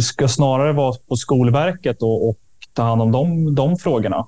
ska 0.00 0.28
snarare 0.28 0.72
vara 0.72 0.94
på 1.08 1.16
Skolverket 1.16 2.02
och, 2.02 2.28
och 2.28 2.38
ta 2.72 2.82
hand 2.82 3.02
om 3.02 3.12
de, 3.12 3.54
de 3.54 3.76
frågorna. 3.76 4.26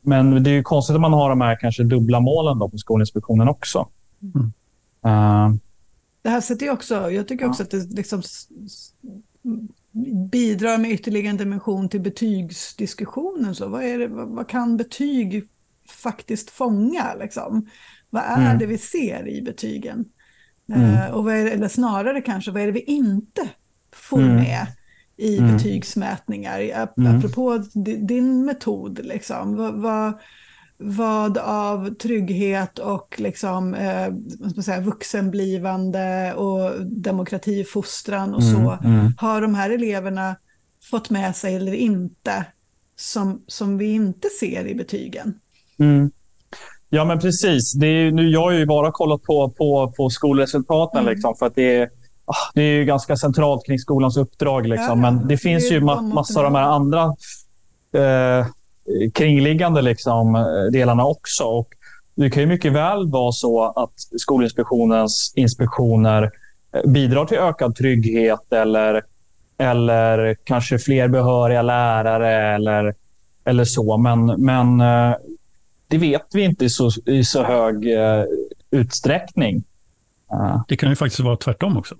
Men 0.00 0.42
det 0.42 0.50
är 0.50 0.54
ju 0.54 0.62
konstigt 0.62 0.94
att 0.94 1.00
man 1.00 1.12
har 1.12 1.30
de 1.30 1.40
här 1.40 1.58
kanske 1.60 1.84
dubbla 1.84 2.20
målen 2.20 2.58
då 2.58 2.68
på 2.68 2.78
Skolinspektionen 2.78 3.48
också. 3.48 3.88
Mm. 4.22 4.52
Uh, 5.06 5.56
det 6.22 6.30
här 6.30 6.40
sätter 6.40 6.66
ju 6.66 6.72
också, 6.72 7.10
jag 7.10 7.28
tycker 7.28 7.48
också 7.48 7.62
ja. 7.62 7.64
att 7.64 7.70
det 7.70 7.96
liksom 7.96 8.22
bidrar 10.30 10.78
med 10.78 10.90
ytterligare 10.90 11.28
en 11.28 11.36
dimension 11.36 11.88
till 11.88 12.00
betygsdiskussionen. 12.00 13.54
Så 13.54 13.68
vad, 13.68 13.84
är 13.84 13.98
det, 13.98 14.08
vad, 14.08 14.28
vad 14.28 14.48
kan 14.48 14.76
betyg 14.76 15.48
faktiskt 15.88 16.50
fånga? 16.50 17.14
Liksom? 17.20 17.68
Vad 18.10 18.22
är 18.22 18.46
mm. 18.46 18.58
det 18.58 18.66
vi 18.66 18.78
ser 18.78 19.28
i 19.28 19.42
betygen? 19.42 20.04
Mm. 20.72 20.90
Uh, 20.90 21.10
och 21.10 21.24
vad 21.24 21.34
är 21.34 21.44
det, 21.44 21.50
eller 21.50 21.68
snarare 21.68 22.20
kanske, 22.20 22.50
vad 22.50 22.62
är 22.62 22.66
det 22.66 22.72
vi 22.72 22.80
inte 22.80 23.48
får 23.96 24.20
mm. 24.20 24.36
med 24.36 24.66
i 25.16 25.38
mm. 25.38 25.56
betygsmätningar? 25.56 26.60
Mm. 26.60 27.16
Apropå 27.16 27.64
din 28.08 28.44
metod, 28.44 29.00
liksom. 29.04 29.56
vad, 29.56 29.74
vad, 29.74 30.12
vad 30.78 31.38
av 31.38 31.94
trygghet 31.94 32.78
och 32.78 33.14
liksom, 33.18 33.74
eh, 33.74 34.08
vad 34.54 34.64
säga, 34.64 34.80
vuxenblivande 34.80 36.34
och 36.34 36.86
demokratifostran 36.86 38.34
och 38.34 38.42
så 38.42 38.56
mm, 38.56 39.00
mm. 39.00 39.12
har 39.18 39.40
de 39.40 39.54
här 39.54 39.70
eleverna 39.70 40.36
fått 40.90 41.10
med 41.10 41.36
sig 41.36 41.54
eller 41.54 41.74
inte 41.74 42.46
som, 42.96 43.44
som 43.46 43.78
vi 43.78 43.92
inte 43.92 44.28
ser 44.40 44.66
i 44.66 44.74
betygen? 44.74 45.34
Mm. 45.78 46.10
Ja, 46.88 47.04
men 47.04 47.18
precis. 47.18 47.72
Det 47.72 47.86
är, 47.86 48.10
nu, 48.10 48.28
jag 48.28 48.40
har 48.40 48.52
ju 48.52 48.66
bara 48.66 48.92
kollat 48.92 49.22
på, 49.22 49.50
på, 49.50 49.92
på 49.96 50.10
skolresultaten 50.10 51.00
mm. 51.00 51.14
liksom, 51.14 51.34
för 51.36 51.46
att 51.46 51.54
det 51.54 51.76
är 51.76 51.90
det 52.54 52.62
är 52.62 52.78
ju 52.78 52.84
ganska 52.84 53.16
centralt 53.16 53.66
kring 53.66 53.78
skolans 53.78 54.16
uppdrag. 54.16 54.66
Liksom. 54.66 55.00
Men 55.00 55.28
det 55.28 55.36
finns 55.36 55.72
ju 55.72 55.80
ma 55.80 56.02
massor 56.02 56.38
av 56.38 56.44
de 56.44 56.54
här 56.54 56.64
andra 56.64 57.14
eh, 57.92 58.46
kringliggande 59.14 59.82
liksom, 59.82 60.32
delarna 60.72 61.04
också. 61.04 61.44
Och 61.44 61.68
det 62.14 62.30
kan 62.30 62.42
ju 62.42 62.46
mycket 62.46 62.72
väl 62.72 63.10
vara 63.10 63.32
så 63.32 63.64
att 63.64 63.92
Skolinspektionens 64.20 65.32
inspektioner 65.36 66.30
eh, 66.72 66.90
bidrar 66.90 67.24
till 67.24 67.38
ökad 67.38 67.76
trygghet 67.76 68.52
eller, 68.52 69.02
eller 69.58 70.36
kanske 70.44 70.78
fler 70.78 71.08
behöriga 71.08 71.62
lärare 71.62 72.54
eller, 72.54 72.94
eller 73.44 73.64
så. 73.64 73.96
Men, 73.96 74.26
men 74.26 74.80
eh, 74.80 75.16
det 75.88 75.98
vet 75.98 76.26
vi 76.32 76.42
inte 76.42 76.64
i 76.64 76.70
så, 76.70 76.90
i 77.06 77.24
så 77.24 77.42
hög 77.42 77.86
utsträckning. 78.70 79.64
Det 80.68 80.76
kan 80.76 80.88
ju 80.88 80.96
faktiskt 80.96 81.20
vara 81.20 81.36
tvärtom 81.36 81.76
också. 81.76 81.94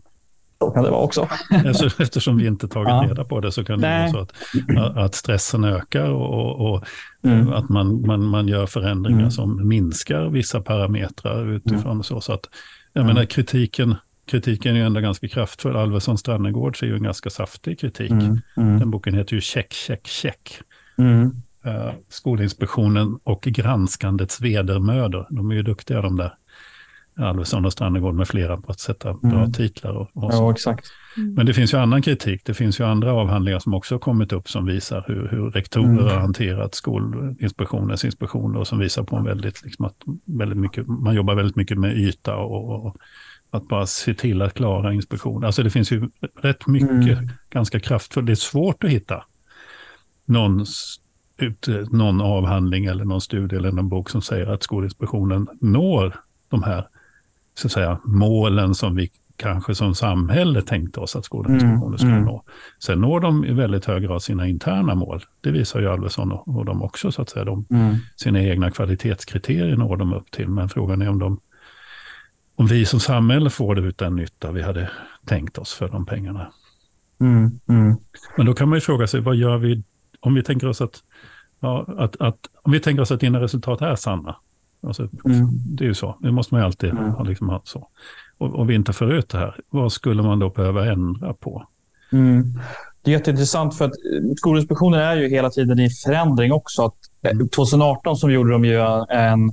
Så 0.58 0.70
kan 0.70 0.84
det 0.84 0.90
vara 0.90 1.00
också. 1.00 1.28
Eftersom 1.98 2.36
vi 2.36 2.46
inte 2.46 2.68
tagit 2.68 2.88
ja. 2.88 3.04
reda 3.08 3.24
på 3.24 3.40
det 3.40 3.52
så 3.52 3.64
kan 3.64 3.80
det 3.80 3.88
Nej. 3.88 4.12
vara 4.12 4.26
så 4.26 4.80
att, 4.80 4.96
att 4.96 5.14
stressen 5.14 5.64
ökar 5.64 6.10
och, 6.10 6.74
och 6.74 6.84
mm. 7.22 7.52
att 7.52 7.68
man, 7.68 8.06
man, 8.06 8.24
man 8.24 8.48
gör 8.48 8.66
förändringar 8.66 9.18
mm. 9.18 9.30
som 9.30 9.68
minskar 9.68 10.28
vissa 10.28 10.60
parametrar 10.60 11.52
utifrån 11.52 11.92
mm. 11.92 12.02
så. 12.02 12.20
så 12.20 12.32
att, 12.32 12.48
jag 12.92 13.02
mm. 13.02 13.14
menar 13.14 13.26
kritiken, 13.26 13.94
kritiken 14.30 14.74
är 14.74 14.78
ju 14.78 14.86
ändå 14.86 15.00
ganska 15.00 15.28
kraftfull. 15.28 15.76
Alvesson 15.76 16.18
Strannegårds 16.18 16.82
är 16.82 16.86
ju 16.86 16.94
en 16.96 17.02
ganska 17.02 17.30
saftig 17.30 17.80
kritik. 17.80 18.10
Mm. 18.10 18.40
Mm. 18.56 18.78
Den 18.78 18.90
boken 18.90 19.14
heter 19.14 19.34
ju 19.34 19.40
Check, 19.40 19.72
check, 19.72 20.06
check. 20.06 20.60
Mm. 20.98 21.24
Uh, 21.66 21.92
Skolinspektionen 22.08 23.18
och 23.24 23.42
granskandets 23.42 24.40
vedermödor. 24.40 25.26
De 25.30 25.50
är 25.50 25.54
ju 25.54 25.62
duktiga 25.62 26.02
de 26.02 26.16
där. 26.16 26.34
Alvesson 27.18 27.64
och 27.64 27.72
Strannegård 27.72 28.14
med 28.14 28.28
flera 28.28 28.56
på 28.56 28.72
att 28.72 28.80
sätta 28.80 29.14
bra 29.14 29.38
mm. 29.38 29.52
titlar. 29.52 29.92
Och, 29.92 30.10
och 30.12 30.32
ja, 30.32 30.50
exakt. 30.50 30.86
Mm. 31.16 31.34
Men 31.34 31.46
det 31.46 31.54
finns 31.54 31.74
ju 31.74 31.78
annan 31.78 32.02
kritik. 32.02 32.42
Det 32.44 32.54
finns 32.54 32.80
ju 32.80 32.84
andra 32.84 33.12
avhandlingar 33.12 33.58
som 33.58 33.74
också 33.74 33.94
har 33.94 34.00
kommit 34.00 34.32
upp 34.32 34.48
som 34.48 34.66
visar 34.66 35.04
hur, 35.06 35.28
hur 35.28 35.50
rektorer 35.50 35.88
mm. 35.88 36.04
har 36.04 36.20
hanterat 36.20 36.74
Skolinspektionens 36.74 38.04
inspektioner 38.04 38.60
och 38.60 38.66
som 38.66 38.78
visar 38.78 39.02
på 39.02 39.16
en 39.16 39.24
väldigt, 39.24 39.64
liksom 39.64 39.84
att 39.84 39.96
väldigt 40.24 40.58
mycket, 40.58 40.86
man 40.86 41.14
jobbar 41.14 41.34
väldigt 41.34 41.56
mycket 41.56 41.78
med 41.78 41.96
yta 41.96 42.36
och, 42.36 42.86
och 42.86 42.96
att 43.50 43.68
bara 43.68 43.86
se 43.86 44.14
till 44.14 44.42
att 44.42 44.54
klara 44.54 44.92
inspektioner. 44.92 45.46
Alltså 45.46 45.62
det 45.62 45.70
finns 45.70 45.92
ju 45.92 46.10
rätt 46.40 46.66
mycket, 46.66 47.18
mm. 47.18 47.30
ganska 47.50 47.80
kraftfullt. 47.80 48.26
Det 48.26 48.32
är 48.32 48.34
svårt 48.34 48.84
att 48.84 48.90
hitta 48.90 49.24
någon 50.24 50.64
ut, 51.38 51.68
någon 51.90 52.20
avhandling 52.20 52.84
eller 52.84 53.04
någon 53.04 53.20
studie 53.20 53.56
eller 53.56 53.72
någon 53.72 53.88
bok 53.88 54.10
som 54.10 54.22
säger 54.22 54.46
att 54.46 54.62
Skolinspektionen 54.62 55.48
når 55.60 56.14
de 56.48 56.62
här 56.62 56.88
så 57.58 57.66
att 57.66 57.72
säga, 57.72 58.00
målen 58.04 58.74
som 58.74 58.94
vi 58.94 59.10
kanske 59.36 59.74
som 59.74 59.94
samhälle 59.94 60.62
tänkte 60.62 61.00
oss 61.00 61.16
att 61.16 61.24
Skolinspektionen 61.24 61.82
mm, 61.82 61.98
skulle 61.98 62.12
mm. 62.12 62.24
nå. 62.24 62.44
Sen 62.78 63.00
når 63.00 63.20
de 63.20 63.44
i 63.44 63.52
väldigt 63.52 63.84
hög 63.84 64.02
grad 64.02 64.22
sina 64.22 64.46
interna 64.46 64.94
mål. 64.94 65.20
Det 65.40 65.50
visar 65.50 65.80
ju 65.80 65.88
Alvesson 65.88 66.32
och, 66.32 66.56
och 66.56 66.64
de 66.64 66.82
också, 66.82 67.12
så 67.12 67.22
att 67.22 67.30
säga. 67.30 67.44
De, 67.44 67.66
mm. 67.70 67.96
Sina 68.16 68.42
egna 68.42 68.70
kvalitetskriterier 68.70 69.76
når 69.76 69.96
de 69.96 70.12
upp 70.12 70.30
till, 70.30 70.48
men 70.48 70.68
frågan 70.68 71.02
är 71.02 71.08
om, 71.08 71.18
de, 71.18 71.40
om 72.56 72.66
vi 72.66 72.84
som 72.84 73.00
samhälle 73.00 73.50
får 73.50 73.74
det 73.74 73.80
ut 73.80 73.98
den 73.98 74.16
nytta 74.16 74.52
vi 74.52 74.62
hade 74.62 74.90
tänkt 75.26 75.58
oss 75.58 75.74
för 75.74 75.88
de 75.88 76.06
pengarna. 76.06 76.52
Mm, 77.20 77.50
mm. 77.68 77.96
Men 78.36 78.46
då 78.46 78.54
kan 78.54 78.68
man 78.68 78.76
ju 78.76 78.80
fråga 78.80 79.06
sig, 79.06 79.20
vad 79.20 79.36
gör 79.36 79.58
vi 79.58 79.82
om 80.20 80.34
vi 80.34 80.42
tänker 80.42 80.66
oss 80.66 80.80
att, 80.80 81.00
ja, 81.60 81.86
att, 81.98 82.20
att, 82.20 82.38
om 82.62 82.72
vi 82.72 82.80
tänker 82.80 83.02
oss 83.02 83.10
att 83.10 83.20
dina 83.20 83.40
resultat 83.40 83.82
är 83.82 83.94
sanna? 83.94 84.36
Alltså, 84.86 85.08
mm. 85.24 85.48
Det 85.50 85.84
är 85.84 85.88
ju 85.88 85.94
så, 85.94 86.16
det 86.20 86.32
måste 86.32 86.54
man 86.54 86.60
ju 86.60 86.64
alltid 86.64 86.90
mm. 86.90 87.10
ha. 87.10 87.22
Liksom, 87.22 87.60
så. 87.64 87.88
Och, 88.38 88.54
och 88.54 88.70
vi 88.70 88.74
inte 88.74 88.92
får 88.92 89.12
ut 89.12 89.28
det 89.28 89.38
här, 89.38 89.60
vad 89.70 89.92
skulle 89.92 90.22
man 90.22 90.38
då 90.38 90.50
behöva 90.50 90.92
ändra 90.92 91.34
på? 91.34 91.66
Mm. 92.12 92.60
Det 93.02 93.10
är 93.10 93.12
jätteintressant 93.12 93.78
för 93.78 93.84
att 93.84 93.90
eh, 93.90 94.34
Skolinspektionen 94.36 95.00
är 95.00 95.16
ju 95.16 95.28
hela 95.28 95.50
tiden 95.50 95.78
i 95.78 95.90
förändring 95.90 96.52
också. 96.52 96.84
Att 96.84 96.96
2018 97.54 98.10
eh, 98.10 98.16
så 98.16 98.30
gjorde 98.30 98.52
de 98.52 98.64
ju 98.64 98.80
en, 99.10 99.52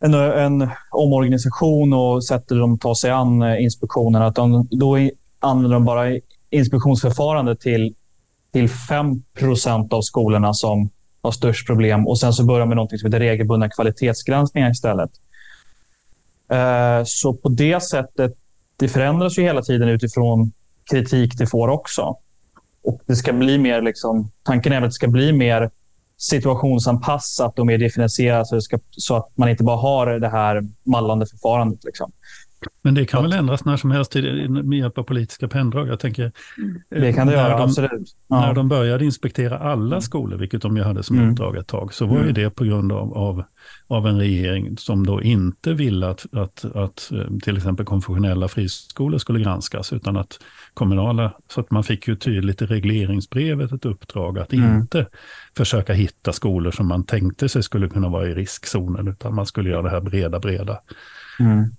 en, 0.00 0.14
en 0.14 0.68
omorganisation 0.90 1.92
och 1.92 2.24
sätter 2.24 2.56
de 2.56 2.78
ta 2.78 2.94
sig 2.94 3.10
an 3.10 3.42
eh, 3.42 3.62
inspektionen. 3.62 4.22
Att 4.22 4.34
de, 4.34 4.68
då 4.70 4.96
använder 5.40 5.74
de 5.76 5.84
bara 5.84 6.18
inspektionsförfarande 6.50 7.56
till, 7.56 7.94
till 8.52 8.66
5% 8.66 9.94
av 9.94 10.00
skolorna 10.00 10.54
som 10.54 10.90
har 11.22 11.30
störst 11.30 11.66
problem. 11.66 12.06
Och 12.06 12.18
Sen 12.18 12.32
så 12.32 12.44
börjar 12.44 12.66
med 12.66 12.76
något 12.76 13.00
som 13.00 13.06
heter 13.06 13.20
regelbundna 13.20 13.68
kvalitetsgranskningar 13.68 14.70
istället. 14.70 15.10
Eh, 16.50 17.04
så 17.04 17.34
på 17.34 17.48
det 17.48 17.82
sättet, 17.82 18.32
det 18.76 18.88
förändras 18.88 19.38
ju 19.38 19.42
hela 19.42 19.62
tiden 19.62 19.88
utifrån 19.88 20.52
kritik 20.90 21.38
det 21.38 21.46
får 21.46 21.68
också. 21.68 22.16
Och 22.84 23.00
det 23.06 23.16
ska 23.16 23.32
bli 23.32 23.58
mer, 23.58 23.82
liksom, 23.82 24.30
tanken 24.42 24.72
är 24.72 24.76
att 24.76 24.88
det 24.88 24.92
ska 24.92 25.08
bli 25.08 25.32
mer 25.32 25.70
situationsanpassat 26.16 27.58
och 27.58 27.66
mer 27.66 27.78
differentierat 27.78 28.48
så, 28.48 28.60
ska, 28.60 28.78
så 28.90 29.16
att 29.16 29.30
man 29.34 29.48
inte 29.48 29.64
bara 29.64 29.76
har 29.76 30.06
det 30.06 30.28
här 30.28 30.62
mallande 30.82 31.26
förfarandet. 31.26 31.84
Liksom. 31.84 32.12
Men 32.82 32.94
det 32.94 33.04
kan 33.04 33.22
väl 33.22 33.32
ändras 33.32 33.64
när 33.64 33.76
som 33.76 33.90
helst 33.90 34.14
med 34.64 34.78
hjälp 34.78 34.98
av 34.98 35.02
politiska 35.02 35.48
penndrag. 35.48 35.88
Jag 35.88 36.00
tänker, 36.00 36.32
mm. 36.58 36.82
det 36.88 37.12
kan 37.12 37.26
det 37.26 37.32
göra, 37.32 37.56
de, 37.56 37.62
absolut. 37.62 38.16
Ja. 38.28 38.40
När 38.40 38.54
de 38.54 38.68
började 38.68 39.04
inspektera 39.04 39.58
alla 39.58 39.96
mm. 39.96 40.00
skolor, 40.00 40.38
vilket 40.38 40.62
de 40.62 40.76
ju 40.76 40.82
hade 40.82 41.02
som 41.02 41.18
mm. 41.18 41.30
uppdrag 41.30 41.56
ett 41.56 41.66
tag, 41.66 41.94
så 41.94 42.06
var 42.06 42.16
mm. 42.16 42.26
ju 42.26 42.32
det 42.32 42.50
på 42.50 42.64
grund 42.64 42.92
av, 42.92 43.14
av, 43.14 43.44
av, 43.86 44.06
en 44.06 44.18
regering 44.18 44.76
som 44.76 45.06
då 45.06 45.22
inte 45.22 45.72
ville 45.72 46.08
att, 46.08 46.26
att, 46.34 46.64
att 46.64 47.12
eh, 47.12 47.38
till 47.42 47.56
exempel 47.56 47.86
konfessionella 47.86 48.48
friskolor 48.48 49.18
skulle 49.18 49.40
granskas, 49.40 49.92
utan 49.92 50.16
att 50.16 50.38
kommunala, 50.74 51.32
så 51.48 51.60
att 51.60 51.70
man 51.70 51.84
fick 51.84 52.08
ju 52.08 52.16
tydligt 52.16 52.62
i 52.62 52.66
regleringsbrevet 52.66 53.72
ett 53.72 53.84
uppdrag 53.84 54.38
att 54.38 54.52
mm. 54.52 54.76
inte 54.80 55.06
försöka 55.56 55.92
hitta 55.92 56.32
skolor 56.32 56.70
som 56.70 56.88
man 56.88 57.04
tänkte 57.04 57.48
sig 57.48 57.62
skulle 57.62 57.88
kunna 57.88 58.08
vara 58.08 58.28
i 58.28 58.34
riskzonen, 58.34 59.08
utan 59.08 59.34
man 59.34 59.46
skulle 59.46 59.70
göra 59.70 59.82
det 59.82 59.90
här 59.90 60.00
breda, 60.00 60.38
breda. 60.38 60.78
Mm. 61.40 61.70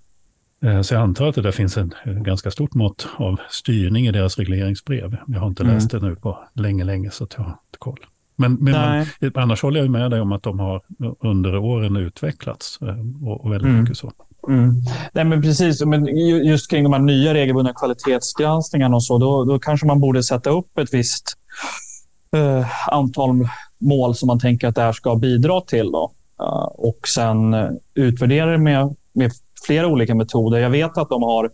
Eh, 0.63 0.81
så 0.81 0.93
jag 0.93 1.01
antar 1.01 1.27
att 1.27 1.35
det 1.35 1.41
där 1.41 1.51
finns 1.51 1.77
en 1.77 1.93
ganska 2.03 2.51
stort 2.51 2.73
mått 2.73 3.07
av 3.17 3.39
styrning 3.49 4.07
i 4.07 4.11
deras 4.11 4.37
regleringsbrev. 4.37 5.17
Jag 5.27 5.39
har 5.39 5.47
inte 5.47 5.63
mm. 5.63 5.75
läst 5.75 5.91
det 5.91 5.99
nu 5.99 6.15
på 6.15 6.39
länge, 6.53 6.83
länge 6.83 7.11
så 7.11 7.27
jag 7.37 7.43
har 7.43 7.49
inte 7.49 7.77
koll. 7.79 7.99
Men, 8.35 8.53
men 8.53 8.73
man, 8.73 9.31
annars 9.35 9.61
håller 9.61 9.79
jag 9.79 9.89
med 9.89 10.11
dig 10.11 10.21
om 10.21 10.31
att 10.31 10.43
de 10.43 10.59
har 10.59 10.81
under 11.19 11.57
åren 11.57 11.95
utvecklats 11.95 12.79
eh, 12.81 13.27
och, 13.29 13.51
väldigt 13.51 13.69
mm. 13.69 13.81
mycket 13.81 13.97
så. 13.97 14.11
Mm. 14.47 14.75
Nej, 15.13 15.25
men 15.25 15.41
precis, 15.41 15.85
men 15.85 16.17
just 16.45 16.69
kring 16.69 16.83
de 16.83 16.93
här 16.93 16.99
nya 16.99 17.33
regelbundna 17.33 17.73
kvalitetsgranskningarna 17.73 18.95
och 18.95 19.03
så, 19.03 19.17
då, 19.17 19.45
då 19.45 19.59
kanske 19.59 19.87
man 19.87 19.99
borde 19.99 20.23
sätta 20.23 20.49
upp 20.49 20.77
ett 20.77 20.93
visst 20.93 21.37
eh, 22.35 22.67
antal 22.93 23.47
mål 23.77 24.15
som 24.15 24.27
man 24.27 24.39
tänker 24.39 24.67
att 24.67 24.75
det 24.75 24.81
här 24.81 24.93
ska 24.93 25.15
bidra 25.15 25.61
till. 25.61 25.91
Då. 25.91 26.11
Och 26.75 27.07
sen 27.07 27.55
utvärdera 27.93 28.51
det 28.51 28.57
med, 28.57 28.95
med 29.13 29.31
flera 29.65 29.87
olika 29.87 30.15
metoder. 30.15 30.59
Jag 30.59 30.69
vet 30.69 30.97
att 30.97 31.09
de 31.09 31.23
har, 31.23 31.51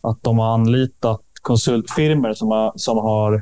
att 0.00 0.22
de 0.22 0.38
har 0.38 0.54
anlitat 0.54 1.20
konsultfirmor 1.42 2.32
som 2.32 2.48
har, 2.48 2.72
som 2.76 2.98
har, 2.98 3.34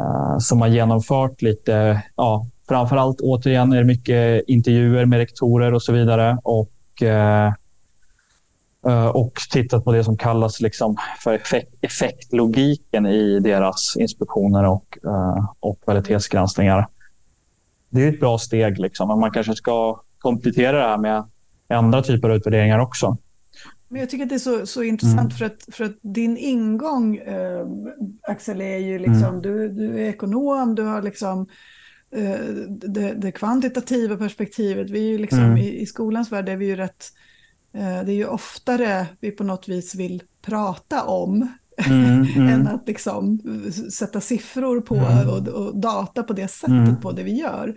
uh, 0.00 0.38
som 0.38 0.60
har 0.60 0.68
genomfört 0.68 1.42
lite, 1.42 2.02
ja, 2.16 2.46
framförallt 2.68 3.20
återigen 3.20 3.72
är 3.72 3.76
det 3.76 3.84
mycket 3.84 4.44
intervjuer 4.48 5.04
med 5.04 5.18
rektorer 5.18 5.74
och 5.74 5.82
så 5.82 5.92
vidare. 5.92 6.38
Och, 6.42 7.02
uh, 7.02 7.52
och 9.06 9.32
tittat 9.50 9.84
på 9.84 9.92
det 9.92 10.04
som 10.04 10.16
kallas 10.16 10.60
liksom 10.60 10.96
för 11.24 11.34
effekt, 11.34 11.74
effektlogiken 11.80 13.06
i 13.06 13.40
deras 13.40 13.96
inspektioner 13.96 14.64
och, 14.64 14.98
och 15.60 15.80
kvalitetsgranskningar. 15.84 16.88
Det 17.88 18.04
är 18.04 18.08
ett 18.08 18.20
bra 18.20 18.38
steg, 18.38 18.78
liksom. 18.78 19.08
men 19.08 19.20
man 19.20 19.30
kanske 19.30 19.54
ska 19.54 20.00
komplettera 20.18 20.78
det 20.78 20.84
här 20.84 20.98
med 20.98 21.24
andra 21.68 22.02
typer 22.02 22.28
av 22.28 22.36
utvärderingar 22.36 22.78
också. 22.78 23.16
Men 23.88 24.00
jag 24.00 24.10
tycker 24.10 24.24
att 24.24 24.28
det 24.28 24.34
är 24.34 24.38
så, 24.38 24.66
så 24.66 24.82
intressant 24.82 25.20
mm. 25.20 25.30
för, 25.30 25.44
att, 25.44 25.74
för 25.74 25.84
att 25.84 25.96
din 26.02 26.36
ingång, 26.36 27.16
eh, 27.16 27.66
Axel, 28.22 28.60
är 28.60 28.78
ju 28.78 28.98
liksom, 28.98 29.24
mm. 29.24 29.42
du, 29.42 29.68
du 29.68 29.98
är 29.98 30.08
ekonom, 30.08 30.74
du 30.74 30.82
har 30.82 31.02
liksom 31.02 31.46
eh, 32.16 32.38
det, 32.68 33.14
det, 33.14 33.32
kvantitativa 33.32 34.16
perspektivet. 34.16 34.90
Vi 34.90 34.98
är 34.98 35.10
ju 35.12 35.18
liksom, 35.18 35.40
mm. 35.40 35.56
i, 35.56 35.80
i, 35.80 35.86
skolans 35.86 36.32
värld 36.32 36.48
är 36.48 36.56
vi 36.56 36.66
ju 36.66 36.76
rätt, 36.76 37.04
eh, 37.74 38.04
det 38.04 38.12
är 38.12 38.16
ju 38.16 38.26
oftare 38.26 39.06
vi 39.20 39.30
på 39.30 39.44
något 39.44 39.68
vis 39.68 39.94
vill 39.94 40.22
prata 40.42 41.04
om 41.04 41.48
mm, 41.76 42.22
mm. 42.36 42.48
än 42.48 42.66
att 42.68 42.88
liksom 42.88 43.40
sätta 43.92 44.20
siffror 44.20 44.80
på 44.80 44.96
mm. 44.96 45.28
och, 45.28 45.48
och, 45.48 45.76
data 45.80 46.22
på 46.22 46.32
det 46.32 46.48
sättet 46.48 47.02
på 47.02 47.12
det 47.12 47.22
vi 47.22 47.40
gör. 47.40 47.74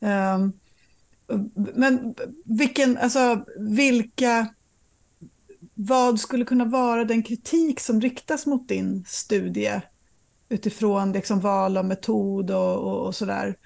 Um, 0.00 0.52
men 1.74 2.14
vilken, 2.44 2.98
alltså, 2.98 3.44
vilka 3.58 4.46
vad 5.80 6.20
skulle 6.20 6.44
kunna 6.44 6.64
vara 6.64 7.04
den 7.04 7.22
kritik 7.22 7.80
som 7.80 8.00
riktas 8.00 8.46
mot 8.46 8.68
din 8.68 9.04
studie 9.06 9.80
utifrån 10.48 11.12
liksom 11.12 11.40
val 11.40 11.76
av 11.76 11.84
metod 11.84 12.50
och, 12.50 12.76
och, 12.76 13.06
och 13.06 13.14
sådär? 13.14 13.56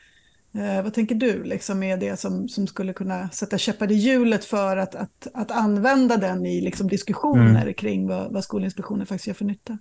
Eh, 0.54 0.82
vad 0.82 0.94
tänker 0.94 1.14
du 1.14 1.44
liksom 1.44 1.82
är 1.82 1.96
det 1.96 2.20
som, 2.20 2.48
som 2.48 2.66
skulle 2.66 2.92
kunna 2.92 3.28
sätta 3.28 3.58
käppar 3.58 3.92
i 3.92 3.94
hjulet 3.94 4.44
för 4.44 4.76
att, 4.76 4.94
att, 4.94 5.26
att 5.34 5.50
använda 5.50 6.16
den 6.16 6.46
i 6.46 6.60
liksom 6.60 6.88
diskussioner 6.88 7.62
mm. 7.62 7.74
kring 7.74 8.08
vad, 8.08 8.32
vad 8.32 8.44
Skolinspektionen 8.44 9.06
faktiskt 9.06 9.26
gör 9.26 9.34
för 9.34 9.44
nytta? 9.44 9.72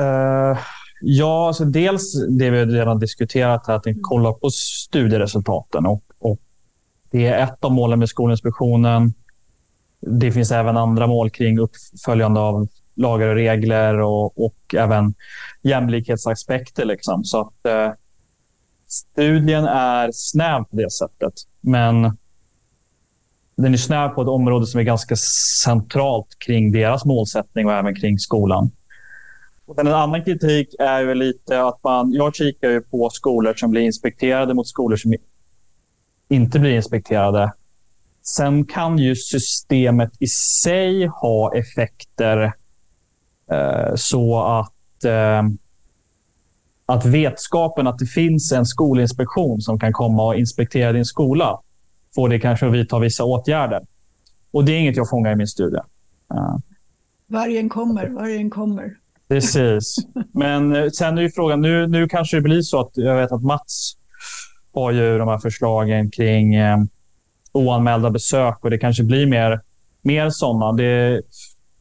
Uh, 0.00 0.58
ja, 1.00 1.46
alltså 1.46 1.64
dels 1.64 2.26
det 2.38 2.50
vi 2.50 2.64
redan 2.64 2.98
diskuterat, 2.98 3.66
här, 3.66 3.74
att 3.74 3.84
ni 3.84 3.98
kollar 4.00 4.32
på 4.32 4.50
studieresultaten. 4.50 5.86
Och, 5.86 6.04
och 6.18 6.40
det 7.10 7.26
är 7.26 7.44
ett 7.44 7.64
av 7.64 7.72
målen 7.72 7.98
med 7.98 8.08
Skolinspektionen. 8.08 9.14
Det 10.06 10.32
finns 10.32 10.50
även 10.50 10.76
andra 10.76 11.06
mål 11.06 11.30
kring 11.30 11.58
uppföljande 11.58 12.40
av 12.40 12.68
lagar 12.94 13.28
och 13.28 13.34
regler 13.34 14.00
och, 14.00 14.44
och 14.44 14.74
även 14.74 15.14
jämlikhetsaspekter. 15.62 16.84
Liksom. 16.84 17.24
Så 17.24 17.40
att, 17.40 17.66
eh, 17.66 17.92
studien 18.88 19.64
är 19.64 20.10
snäv 20.12 20.64
på 20.64 20.76
det 20.76 20.92
sättet. 20.92 21.32
Men 21.60 22.16
den 23.56 23.72
är 23.72 23.78
snäv 23.78 24.08
på 24.08 24.22
ett 24.22 24.28
område 24.28 24.66
som 24.66 24.80
är 24.80 24.84
ganska 24.84 25.16
centralt 25.64 26.38
kring 26.38 26.72
deras 26.72 27.04
målsättning 27.04 27.66
och 27.66 27.72
även 27.72 27.94
kring 27.94 28.18
skolan. 28.18 28.70
Och 29.66 29.80
en 29.80 29.88
annan 29.88 30.24
kritik 30.24 30.74
är 30.78 31.00
ju 31.00 31.14
lite 31.14 31.62
att 31.62 31.84
man, 31.84 32.12
jag 32.12 32.34
kikar 32.34 32.70
ju 32.70 32.80
på 32.80 33.10
skolor 33.10 33.54
som 33.56 33.70
blir 33.70 33.82
inspekterade 33.82 34.54
mot 34.54 34.68
skolor 34.68 34.96
som 34.96 35.14
inte 36.28 36.58
blir 36.58 36.76
inspekterade. 36.76 37.52
Sen 38.22 38.64
kan 38.66 38.98
ju 38.98 39.16
systemet 39.16 40.10
i 40.20 40.26
sig 40.26 41.06
ha 41.06 41.54
effekter 41.54 42.52
eh, 43.52 43.94
så 43.94 44.42
att 44.42 45.04
eh, 45.04 45.42
att 46.86 47.04
vetskapen 47.04 47.86
att 47.86 47.98
det 47.98 48.06
finns 48.06 48.52
en 48.52 48.66
skolinspektion 48.66 49.60
som 49.60 49.78
kan 49.78 49.92
komma 49.92 50.26
och 50.26 50.36
inspektera 50.36 50.92
din 50.92 51.04
skola 51.04 51.60
får 52.14 52.28
dig 52.28 52.40
kanske 52.40 52.66
att 52.66 52.72
vidta 52.72 52.98
vissa 52.98 53.24
åtgärder. 53.24 53.80
Och 54.50 54.64
det 54.64 54.72
är 54.72 54.78
inget 54.80 54.96
jag 54.96 55.10
fångar 55.10 55.32
i 55.32 55.36
min 55.36 55.46
studie. 55.46 55.80
Uh. 56.34 56.56
Vargen 57.26 57.68
kommer, 57.68 58.08
vargen 58.08 58.50
kommer. 58.50 58.96
Precis. 59.28 59.96
Men 60.32 60.76
eh, 60.76 60.90
sen 60.90 61.18
är 61.18 61.22
ju 61.22 61.30
frågan, 61.30 61.60
nu, 61.60 61.86
nu 61.86 62.08
kanske 62.08 62.36
det 62.36 62.40
blir 62.40 62.62
så 62.62 62.80
att 62.80 62.90
jag 62.94 63.16
vet 63.16 63.32
att 63.32 63.42
Mats 63.42 63.96
har 64.74 64.90
ju 64.92 65.18
de 65.18 65.28
här 65.28 65.38
förslagen 65.38 66.10
kring 66.10 66.54
eh, 66.54 66.78
oanmälda 67.52 68.10
besök 68.10 68.58
och 68.60 68.70
det 68.70 68.78
kanske 68.78 69.02
blir 69.04 69.26
mer, 69.26 69.60
mer 70.02 70.30
sådana. 70.30 70.72
Det, 70.72 71.22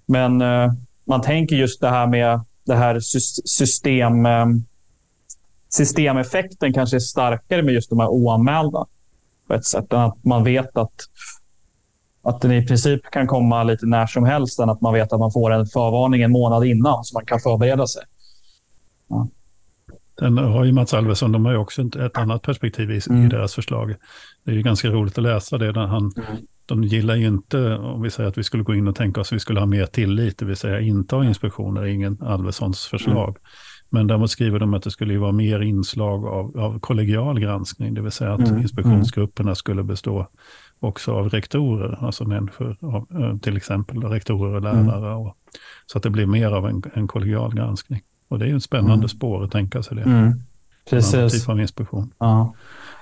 men 0.05 0.41
eh, 0.41 0.71
man 1.05 1.21
tänker 1.21 1.55
just 1.55 1.81
det 1.81 1.89
här 1.89 2.07
med 2.07 2.41
det 2.65 2.75
här 2.75 2.99
system... 3.45 4.25
Eh, 4.25 4.45
systemeffekten 5.73 6.73
kanske 6.73 6.97
är 6.97 6.99
starkare 6.99 7.63
med 7.63 7.73
just 7.73 7.89
de 7.89 7.99
här 7.99 8.07
oanmälda 8.07 8.85
på 9.47 9.53
ett 9.53 9.65
sätt. 9.65 9.93
Att 9.93 10.23
man 10.23 10.43
vet 10.43 10.77
att, 10.77 10.93
att 12.23 12.41
den 12.41 12.51
i 12.51 12.67
princip 12.67 13.01
kan 13.11 13.27
komma 13.27 13.63
lite 13.63 13.85
när 13.85 14.05
som 14.05 14.25
helst 14.25 14.59
än 14.59 14.69
att 14.69 14.81
man 14.81 14.93
vet 14.93 15.13
att 15.13 15.19
man 15.19 15.31
får 15.31 15.51
en 15.51 15.65
förvarning 15.65 16.21
en 16.21 16.31
månad 16.31 16.65
innan 16.65 17.03
så 17.03 17.17
man 17.17 17.25
kan 17.25 17.39
förbereda 17.39 17.87
sig. 17.87 18.01
Ja. 19.07 19.27
Den 20.17 20.37
har 20.37 20.63
ju 20.63 20.71
Mats 20.71 20.93
Alvesson, 20.93 21.31
de 21.31 21.45
har 21.45 21.51
ju 21.51 21.57
också 21.57 21.81
ett 21.81 22.17
annat 22.17 22.41
perspektiv 22.41 22.91
i, 22.91 23.01
mm. 23.09 23.25
i 23.25 23.29
deras 23.29 23.55
förslag. 23.55 23.95
Det 24.43 24.51
är 24.51 24.55
ju 24.55 24.61
ganska 24.61 24.89
roligt 24.89 25.17
att 25.17 25.23
läsa 25.23 25.57
det. 25.57 25.71
Där 25.71 25.87
han, 25.87 26.11
mm. 26.17 26.37
De 26.65 26.83
gillar 26.83 27.15
ju 27.15 27.27
inte, 27.27 27.75
om 27.77 28.01
vi 28.01 28.09
säger 28.09 28.29
att 28.29 28.37
vi 28.37 28.43
skulle 28.43 28.63
gå 28.63 28.75
in 28.75 28.87
och 28.87 28.95
tänka 28.95 29.21
oss 29.21 29.27
att 29.27 29.35
vi 29.35 29.39
skulle 29.39 29.59
ha 29.59 29.67
mer 29.67 29.85
tillit, 29.85 30.37
det 30.37 30.45
vill 30.45 30.55
säga 30.55 30.79
inte 30.79 31.15
ha 31.15 31.25
inspektioner, 31.25 31.85
ingen 31.85 32.17
Alvessons 32.21 32.85
förslag. 32.85 33.29
Mm. 33.29 33.41
Men 33.89 34.07
däremot 34.07 34.29
skriver 34.29 34.59
de 34.59 34.73
att 34.73 34.83
det 34.83 34.91
skulle 34.91 35.17
vara 35.17 35.31
mer 35.31 35.59
inslag 35.59 36.25
av, 36.25 36.59
av 36.59 36.79
kollegial 36.79 37.39
granskning, 37.39 37.93
det 37.93 38.01
vill 38.01 38.11
säga 38.11 38.33
att 38.33 38.49
mm. 38.49 38.61
inspektionsgrupperna 38.61 39.55
skulle 39.55 39.83
bestå 39.83 40.27
också 40.79 41.11
av 41.11 41.29
rektorer, 41.29 42.05
alltså 42.05 42.25
människor, 42.25 42.77
av, 42.81 43.21
eh, 43.21 43.37
till 43.37 43.57
exempel 43.57 44.03
rektorer 44.03 44.53
och 44.53 44.69
mm. 44.69 44.87
lärare. 44.87 45.15
Och, 45.15 45.35
så 45.85 45.97
att 45.97 46.03
det 46.03 46.09
blir 46.09 46.25
mer 46.25 46.51
av 46.51 46.67
en, 46.67 46.83
en 46.93 47.07
kollegial 47.07 47.55
granskning. 47.55 48.01
Och 48.27 48.39
det 48.39 48.45
är 48.45 48.49
ju 48.49 48.57
ett 48.57 48.63
spännande 48.63 48.93
mm. 48.93 49.07
spår 49.07 49.43
att 49.43 49.51
tänka 49.51 49.83
sig 49.83 49.97
det. 49.97 50.03
Mm. 50.91 51.01
Precis. 51.01 51.41
Typ 51.41 51.49
av 51.49 51.61
inspektion. 51.61 52.13
Ja. 52.19 52.55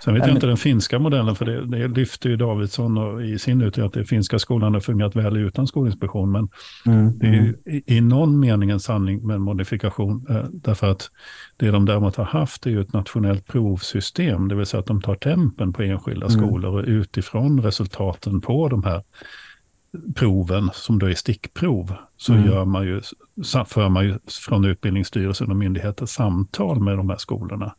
Sen 0.03 0.13
vet 0.13 0.27
jag 0.27 0.35
inte 0.35 0.47
den 0.47 0.57
finska 0.57 0.99
modellen, 0.99 1.35
för 1.35 1.45
det, 1.45 1.65
det 1.65 1.87
lyfter 1.87 2.29
ju 2.29 2.35
Davidsson 2.35 2.97
och 2.97 3.23
i 3.23 3.39
sin 3.39 3.61
utredning 3.61 3.87
att 3.87 3.93
den 3.93 4.05
finska 4.05 4.39
skolan 4.39 4.73
har 4.73 4.81
fungerat 4.81 5.15
väl 5.15 5.37
utan 5.37 5.67
skolinspektion. 5.67 6.31
Men 6.31 6.49
mm, 6.85 7.19
det 7.19 7.27
är 7.27 7.31
ju 7.31 7.55
i, 7.65 7.97
i, 7.97 8.01
någon 8.01 8.39
mening 8.39 8.69
en 8.69 8.79
sanning 8.79 9.27
med 9.27 9.35
en 9.35 9.41
modifikation. 9.41 10.25
Eh, 10.29 10.43
därför 10.51 10.91
att 10.91 11.09
det 11.57 11.71
de 11.71 11.85
däremot 11.85 12.15
har 12.15 12.25
haft 12.25 12.65
är 12.65 12.69
ju 12.69 12.81
ett 12.81 12.93
nationellt 12.93 13.47
provsystem. 13.47 14.47
Det 14.47 14.55
vill 14.55 14.65
säga 14.65 14.79
att 14.79 14.87
de 14.87 15.01
tar 15.01 15.15
tempen 15.15 15.73
på 15.73 15.83
enskilda 15.83 16.27
mm. 16.27 16.39
skolor 16.39 16.79
och 16.79 16.85
utifrån 16.87 17.61
resultaten 17.61 18.41
på 18.41 18.69
de 18.69 18.83
här 18.83 19.03
proven, 20.15 20.69
som 20.73 20.99
då 20.99 21.09
är 21.09 21.13
stickprov, 21.13 21.93
så 22.17 22.33
mm. 22.33 22.45
gör 22.45 22.65
man 22.65 22.85
ju, 22.85 23.01
för 23.67 23.89
man 23.89 24.05
ju 24.05 24.19
från 24.47 24.65
Utbildningsstyrelsen 24.65 25.49
och 25.49 25.55
myndigheter 25.55 26.05
samtal 26.05 26.79
med 26.79 26.97
de 26.97 27.09
här 27.09 27.17
skolorna 27.17 27.75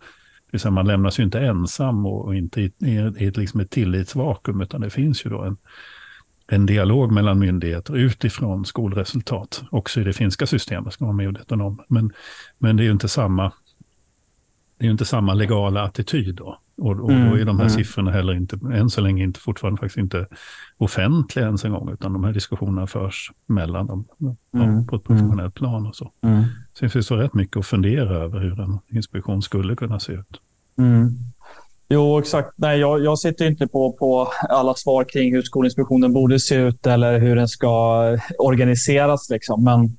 det 0.51 0.55
vill 0.55 0.61
säga 0.61 0.73
man 0.73 0.87
lämnas 0.87 1.19
ju 1.19 1.23
inte 1.23 1.41
ensam 1.41 2.07
och, 2.07 2.35
inte 2.35 2.61
i, 2.61 2.73
i, 2.79 3.13
i 3.19 3.27
ett, 3.27 3.37
liksom 3.37 3.61
ett 3.61 3.71
tillitsvakuum, 3.71 4.61
utan 4.61 4.81
det 4.81 4.91
finns 4.91 5.27
ju 5.27 5.31
då 5.31 5.43
en, 5.43 5.57
en 6.47 6.67
dialog 6.67 7.13
mellan 7.13 7.39
myndigheter 7.39 7.97
utifrån 7.97 8.65
skolresultat. 8.65 9.63
Också 9.71 10.01
i 10.01 10.05
det 10.05 10.13
finska 10.13 10.47
systemet, 10.47 10.93
ska 10.93 11.05
man 11.05 11.17
vara 11.17 11.27
medveten 11.27 11.61
om. 11.61 11.83
Men, 11.89 12.13
men 12.59 12.77
det 12.77 12.83
är 12.83 12.85
ju 12.85 12.93
inte 12.93 13.09
samma, 13.09 13.53
det 14.79 14.87
är 14.87 14.91
inte 14.91 15.05
samma 15.05 15.35
legala 15.35 15.83
attityd 15.83 16.35
då. 16.35 16.61
Och, 16.81 17.01
och 17.01 17.11
mm, 17.11 17.31
då 17.31 17.37
är 17.37 17.45
de 17.45 17.59
här 17.59 17.67
mm. 17.67 17.79
siffrorna 17.79 18.11
heller 18.11 18.35
inte, 18.35 18.59
än 18.73 18.91
så 18.91 19.01
länge 19.01 19.25
inte, 19.25 19.41
fortfarande 19.41 19.81
faktiskt 19.81 19.99
inte 19.99 20.27
offentliga 20.79 21.47
ens 21.47 21.65
en 21.65 21.73
gång, 21.73 21.93
utan 21.93 22.13
de 22.13 22.25
här 22.25 22.33
diskussionerna 22.33 22.87
förs 22.87 23.33
mellan 23.47 23.87
dem 23.87 24.05
mm, 24.55 24.87
på 24.87 24.97
ett 24.97 25.05
professionellt 25.05 25.55
plan 25.55 25.87
och 25.87 25.97
så. 25.97 26.13
Mm. 26.23 26.43
Så 26.73 26.85
det 26.85 26.89
finns 26.89 27.07
så 27.07 27.17
rätt 27.17 27.35
mycket 27.35 27.57
att 27.57 27.67
fundera 27.67 28.17
över 28.17 28.41
hur 28.41 28.61
en 28.61 28.79
inspektion 28.89 29.43
skulle 29.43 29.77
kunna 29.77 30.01
se 30.01 30.13
ut. 30.13 30.41
Mm. 30.79 31.11
Jo, 31.93 32.19
exakt. 32.19 32.49
Nej, 32.57 32.81
jag, 32.81 33.05
jag 33.05 33.19
sitter 33.19 33.47
inte 33.47 33.67
på, 33.67 33.93
på 33.93 34.29
alla 34.49 34.75
svar 34.75 35.05
kring 35.05 35.35
hur 35.35 35.43
Skolinspektionen 35.43 36.13
borde 36.13 36.41
se 36.41 36.55
ut 36.55 36.87
eller 36.87 37.21
hur 37.21 37.37
den 37.37 37.49
ska 37.49 38.03
organiseras. 38.39 39.31
Liksom. 39.31 39.65
Men 39.65 39.97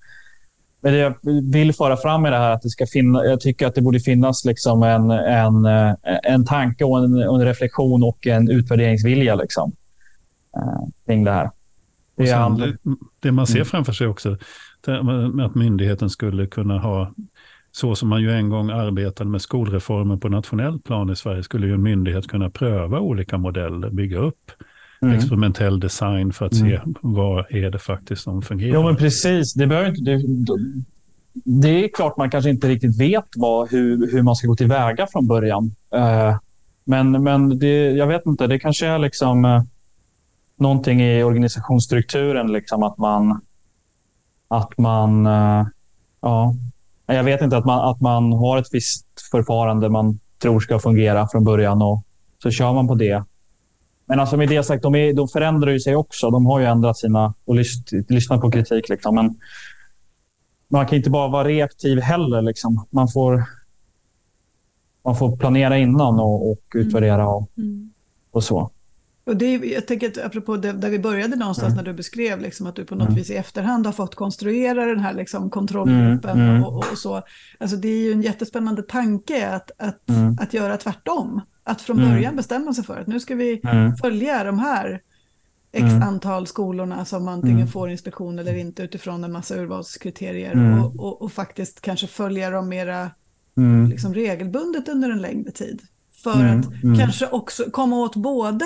men 0.82 0.94
det 0.94 1.00
jag 1.00 1.16
vill 1.54 1.74
föra 1.74 1.98
fram 1.98 2.26
är 2.26 2.32
det 2.32 2.38
här 2.38 2.52
att 2.52 2.62
det 2.62 2.70
ska 2.70 2.86
finna, 2.86 3.26
jag 3.26 3.40
tycker 3.40 3.68
att 3.68 3.76
det 3.76 3.82
borde 3.82 4.00
finnas 4.00 4.46
liksom 4.46 4.84
en, 4.84 5.12
en, 5.12 5.66
en 6.24 6.46
tanke 6.46 6.84
och 6.84 6.98
en, 6.98 7.18
en 7.18 7.46
reflektion 7.46 8.04
och 8.04 8.28
en 8.28 8.50
utvärderingsvilja 8.50 9.36
liksom, 9.36 9.72
eh, 10.58 10.88
kring 11.06 11.24
det 11.24 11.32
här. 11.32 11.52
Det, 12.18 12.28
sen, 12.28 12.78
det, 13.20 13.32
man 13.32 13.48
ser 13.48 13.56
mm. 13.56 13.66
framför 13.66 13.94
sig 13.94 14.08
också, 14.08 14.38
med 15.34 15.46
att 15.46 15.56
myndigheten 15.56 16.10
skulle 16.10 16.48
kunna 16.48 16.80
ha, 16.80 17.14
så 17.72 17.96
som 17.96 18.10
man 18.10 18.22
ju 18.22 18.32
en 18.32 18.50
gång 18.50 18.70
arbetade 18.70 19.30
med 19.30 19.42
skolreformen 19.42 20.20
på 20.20 20.30
nationell 20.30 20.80
plan 20.80 21.10
i 21.10 21.16
Sverige, 21.16 21.44
skulle 21.44 21.68
ju 21.68 21.74
en 21.74 21.84
myndighet 21.84 22.28
kunna 22.28 22.50
pröva 22.50 23.00
olika 23.00 23.38
modeller, 23.38 23.90
bygga 23.90 24.20
upp 24.20 24.52
mm. 25.02 25.16
experimentell 25.16 25.80
design 25.80 26.34
för 26.34 26.46
att 26.46 26.54
mm. 26.54 26.70
se 26.70 26.80
vad 27.02 27.56
är 27.56 27.70
det 27.70 27.80
faktiskt 27.80 28.22
som 28.22 28.42
fungerar. 28.42 28.74
Ja, 28.74 28.86
men 28.86 28.96
precis. 28.96 29.54
Det, 29.54 29.68
behöver 29.68 29.90
inte, 29.90 30.02
det, 30.02 30.22
det 31.34 31.84
är 31.84 31.88
klart 31.88 32.18
man 32.18 32.30
kanske 32.30 32.50
inte 32.50 32.68
riktigt 32.68 33.00
vet 33.00 33.26
vad, 33.36 33.72
hur, 33.72 34.12
hur 34.12 34.22
man 34.22 34.36
ska 34.36 34.48
gå 34.48 34.56
tillväga 34.56 35.08
från 35.08 35.28
början. 35.28 35.76
Uh, 35.96 36.38
men 36.84 37.24
men 37.24 37.60
det, 37.60 37.92
jag 37.92 38.08
vet 38.08 38.26
inte, 38.26 38.48
det 38.48 38.60
kanske 38.60 38.88
är 38.88 39.00
liksom 39.00 39.46
uh, 39.46 39.64
någonting 40.56 41.02
i 41.02 41.24
organisationsstrukturen, 41.24 42.52
liksom 42.52 42.84
att 42.84 42.98
man... 42.98 43.42
Att 44.48 44.78
man 44.78 45.28
uh, 45.28 45.66
ja, 46.22 46.56
jag 47.06 47.24
vet 47.24 47.42
inte, 47.42 47.58
att 47.58 47.66
man, 47.66 47.90
att 47.90 48.02
man 48.02 48.34
har 48.34 48.58
ett 48.58 48.68
visst 48.72 49.06
förfarande 49.32 49.90
man 49.90 50.20
tror 50.42 50.60
ska 50.60 50.80
fungera 50.80 51.28
från 51.28 51.44
början 51.44 51.82
och 51.82 52.04
så 52.44 52.52
kör 52.52 52.74
man 52.74 52.88
på 52.88 52.96
det. 52.96 53.24
Men 54.12 54.20
alltså 54.20 54.38
med 54.38 54.50
det 54.50 54.64
sagt, 54.64 54.84
de, 54.84 54.96
är, 54.96 55.14
de 55.14 55.28
förändrar 55.28 55.72
ju 55.72 55.80
sig 55.80 55.96
också. 55.96 56.30
De 56.30 56.46
har 56.46 56.60
ju 56.60 56.66
ändrat 56.66 56.98
sina 56.98 57.34
och 57.46 57.56
lyst, 57.56 57.92
lyssnat 58.10 58.42
på 58.42 58.52
kritik. 58.52 58.90
Liksom. 58.90 59.16
Men 59.16 59.40
man 60.68 60.86
kan 60.86 60.98
inte 60.98 61.10
bara 61.10 61.28
vara 61.28 61.48
reaktiv 61.48 62.00
heller. 62.00 62.42
Liksom. 62.42 62.86
Man, 62.90 63.08
får, 63.08 63.44
man 65.06 65.16
får 65.16 65.38
planera 65.38 65.78
innan 65.78 66.20
och, 66.20 66.52
och 66.52 66.62
utvärdera 66.76 67.28
och, 67.28 67.50
mm. 67.58 67.92
och 68.32 68.44
så. 68.44 68.72
Och 69.26 69.38
det, 69.38 69.56
jag 69.56 69.88
tänker 69.88 70.08
att 70.08 70.18
apropå 70.26 70.58
det, 70.58 70.72
där 70.72 70.90
vi 70.90 71.00
började 71.00 71.36
någonstans 71.36 71.74
mm. 71.74 71.78
när 71.78 71.92
du 71.92 71.98
beskrev 71.98 72.42
liksom 72.42 72.68
att 72.68 72.76
du 72.76 72.86
på 72.86 72.96
något 72.96 73.08
mm. 73.08 73.16
vis 73.16 73.30
i 73.30 73.36
efterhand 73.36 73.86
har 73.86 73.94
fått 73.94 74.16
konstruera 74.16 74.86
den 74.86 75.00
här 75.00 75.14
liksom 75.14 75.50
kontrollgruppen 75.50 76.40
mm. 76.40 76.50
mm. 76.50 76.64
och, 76.64 76.78
och, 76.78 76.98
så. 76.98 77.22
Alltså 77.60 77.78
det 77.78 77.88
är 77.88 78.02
ju 78.04 78.12
en 78.12 78.22
jättespännande 78.22 78.82
tanke 78.82 79.50
att, 79.50 79.72
att, 79.78 80.10
mm. 80.10 80.38
att 80.40 80.54
göra 80.54 80.78
tvärtom. 80.78 81.42
Att 81.64 81.82
från 81.82 82.00
mm. 82.00 82.12
början 82.12 82.36
bestämma 82.36 82.74
sig 82.74 82.84
för 82.84 83.00
att 83.00 83.08
nu 83.08 83.20
ska 83.20 83.36
vi 83.36 83.62
mm. 83.64 83.96
följa 83.96 84.44
de 84.44 84.60
här 84.60 85.02
x 85.72 85.84
mm. 85.84 86.04
antal 86.04 86.48
skolorna 86.48 87.06
som 87.06 87.28
antingen 87.28 87.58
mm. 87.58 87.68
får 87.68 87.90
inspektion 87.90 88.40
eller 88.40 88.56
inte 88.56 88.84
utifrån 88.84 89.24
en 89.24 89.32
massa 89.32 89.56
urvalskriterier 89.56 90.52
mm. 90.52 90.84
och, 90.84 91.00
och, 91.00 91.22
och, 91.22 91.32
faktiskt 91.32 91.82
kanske 91.82 92.08
följa 92.08 92.50
dem 92.50 92.70
mera 92.70 93.12
liksom 93.90 94.14
regelbundet 94.14 94.90
under 94.90 95.10
en 95.10 95.22
längre 95.22 95.52
tid. 95.52 95.82
för 96.24 96.40
mm, 96.40 96.60
att 96.60 96.84
mm. 96.84 97.00
kanske 97.00 97.28
också 97.28 97.64
komma 97.72 97.96
åt 97.96 98.16
både 98.16 98.66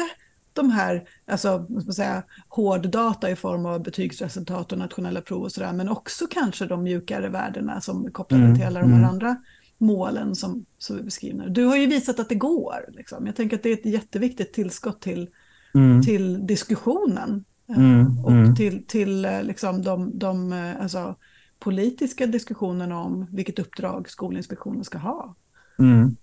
de 0.53 0.71
här, 0.71 1.03
alltså, 1.27 1.67
säga, 1.95 2.23
hård 2.49 2.89
data 2.89 3.29
i 3.29 3.35
form 3.35 3.65
av 3.65 3.83
betygsresultat 3.83 4.71
och 4.71 4.77
nationella 4.77 5.21
prov 5.21 5.43
och 5.43 5.51
sådär, 5.51 5.73
men 5.73 5.89
också 5.89 6.25
kanske 6.31 6.65
de 6.65 6.83
mjukare 6.83 7.29
värdena 7.29 7.81
som 7.81 8.05
är 8.05 8.09
kopplade 8.09 8.43
mm, 8.43 8.55
till 8.55 8.65
alla 8.65 8.79
de 8.79 8.91
här 8.91 8.99
mm. 8.99 9.09
andra 9.09 9.37
målen 9.77 10.35
som, 10.35 10.65
som 10.77 10.97
är 10.97 11.03
beskrivna. 11.03 11.47
Du 11.47 11.65
har 11.65 11.77
ju 11.77 11.85
visat 11.85 12.19
att 12.19 12.29
det 12.29 12.35
går. 12.35 12.85
Liksom. 12.93 13.25
Jag 13.25 13.35
tänker 13.35 13.57
att 13.57 13.63
det 13.63 13.69
är 13.69 13.73
ett 13.73 13.85
jätteviktigt 13.85 14.53
tillskott 14.53 15.01
till, 15.01 15.29
mm. 15.73 16.01
till 16.01 16.47
diskussionen 16.47 17.45
eh, 17.69 17.77
mm, 17.77 18.25
och 18.25 18.31
mm. 18.31 18.55
till, 18.55 18.85
till 18.85 19.25
eh, 19.25 19.43
liksom 19.43 19.81
de, 19.81 20.19
de 20.19 20.53
eh, 20.53 20.81
alltså, 20.81 21.15
politiska 21.59 22.27
diskussionerna 22.27 22.99
om 22.99 23.27
vilket 23.31 23.59
uppdrag 23.59 24.09
Skolinspektionen 24.09 24.83
ska 24.83 24.97
ha. 24.97 25.35
Mm, 25.79 26.17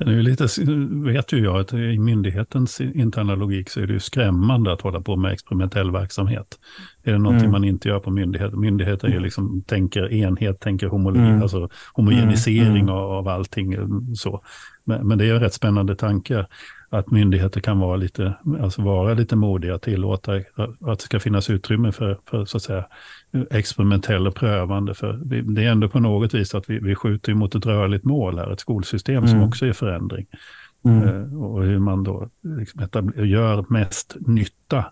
mm. 0.00 0.12
Det 0.12 0.12
är 0.12 0.16
ju 0.16 0.22
lite, 0.22 0.46
vet 1.12 1.32
ju 1.32 1.44
jag 1.44 1.60
att 1.60 1.72
i 1.72 1.98
myndighetens 1.98 2.80
interna 2.80 3.34
logik 3.34 3.70
så 3.70 3.80
är 3.80 3.86
det 3.86 3.92
ju 3.92 4.00
skrämmande 4.00 4.72
att 4.72 4.80
hålla 4.80 5.00
på 5.00 5.16
med 5.16 5.32
experimentell 5.32 5.90
verksamhet. 5.90 6.58
Är 7.02 7.12
det 7.12 7.18
någonting 7.18 7.48
mm. 7.48 7.52
man 7.52 7.64
inte 7.64 7.88
gör 7.88 8.00
på 8.00 8.10
myndigheter? 8.10 8.56
Myndigheter 8.56 9.08
är 9.08 9.20
liksom, 9.20 9.62
tänker 9.66 10.12
enhet, 10.12 10.60
tänker 10.60 10.86
homologi, 10.86 11.28
mm. 11.28 11.42
alltså 11.42 11.68
homogenisering 11.92 12.82
mm. 12.82 12.88
av, 12.88 13.10
av 13.10 13.28
allting. 13.28 13.76
Så. 14.16 14.42
Men, 14.84 15.08
men, 15.08 15.18
det 15.18 15.26
är 15.26 15.34
en 15.34 15.40
rätt 15.40 15.54
spännande 15.54 15.96
tanke 15.96 16.46
att 16.94 17.10
myndigheter 17.10 17.60
kan 17.60 17.78
vara 17.78 17.96
lite, 17.96 18.34
alltså 18.60 18.82
vara 18.82 19.14
lite 19.14 19.36
modiga, 19.36 19.78
tillåta 19.78 20.32
att 20.80 20.98
det 20.98 21.04
ska 21.04 21.20
finnas 21.20 21.50
utrymme 21.50 21.92
för, 21.92 22.18
för 22.30 22.44
så 22.44 22.56
att 22.56 22.62
säga, 22.62 22.84
experimentell 23.50 24.26
och 24.26 24.34
prövande. 24.34 24.94
För 24.94 25.12
det 25.24 25.64
är 25.64 25.70
ändå 25.70 25.88
på 25.88 26.00
något 26.00 26.34
vis 26.34 26.54
att 26.54 26.70
vi, 26.70 26.78
vi 26.78 26.94
skjuter 26.94 27.34
mot 27.34 27.54
ett 27.54 27.66
rörligt 27.66 28.04
mål 28.04 28.38
här, 28.38 28.52
ett 28.52 28.60
skolsystem 28.60 29.16
mm. 29.16 29.28
som 29.28 29.42
också 29.42 29.66
är 29.66 29.72
förändring. 29.72 30.26
Mm. 30.84 31.08
Uh, 31.08 31.44
och 31.44 31.64
hur 31.64 31.78
man 31.78 32.04
då 32.04 32.28
liksom 32.42 33.12
gör 33.16 33.64
mest 33.68 34.16
nytta. 34.20 34.84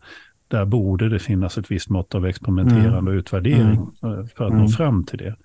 Där 0.49 0.65
borde 0.65 1.09
det 1.09 1.19
finnas 1.19 1.59
ett 1.59 1.71
visst 1.71 1.89
mått 1.89 2.15
av 2.15 2.27
experimenterande 2.27 2.99
mm. 2.99 3.07
och 3.07 3.13
utvärdering 3.13 3.81
uh, 3.81 4.27
för 4.37 4.45
att 4.45 4.53
nå 4.53 4.59
mm. 4.59 4.69
fram 4.69 5.05
till 5.05 5.19
det. 5.19 5.37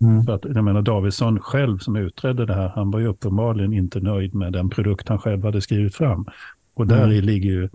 Mm. 0.00 0.24
För 0.24 0.32
att, 0.32 0.44
jag 0.44 0.64
menar, 0.64 0.82
Davidsson 0.82 1.40
själv 1.40 1.78
som 1.78 1.96
utredde 1.96 2.46
det 2.46 2.54
här, 2.54 2.68
han 2.68 2.90
var 2.90 3.00
ju 3.00 3.06
uppenbarligen 3.06 3.72
inte 3.72 4.00
nöjd 4.00 4.34
med 4.34 4.52
den 4.52 4.70
produkt 4.70 5.08
han 5.08 5.18
själv 5.18 5.44
hade 5.44 5.60
skrivit 5.60 5.94
fram. 5.94 6.26
Och 6.74 6.86
där 6.86 7.04
mm. 7.04 7.24
ligger 7.24 7.50
ju 7.50 7.68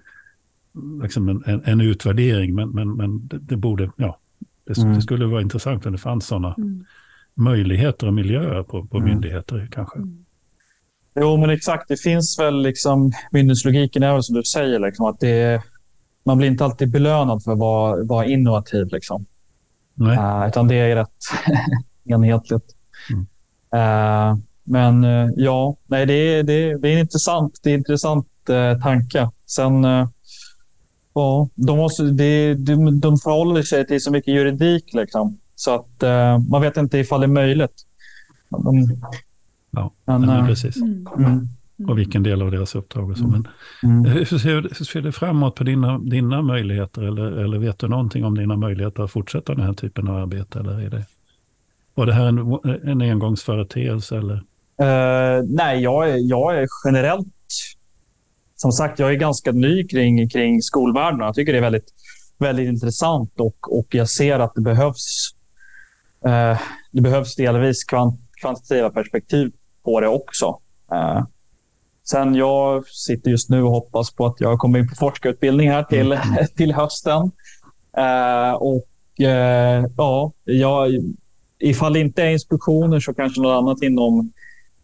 liksom 1.04 1.30
en, 1.30 1.44
en, 1.46 1.62
en, 1.66 1.82
utvärdering, 1.82 2.56
men, 2.56 2.70
men, 2.70 2.96
men 2.96 3.28
det, 3.28 3.40
det 3.40 3.56
borde, 3.58 3.92
ja, 3.96 4.20
det, 4.66 4.78
mm. 4.78 4.94
det, 4.94 5.02
skulle 5.02 5.26
vara 5.26 5.42
intressant 5.42 5.86
om 5.86 5.92
det 5.92 5.98
fanns 5.98 6.26
sådana 6.26 6.56
mm. 6.58 6.86
möjligheter 7.34 8.08
och 8.08 8.14
miljöer 8.14 8.64
på, 8.64 8.86
på 8.86 8.98
mm. 8.98 9.10
myndigheter 9.10 9.68
kanske. 9.72 9.98
Mm. 9.98 10.26
Jo, 11.16 11.38
men 11.38 11.50
exakt. 11.50 11.88
Det 11.88 12.02
finns 12.02 12.40
väl 12.40 12.62
liksom, 12.62 13.12
myndighetslogiken 13.32 14.04
är 14.04 14.14
väl 14.14 14.24
som 14.24 14.36
du 14.36 14.44
säger, 14.44 14.80
liksom, 14.80 15.06
att 15.06 15.20
det, 15.20 15.64
man 16.26 16.38
blir 16.38 16.48
inte 16.48 16.66
alltid 16.66 16.92
belönad 16.92 17.44
för 17.44 17.52
att 17.52 17.60
vara, 17.60 18.04
vara 18.04 18.26
innovativ. 18.26 18.88
Liksom. 18.92 19.26
Nej. 19.94 20.18
Uh, 20.18 20.48
utan 20.48 20.68
det 20.68 20.76
är 20.76 20.96
rätt 20.96 21.10
enhetligt. 22.14 22.76
Mm. 23.10 23.22
Uh, 23.76 24.38
men 24.64 25.04
uh, 25.04 25.32
ja, 25.36 25.76
nej, 25.88 26.06
det, 26.06 26.14
är, 26.14 26.44
det, 26.44 26.78
det 26.78 26.90
är 26.90 26.94
en 26.94 27.00
intressant, 27.00 27.60
det 27.64 27.70
är 27.70 27.78
intressant 27.78 28.28
uh, 28.50 28.82
tanke. 28.82 29.30
Sen, 29.46 29.84
ja, 31.14 31.50
de, 31.56 31.78
måste, 31.78 32.04
det, 32.04 32.54
de, 32.54 33.00
de 33.00 33.18
förhåller 33.18 33.62
sig 33.62 33.88
till 33.88 34.02
så 34.02 34.12
mycket 34.12 34.34
juridik. 34.34 34.94
Liksom, 34.94 35.38
så 35.56 35.76
att 35.76 36.04
man 36.50 36.62
vet 36.62 36.78
inte 36.78 36.98
ifall 36.98 37.20
det 37.20 37.26
är 37.26 37.28
möjligt. 37.28 37.86
De, 38.50 38.98
ja, 39.72 39.94
men, 40.06 40.48
precis. 40.48 40.78
Mm. 40.78 41.08
Mm. 41.18 41.48
Och 41.90 42.00
vilken 42.00 42.24
del 42.24 42.42
av 42.42 42.52
deras 42.52 42.76
uppdrag 42.76 43.10
och 43.10 43.18
så. 43.18 43.24
Mm. 43.24 43.46
Men, 43.82 43.92
mm. 43.92 44.12
hur, 44.12 44.26
ser, 44.26 44.62
hur 44.62 44.86
ser 44.86 45.02
det 45.02 45.12
framåt 45.12 45.56
på 45.56 45.64
dina, 45.64 46.00
dina 46.00 46.42
möjligheter? 46.42 47.02
Eller, 47.02 47.24
eller 47.24 47.58
vet 47.58 47.80
du 47.80 47.88
någonting 47.88 48.26
om 48.26 48.38
dina 48.38 48.56
möjligheter 48.56 49.04
att 49.04 49.12
fortsätta 49.12 49.56
den 49.56 49.66
här 49.66 49.74
typen 49.74 50.08
av 50.08 50.16
arbete? 50.16 50.60
Eller 50.60 50.82
är 50.82 50.90
det... 50.90 51.06
Var 51.96 52.06
det 52.06 52.14
här 52.14 52.26
en, 52.26 52.90
en 52.90 53.02
engångsföreteelse? 53.02 54.18
Eller? 54.18 54.44
Uh, 54.82 55.44
nej, 55.48 55.82
jag 55.82 56.10
är, 56.10 56.18
jag 56.30 56.58
är 56.58 56.68
generellt... 56.86 57.28
Som 58.56 58.72
sagt, 58.72 59.00
jag 59.00 59.12
är 59.12 59.16
ganska 59.16 59.52
ny 59.52 59.88
kring, 59.88 60.30
kring 60.30 60.62
skolvärlden. 60.62 61.20
Jag 61.20 61.36
tycker 61.36 61.52
det 61.52 61.60
är 61.60 61.62
väldigt, 61.62 61.94
väldigt 62.38 62.68
intressant 62.68 63.40
och, 63.40 63.80
och 63.80 63.88
jag 63.90 64.10
ser 64.10 64.40
att 64.40 64.56
det 64.56 64.62
behövs, 64.62 65.36
uh, 66.26 66.60
det 66.92 67.02
behövs 67.02 67.36
delvis 67.36 67.84
kvant, 67.84 68.20
kvantitativa 68.42 68.90
perspektiv 68.90 69.52
på 69.84 70.00
det 70.00 70.08
också. 70.08 70.60
Uh, 70.94 71.24
sen 72.10 72.36
jag 72.36 72.88
sitter 72.88 73.32
just 73.32 73.50
nu 73.50 73.64
och 73.64 73.72
hoppas 73.72 74.12
på 74.12 74.26
att 74.26 74.42
jag 74.42 74.60
kommer 74.60 74.80
in 74.80 74.88
på 74.88 74.96
forskarutbildning 74.96 75.70
här 75.70 75.84
till, 75.84 76.12
mm. 76.12 76.46
till 76.56 76.74
hösten. 76.74 77.32
och 78.60 78.86
ja, 79.16 80.32
jag 80.44 80.92
ifall 81.62 81.94
det 81.94 82.00
inte 82.00 82.24
är 82.24 82.30
inspektioner 82.30 83.00
så 83.00 83.14
kanske 83.14 83.42
något 83.42 83.62
annat 83.64 83.84
inom, 83.84 84.32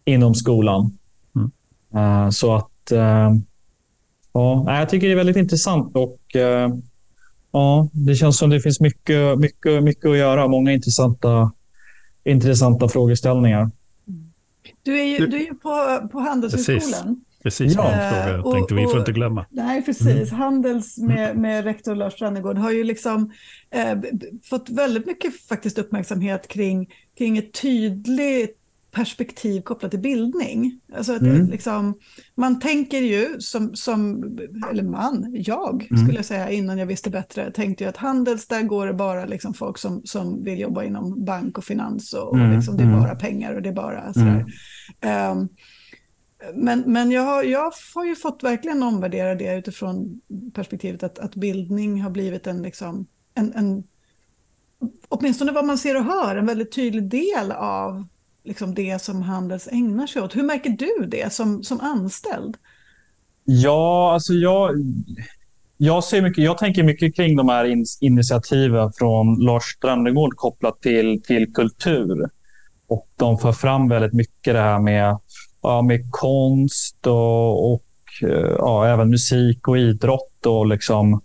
inom 0.04 0.34
skolan. 0.34 0.98
Mm. 1.36 1.50
Uh, 2.04 2.30
så 2.30 2.54
att 2.54 2.92
uh, 2.92 3.36
ja, 4.32 4.78
jag 4.78 4.88
tycker 4.88 5.06
det 5.06 5.12
är 5.12 5.16
väldigt 5.16 5.36
intressant 5.36 5.96
och 5.96 6.20
uh, 6.36 6.76
ja, 7.52 7.88
det 7.92 8.14
känns 8.14 8.38
som 8.38 8.50
det 8.50 8.60
finns 8.60 8.80
mycket, 8.80 9.38
mycket, 9.38 9.82
mycket 9.82 10.10
att 10.10 10.16
göra. 10.16 10.48
Många 10.48 10.72
intressanta, 10.72 11.52
intressanta 12.24 12.88
frågeställningar. 12.88 13.70
Du 14.82 15.00
är 15.00 15.04
ju, 15.04 15.26
du 15.26 15.36
är 15.36 15.46
ju 15.46 15.54
på, 15.54 16.08
på 16.12 16.18
Handelshögskolan. 16.20 17.24
Precis. 17.42 17.74
Ja. 17.74 17.82
min 17.82 17.92
fråga. 17.92 18.28
Jag 18.28 18.52
tänkte, 18.52 18.74
och, 18.74 18.80
vi 18.80 18.84
får 18.84 18.98
inte 18.98 19.12
glömma. 19.12 19.46
Nej, 19.50 19.82
precis. 19.82 20.06
Mm. 20.06 20.40
Handels 20.40 20.98
med, 20.98 21.36
med 21.36 21.64
rektor 21.64 21.94
Lars 21.94 22.12
Strannegård 22.12 22.58
har 22.58 22.70
ju 22.70 22.84
liksom 22.84 23.32
eh, 23.70 23.98
fått 24.44 24.70
väldigt 24.70 25.06
mycket 25.06 25.40
faktiskt 25.40 25.78
uppmärksamhet 25.78 26.48
kring, 26.48 26.88
kring 27.18 27.38
ett 27.38 27.52
tydligt 27.52 28.58
perspektiv 28.90 29.60
kopplat 29.60 29.90
till 29.90 30.00
bildning. 30.00 30.80
Alltså 30.96 31.12
att 31.12 31.20
mm. 31.20 31.46
liksom, 31.46 31.98
man 32.34 32.60
tänker 32.60 32.98
ju 32.98 33.40
som, 33.40 33.76
som, 33.76 34.24
eller 34.70 34.82
man, 34.82 35.34
jag 35.34 35.86
mm. 35.90 36.02
skulle 36.02 36.18
jag 36.18 36.24
säga 36.24 36.50
innan 36.50 36.78
jag 36.78 36.86
visste 36.86 37.10
bättre, 37.10 37.50
tänkte 37.50 37.84
ju 37.84 37.90
att 37.90 37.96
Handels, 37.96 38.46
där 38.46 38.62
går 38.62 38.86
det 38.86 38.94
bara 38.94 39.24
liksom 39.24 39.54
folk 39.54 39.78
som, 39.78 40.02
som 40.04 40.44
vill 40.44 40.60
jobba 40.60 40.84
inom 40.84 41.24
bank 41.24 41.58
och 41.58 41.64
finans 41.64 42.12
och, 42.12 42.28
och 42.28 42.38
mm. 42.38 42.56
liksom, 42.56 42.76
det 42.76 42.82
är 42.82 42.86
mm. 42.86 43.00
bara 43.00 43.14
pengar 43.14 43.54
och 43.54 43.62
det 43.62 43.68
är 43.68 43.72
bara 43.74 44.12
sådär. 44.12 44.44
Um, 45.30 45.48
men, 46.54 46.80
men 46.86 47.10
jag, 47.10 47.22
har, 47.22 47.42
jag 47.42 47.72
har 47.94 48.04
ju 48.04 48.16
fått 48.16 48.42
verkligen 48.42 48.82
omvärdera 48.82 49.34
det 49.34 49.54
utifrån 49.54 50.20
perspektivet 50.54 51.02
att, 51.02 51.18
att 51.18 51.34
bildning 51.34 52.02
har 52.02 52.10
blivit 52.10 52.46
en, 52.46 52.62
liksom, 52.62 53.06
en, 53.34 53.52
en, 53.52 53.84
åtminstone 55.08 55.52
vad 55.52 55.64
man 55.64 55.78
ser 55.78 55.96
och 55.96 56.04
hör, 56.04 56.36
en 56.36 56.46
väldigt 56.46 56.72
tydlig 56.72 57.10
del 57.10 57.52
av 57.52 58.06
liksom 58.44 58.74
det 58.74 59.02
som 59.02 59.22
Handels 59.22 59.68
ägnar 59.72 60.06
sig 60.06 60.22
åt. 60.22 60.36
Hur 60.36 60.42
märker 60.42 60.70
du 60.70 61.06
det 61.06 61.32
som, 61.32 61.64
som 61.64 61.80
anställd? 61.80 62.56
Ja, 63.44 64.12
alltså 64.12 64.32
jag, 64.32 64.70
jag, 65.76 66.04
ser 66.04 66.22
mycket, 66.22 66.44
jag 66.44 66.58
tänker 66.58 66.82
mycket 66.82 67.16
kring 67.16 67.36
de 67.36 67.48
här 67.48 67.64
in, 67.64 67.84
initiativen 68.00 68.92
från 68.92 69.44
Lars 69.44 69.62
Strandegård 69.62 70.36
kopplat 70.36 70.82
till, 70.82 71.22
till 71.22 71.52
kultur. 71.52 72.30
Och 72.86 73.08
de 73.16 73.38
för 73.38 73.52
fram 73.52 73.88
väldigt 73.88 74.12
mycket 74.12 74.54
det 74.54 74.60
här 74.60 74.78
med 74.78 75.18
ja, 75.68 75.82
med 75.82 76.06
konst 76.10 77.06
och, 77.06 77.72
och 77.72 77.84
eh, 78.22 78.54
ja, 78.58 78.86
även 78.86 79.10
musik 79.10 79.68
och 79.68 79.78
idrott 79.78 80.46
och, 80.46 80.66
liksom, 80.66 81.20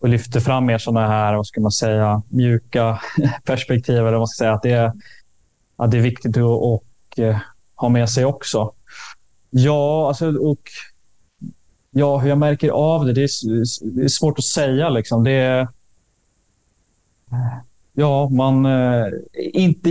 och 0.00 0.08
lyfter 0.08 0.40
fram 0.40 0.66
mer 0.66 0.78
sådana 0.78 1.08
här, 1.08 1.34
vad 1.34 1.46
ska 1.46 1.60
man 1.60 1.70
säga, 1.70 2.22
mjuka 2.28 3.00
perspektiv. 3.44 3.96
Eller 3.96 4.18
vad 4.18 4.28
ska 4.28 4.44
säga, 4.44 4.52
att 4.52 4.62
det 4.62 4.70
är, 4.70 4.92
ja, 5.78 5.86
det 5.86 5.98
är 5.98 6.02
viktigt 6.02 6.36
att 6.36 6.42
och, 6.42 6.84
eh, 7.18 7.36
ha 7.74 7.88
med 7.88 8.10
sig 8.10 8.24
också. 8.24 8.72
Ja, 9.50 10.08
alltså, 10.08 10.36
och 10.38 10.62
ja, 11.90 12.18
hur 12.18 12.28
jag 12.28 12.38
märker 12.38 12.70
av 12.70 13.06
det, 13.06 13.12
det 13.12 13.22
är, 13.22 13.94
det 13.96 14.04
är 14.04 14.08
svårt 14.08 14.38
att 14.38 14.44
säga. 14.44 14.88
Liksom. 14.88 15.24
Det 15.24 15.32
är, 15.32 15.68
ja, 17.92 18.28
man... 18.28 18.66
Eh, 18.66 19.06
inte 19.52 19.90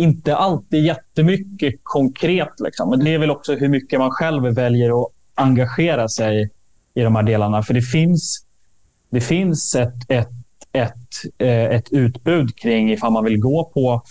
inte 0.00 0.36
alltid 0.36 0.84
jättemycket 0.84 1.74
konkret. 1.82 2.60
Liksom. 2.60 2.90
Men 2.90 3.04
det 3.04 3.14
är 3.14 3.18
väl 3.18 3.30
också 3.30 3.54
hur 3.54 3.68
mycket 3.68 3.98
man 3.98 4.10
själv 4.10 4.54
väljer 4.54 5.02
att 5.02 5.08
engagera 5.34 6.08
sig 6.08 6.50
i 6.94 7.02
de 7.02 7.16
här 7.16 7.22
delarna. 7.22 7.62
För 7.62 7.74
det 7.74 7.82
finns, 7.82 8.44
det 9.10 9.20
finns 9.20 9.74
ett, 9.74 9.94
ett, 10.08 10.28
ett, 10.72 11.38
eh, 11.38 11.64
ett 11.64 11.92
utbud 11.92 12.56
kring 12.56 12.92
ifall 12.92 13.12
man 13.12 13.24
vill 13.24 13.40
gå 13.40 13.64
på, 13.74 14.02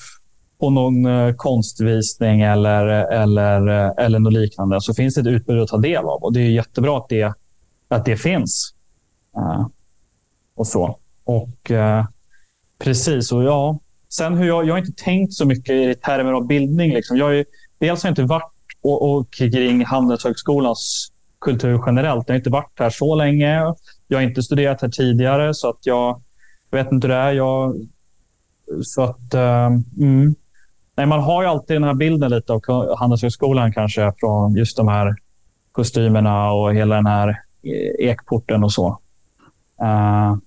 på 0.60 0.70
någon 0.70 1.06
eh, 1.06 1.34
konstvisning 1.36 2.42
eller, 2.42 2.86
eller, 3.12 3.68
eh, 3.68 4.06
eller 4.06 4.20
något 4.20 4.34
liknande. 4.34 4.82
Så 4.82 4.94
finns 4.94 5.16
det 5.16 5.22
ett 5.22 5.28
utbud 5.28 5.62
att 5.62 5.70
ta 5.70 5.78
del 5.78 6.06
av. 6.06 6.24
Och 6.24 6.34
Det 6.34 6.40
är 6.40 6.50
jättebra 6.50 6.98
att 6.98 7.10
det, 7.10 7.34
att 7.88 8.06
det 8.06 8.18
finns. 8.18 8.74
Och 10.56 10.68
så. 10.68 11.00
Och 11.24 11.72
Precis. 12.80 13.32
Och 13.32 13.44
ja, 13.44 13.80
Sen 14.10 14.38
hur 14.38 14.47
jag, 14.47 14.68
jag 14.68 14.74
har 14.74 14.80
inte 14.80 15.03
tänkt 15.03 15.34
så 15.34 15.45
mycket 15.45 15.74
i 15.74 15.95
termer 15.95 16.34
av 16.34 16.47
bildning. 16.47 16.93
Liksom. 16.93 17.18
Jag 17.18 17.39
är, 17.39 17.45
dels 17.80 18.03
har 18.03 18.07
jag 18.07 18.12
inte 18.12 18.24
varit 18.24 18.51
och, 18.82 19.12
och 19.12 19.32
kring 19.32 19.86
Handelshögskolans 19.86 21.12
kultur 21.41 21.84
generellt. 21.86 22.24
Jag 22.28 22.34
har 22.34 22.38
inte 22.38 22.49
varit 22.49 22.80
här 22.80 22.89
så 22.89 23.16
länge. 23.16 23.74
Jag 24.07 24.18
har 24.18 24.24
inte 24.24 24.43
studerat 24.43 24.82
här 24.82 24.89
tidigare, 24.89 25.53
så 25.53 25.70
att 25.70 25.86
jag, 25.86 26.22
jag 26.70 26.84
vet 26.84 26.91
inte 26.91 27.07
hur 27.07 27.14
det 27.14 27.20
är. 27.20 27.32
Jag, 27.32 27.76
så 28.84 29.03
att, 29.03 29.34
ehm, 29.34 29.84
mm. 29.99 30.36
Nej, 30.95 31.05
man 31.05 31.20
har 31.20 31.41
ju 31.41 31.47
alltid 31.47 31.76
den 31.76 31.84
här 31.84 31.93
bilden 31.93 32.32
lite 32.32 32.53
av 32.53 32.97
Handelshögskolan 32.97 33.74
kanske 33.74 34.14
från 34.20 34.55
just 34.55 34.78
de 34.78 34.88
här 34.88 35.16
kostymerna 35.72 36.51
och 36.51 36.76
hela 36.76 36.95
den 36.95 37.05
här 37.05 37.30
eh, 37.64 38.10
ekporten 38.10 38.64
och 38.64 38.74
så. 38.74 38.99
Uh, 39.82 40.38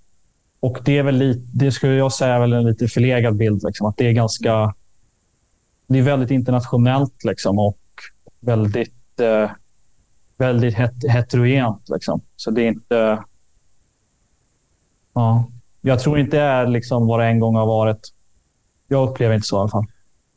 och 0.63 0.79
det 0.85 0.99
är 0.99 1.03
väl 1.03 1.15
lite, 1.15 1.43
det 1.55 1.73
skulle 1.73 1.95
jag 1.95 2.13
säga 2.13 2.35
är 2.35 2.41
väl 2.41 2.53
en 2.53 2.65
lite 2.65 2.89
förlegad 2.89 3.37
bild. 3.37 3.63
Liksom, 3.65 3.87
att 3.87 3.97
det 3.97 4.09
är 4.09 4.13
ganska 4.13 4.75
det 5.87 5.99
är 5.99 6.03
väldigt 6.03 6.31
internationellt 6.31 7.25
liksom, 7.25 7.59
och 7.59 7.79
väldigt, 8.41 9.21
eh, 9.21 9.51
väldigt 10.37 10.75
het 10.75 10.93
heterogent. 11.09 11.89
Liksom. 11.89 12.21
Så 12.37 12.51
det 12.51 12.63
är 12.63 12.69
inte... 12.69 13.25
Ja, 15.15 15.51
jag 15.81 16.01
tror 16.01 16.19
inte 16.19 16.37
det 16.37 16.43
är 16.43 16.67
liksom 16.67 17.07
vad 17.07 17.21
det 17.21 17.27
en 17.27 17.41
gång 17.41 17.55
har 17.55 17.67
varit. 17.67 18.13
Jag 18.89 19.09
upplever 19.09 19.35
inte 19.35 19.47
så 19.47 19.57
i 19.57 19.61
alla 19.61 19.69
fall. 19.69 19.87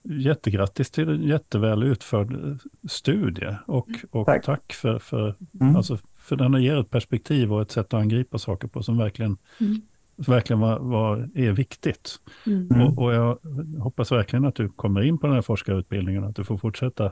Jättegrattis 0.04 0.92
till 0.92 1.10
en 1.10 1.24
jätteväl 1.24 1.84
utförd 1.84 2.60
studie 2.90 3.58
och, 3.68 3.88
och 4.12 4.26
tack. 4.26 4.46
tack, 4.46 4.74
för, 4.74 5.00
för, 5.00 5.36
mm. 5.62 5.76
alltså, 5.76 5.98
för 6.18 6.36
den 6.36 6.64
ger 6.64 6.80
ett 6.80 6.90
perspektiv 6.90 7.54
och 7.54 7.62
ett 7.62 7.72
sätt 7.72 7.86
att 7.86 8.02
angripa 8.02 8.38
saker 8.38 8.68
på 8.68 8.84
som 8.84 8.98
verkligen 8.98 9.38
mm 9.60 9.82
verkligen 10.16 10.60
vad, 10.60 10.82
vad 10.82 11.38
är 11.38 11.52
viktigt. 11.52 12.16
Mm. 12.46 12.82
Och, 12.82 12.98
och, 13.04 13.14
jag 13.14 13.40
hoppas 13.80 14.12
verkligen 14.12 14.46
att 14.46 14.56
du 14.56 14.70
kommer 14.70 15.02
in 15.02 15.18
på 15.18 15.28
den 15.28 15.36
här 15.36 15.42
forskarutbildningen, 15.42 16.24
att 16.24 16.36
du 16.36 16.44
får 16.44 16.58
fortsätta 16.58 17.12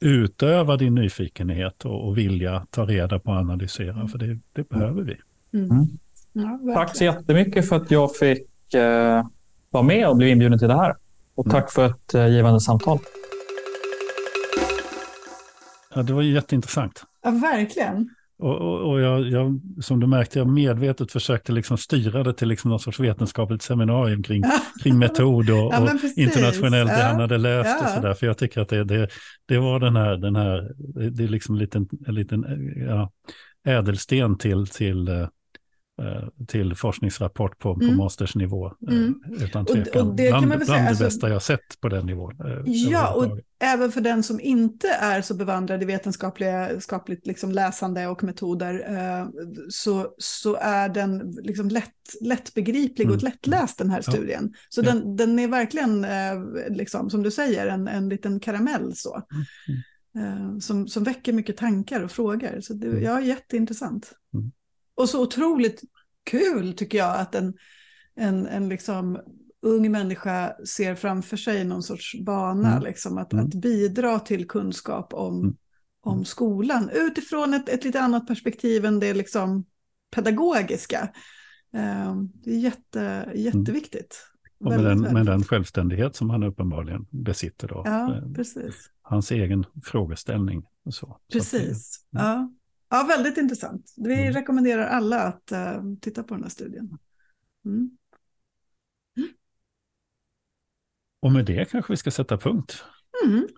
utöva 0.00 0.76
din 0.76 0.94
nyfikenhet 0.94 1.84
och, 1.84 2.08
och 2.08 2.18
vilja 2.18 2.66
ta 2.70 2.86
reda 2.86 3.18
på 3.18 3.30
och 3.30 3.36
analysera, 3.36 4.08
för 4.08 4.18
det, 4.18 4.38
det 4.52 4.68
behöver 4.68 5.02
vi. 5.02 5.16
Mm. 5.58 5.70
mm. 5.70 5.86
Ja, 6.32 6.74
tack 6.74 6.96
så 6.96 7.04
jättemycket 7.04 7.68
för 7.68 7.76
att 7.76 7.90
jag 7.90 8.16
fick 8.16 8.74
eh, 8.74 9.26
vara 9.70 9.82
med 9.82 10.08
och 10.08 10.16
bli 10.16 10.30
inbjuden 10.30 10.58
till 10.58 10.68
det 10.68 10.76
här. 10.76 10.94
Och 11.34 11.50
tack 11.50 11.54
mm. 11.54 11.68
för 11.68 11.86
ett 11.86 12.14
eh, 12.14 12.28
givande 12.28 12.60
samtal. 12.60 12.98
Ja, 15.94 16.02
det 16.02 16.12
var 16.12 16.22
jätteintressant. 16.22 17.04
Ja, 17.22 17.30
verkligen. 17.30 18.10
Och, 18.42 18.60
och, 18.60 18.90
och 18.90 19.00
jag, 19.00 19.28
jag, 19.28 19.60
som 19.80 20.00
du 20.00 20.06
märkte, 20.06 20.38
jag 20.38 20.48
medvetet 20.48 21.12
försökte 21.12 21.52
liksom 21.52 21.78
styra 21.78 22.22
det 22.22 22.32
till 22.32 22.48
liksom 22.48 22.70
någon 22.70 22.80
sorts 22.80 23.00
vetenskapligt 23.00 23.62
seminarium 23.62 24.22
kring, 24.22 24.42
kring 24.82 24.98
metod 24.98 25.50
och, 25.50 25.56
ja, 25.72 25.82
och 25.82 25.90
internationellt 26.16 26.90
ja. 26.90 27.04
han 27.04 27.20
hade 27.20 27.38
löst 27.38 27.76
ja. 27.80 27.84
och 27.84 27.90
sådär. 27.90 28.14
För 28.14 28.26
jag 28.26 28.38
tycker 28.38 28.60
att 28.60 28.68
det, 28.68 28.84
det, 28.84 29.08
det 29.48 29.58
var 29.58 29.80
den 29.80 29.96
här, 29.96 30.16
den 30.16 30.36
här, 30.36 30.72
det 31.10 31.24
är 31.24 31.28
liksom 31.28 31.54
en 31.54 31.58
liten, 31.58 31.88
en 32.06 32.14
liten 32.14 32.44
ja, 32.88 33.10
ädelsten 33.66 34.38
till, 34.38 34.66
till 34.66 35.08
Eh, 35.08 35.28
till 36.46 36.74
forskningsrapport 36.74 37.58
på, 37.58 37.74
mm. 37.74 37.88
på 37.88 37.94
mastersnivå. 37.94 38.66
Eh, 38.66 38.96
mm. 38.96 39.14
Utan 39.40 39.66
tvekan. 39.66 40.02
Och, 40.02 40.08
och 40.08 40.16
det 40.16 40.28
bland, 40.28 40.46
bland 40.46 40.66
säga, 40.66 40.82
det 40.82 40.88
alltså, 40.88 41.04
bästa 41.04 41.28
jag 41.28 41.42
sett 41.42 41.80
på 41.80 41.88
den 41.88 42.06
nivån. 42.06 42.40
Eh, 42.40 42.62
ja, 42.64 43.14
och 43.14 43.40
även 43.60 43.92
för 43.92 44.00
den 44.00 44.22
som 44.22 44.40
inte 44.40 44.88
är 44.88 45.22
så 45.22 45.34
bevandrad 45.34 45.82
i 45.82 45.86
vetenskapligt 45.86 47.26
liksom 47.26 47.52
läsande 47.52 48.06
och 48.06 48.24
metoder 48.24 48.84
så, 49.68 50.14
så 50.18 50.54
är 50.54 50.88
den 50.88 51.36
liksom 51.42 51.68
lätt, 51.68 51.90
lättbegriplig 52.20 53.10
och 53.10 53.14
mm. 53.14 53.24
lättläst 53.24 53.78
den 53.78 53.90
här 53.90 54.00
studien. 54.00 54.54
Så 54.68 54.80
ja. 54.80 54.92
den, 54.92 55.16
den 55.16 55.38
är 55.38 55.48
verkligen, 55.48 56.06
liksom, 56.68 57.10
som 57.10 57.22
du 57.22 57.30
säger, 57.30 57.66
en, 57.66 57.88
en 57.88 58.08
liten 58.08 58.40
karamell 58.40 58.96
så. 58.96 59.22
Mm. 60.16 60.60
Som, 60.60 60.88
som 60.88 61.04
väcker 61.04 61.32
mycket 61.32 61.56
tankar 61.56 62.00
och 62.00 62.10
frågor. 62.10 62.60
Så 62.60 62.74
det, 62.74 62.86
mm. 62.86 63.02
ja, 63.02 63.20
jätteintressant. 63.20 64.12
Mm. 64.34 64.52
Och 64.94 65.08
så 65.08 65.22
otroligt 65.22 65.82
kul 66.30 66.72
tycker 66.72 66.98
jag 66.98 67.20
att 67.20 67.34
en, 67.34 67.54
en, 68.14 68.46
en 68.46 68.68
liksom 68.68 69.18
ung 69.62 69.90
människa 69.90 70.56
ser 70.66 70.94
framför 70.94 71.36
sig 71.36 71.64
någon 71.64 71.82
sorts 71.82 72.20
bana, 72.20 72.70
mm. 72.72 72.82
liksom, 72.82 73.18
att, 73.18 73.32
mm. 73.32 73.44
att 73.44 73.54
bidra 73.54 74.18
till 74.18 74.48
kunskap 74.48 75.14
om, 75.14 75.40
mm. 75.40 75.56
om 76.00 76.24
skolan 76.24 76.90
utifrån 76.92 77.54
ett, 77.54 77.68
ett 77.68 77.84
lite 77.84 78.00
annat 78.00 78.26
perspektiv 78.26 78.84
än 78.84 79.00
det 79.00 79.14
liksom 79.14 79.64
pedagogiska. 80.14 81.08
Uh, 81.76 82.22
det 82.44 82.50
är 82.50 82.58
jätte, 82.58 83.32
jätteviktigt. 83.34 84.32
Och 84.64 84.70
med 84.70 84.84
den, 84.84 85.00
med 85.00 85.26
den 85.26 85.44
självständighet 85.44 86.16
som 86.16 86.30
han 86.30 86.42
uppenbarligen 86.42 87.06
besitter 87.10 87.68
då. 87.68 87.82
Ja, 87.84 88.16
eh, 88.16 88.32
precis. 88.32 88.90
Hans 89.02 89.30
egen 89.30 89.66
frågeställning. 89.84 90.66
Och 90.84 90.94
så. 90.94 91.18
Precis. 91.32 92.06
Så 92.10 92.16
det, 92.16 92.22
ja. 92.22 92.52
Ja, 92.92 93.04
väldigt 93.08 93.36
intressant. 93.36 93.94
Vi 93.96 94.14
mm. 94.14 94.32
rekommenderar 94.32 94.86
alla 94.86 95.20
att 95.22 95.52
uh, 95.52 95.82
titta 96.00 96.22
på 96.22 96.34
den 96.34 96.42
här 96.42 96.50
studien. 96.50 96.98
Mm. 97.64 97.90
Och 101.20 101.32
med 101.32 101.44
det 101.44 101.70
kanske 101.70 101.92
vi 101.92 101.96
ska 101.96 102.10
sätta 102.10 102.38
punkt. 102.38 102.84
Mm. 103.24 103.48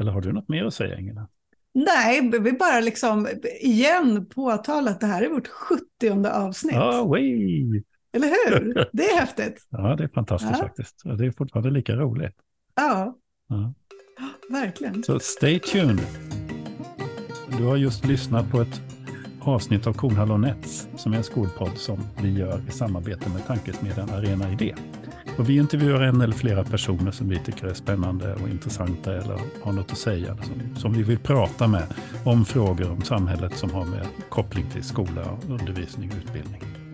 Eller 0.00 0.12
har 0.12 0.20
du 0.20 0.32
något 0.32 0.48
mer 0.48 0.64
att 0.64 0.74
säga, 0.74 0.98
Ingela? 0.98 1.28
Nej, 1.72 2.30
vi 2.40 2.52
bara 2.52 2.80
liksom 2.80 3.28
igen 3.60 4.26
påtala 4.26 4.90
att 4.90 5.00
det 5.00 5.06
här 5.06 5.22
är 5.22 5.28
vårt 5.28 5.48
70 5.48 6.28
avsnitt. 6.28 6.76
Oh, 6.76 7.08
way. 7.08 7.82
Eller 8.12 8.28
hur? 8.28 8.88
Det 8.92 9.04
är 9.04 9.20
häftigt. 9.20 9.66
ja, 9.70 9.96
det 9.96 10.04
är 10.04 10.08
fantastiskt 10.08 10.52
ja. 10.52 10.58
faktiskt. 10.58 11.02
Det 11.18 11.26
är 11.26 11.30
fortfarande 11.30 11.70
lika 11.70 11.96
roligt. 11.96 12.36
Ja, 12.74 13.18
ja. 13.48 13.74
verkligen. 14.50 15.02
Så 15.02 15.18
stay 15.18 15.58
tuned. 15.58 16.35
Du 17.58 17.64
har 17.64 17.76
just 17.76 18.06
lyssnat 18.06 18.50
på 18.50 18.60
ett 18.60 18.82
avsnitt 19.40 19.86
av 19.86 19.92
Kornhall 19.92 20.40
Nets 20.40 20.88
som 20.96 21.12
är 21.12 21.16
en 21.16 21.24
skolpodd 21.24 21.76
som 21.76 21.98
vi 22.22 22.38
gör 22.38 22.60
i 22.68 22.70
samarbete 22.70 23.28
med 23.28 23.46
tankesmedjan 23.46 24.10
Arena 24.10 24.52
Idé. 24.52 24.74
Och 25.38 25.48
vi 25.48 25.56
intervjuar 25.56 26.00
en 26.00 26.20
eller 26.20 26.34
flera 26.34 26.64
personer 26.64 27.10
som 27.10 27.28
vi 27.28 27.38
tycker 27.38 27.66
är 27.66 27.74
spännande 27.74 28.34
och 28.34 28.48
intressanta 28.48 29.12
eller 29.12 29.38
har 29.62 29.72
något 29.72 29.92
att 29.92 29.98
säga, 29.98 30.36
som, 30.36 30.76
som 30.76 30.92
vi 30.92 31.02
vill 31.02 31.18
prata 31.18 31.66
med 31.66 31.84
om 32.24 32.44
frågor 32.44 32.90
om 32.90 33.02
samhället 33.02 33.56
som 33.56 33.70
har 33.70 33.84
med 33.84 34.06
koppling 34.28 34.66
till 34.72 34.84
skola, 34.84 35.38
undervisning 35.48 36.10
och 36.10 36.16
utbildning. 36.16 36.85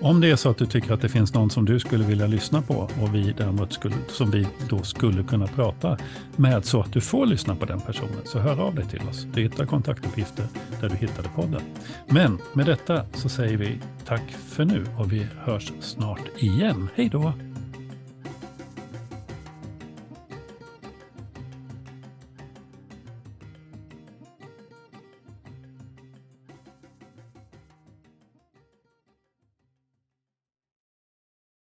Om 0.00 0.20
det 0.20 0.30
är 0.30 0.36
så 0.36 0.50
att 0.50 0.58
du 0.58 0.66
tycker 0.66 0.92
att 0.92 1.00
det 1.00 1.08
finns 1.08 1.34
någon 1.34 1.50
som 1.50 1.64
du 1.64 1.78
skulle 1.78 2.04
vilja 2.04 2.26
lyssna 2.26 2.62
på 2.62 2.74
och 2.74 3.14
vi 3.14 3.34
däremot 3.38 3.72
skulle, 3.72 3.94
som 4.08 4.30
vi 4.30 4.46
då 4.68 4.82
skulle 4.82 5.22
kunna 5.22 5.46
prata 5.46 5.98
med 6.36 6.64
så 6.64 6.80
att 6.80 6.92
du 6.92 7.00
får 7.00 7.26
lyssna 7.26 7.56
på 7.56 7.64
den 7.64 7.80
personen, 7.80 8.20
så 8.24 8.38
hör 8.38 8.60
av 8.60 8.74
dig 8.74 8.84
till 8.84 9.08
oss. 9.08 9.26
Du 9.34 9.42
hittar 9.42 9.66
kontaktuppgifter 9.66 10.46
där 10.80 10.88
du 10.88 10.96
hittade 10.96 11.28
podden. 11.34 11.62
Men 12.08 12.38
med 12.52 12.66
detta 12.66 13.04
så 13.14 13.28
säger 13.28 13.56
vi 13.56 13.80
tack 14.04 14.30
för 14.30 14.64
nu 14.64 14.86
och 14.98 15.12
vi 15.12 15.26
hörs 15.38 15.72
snart 15.80 16.42
igen. 16.42 16.88
Hej 16.94 17.08
då! 17.08 17.32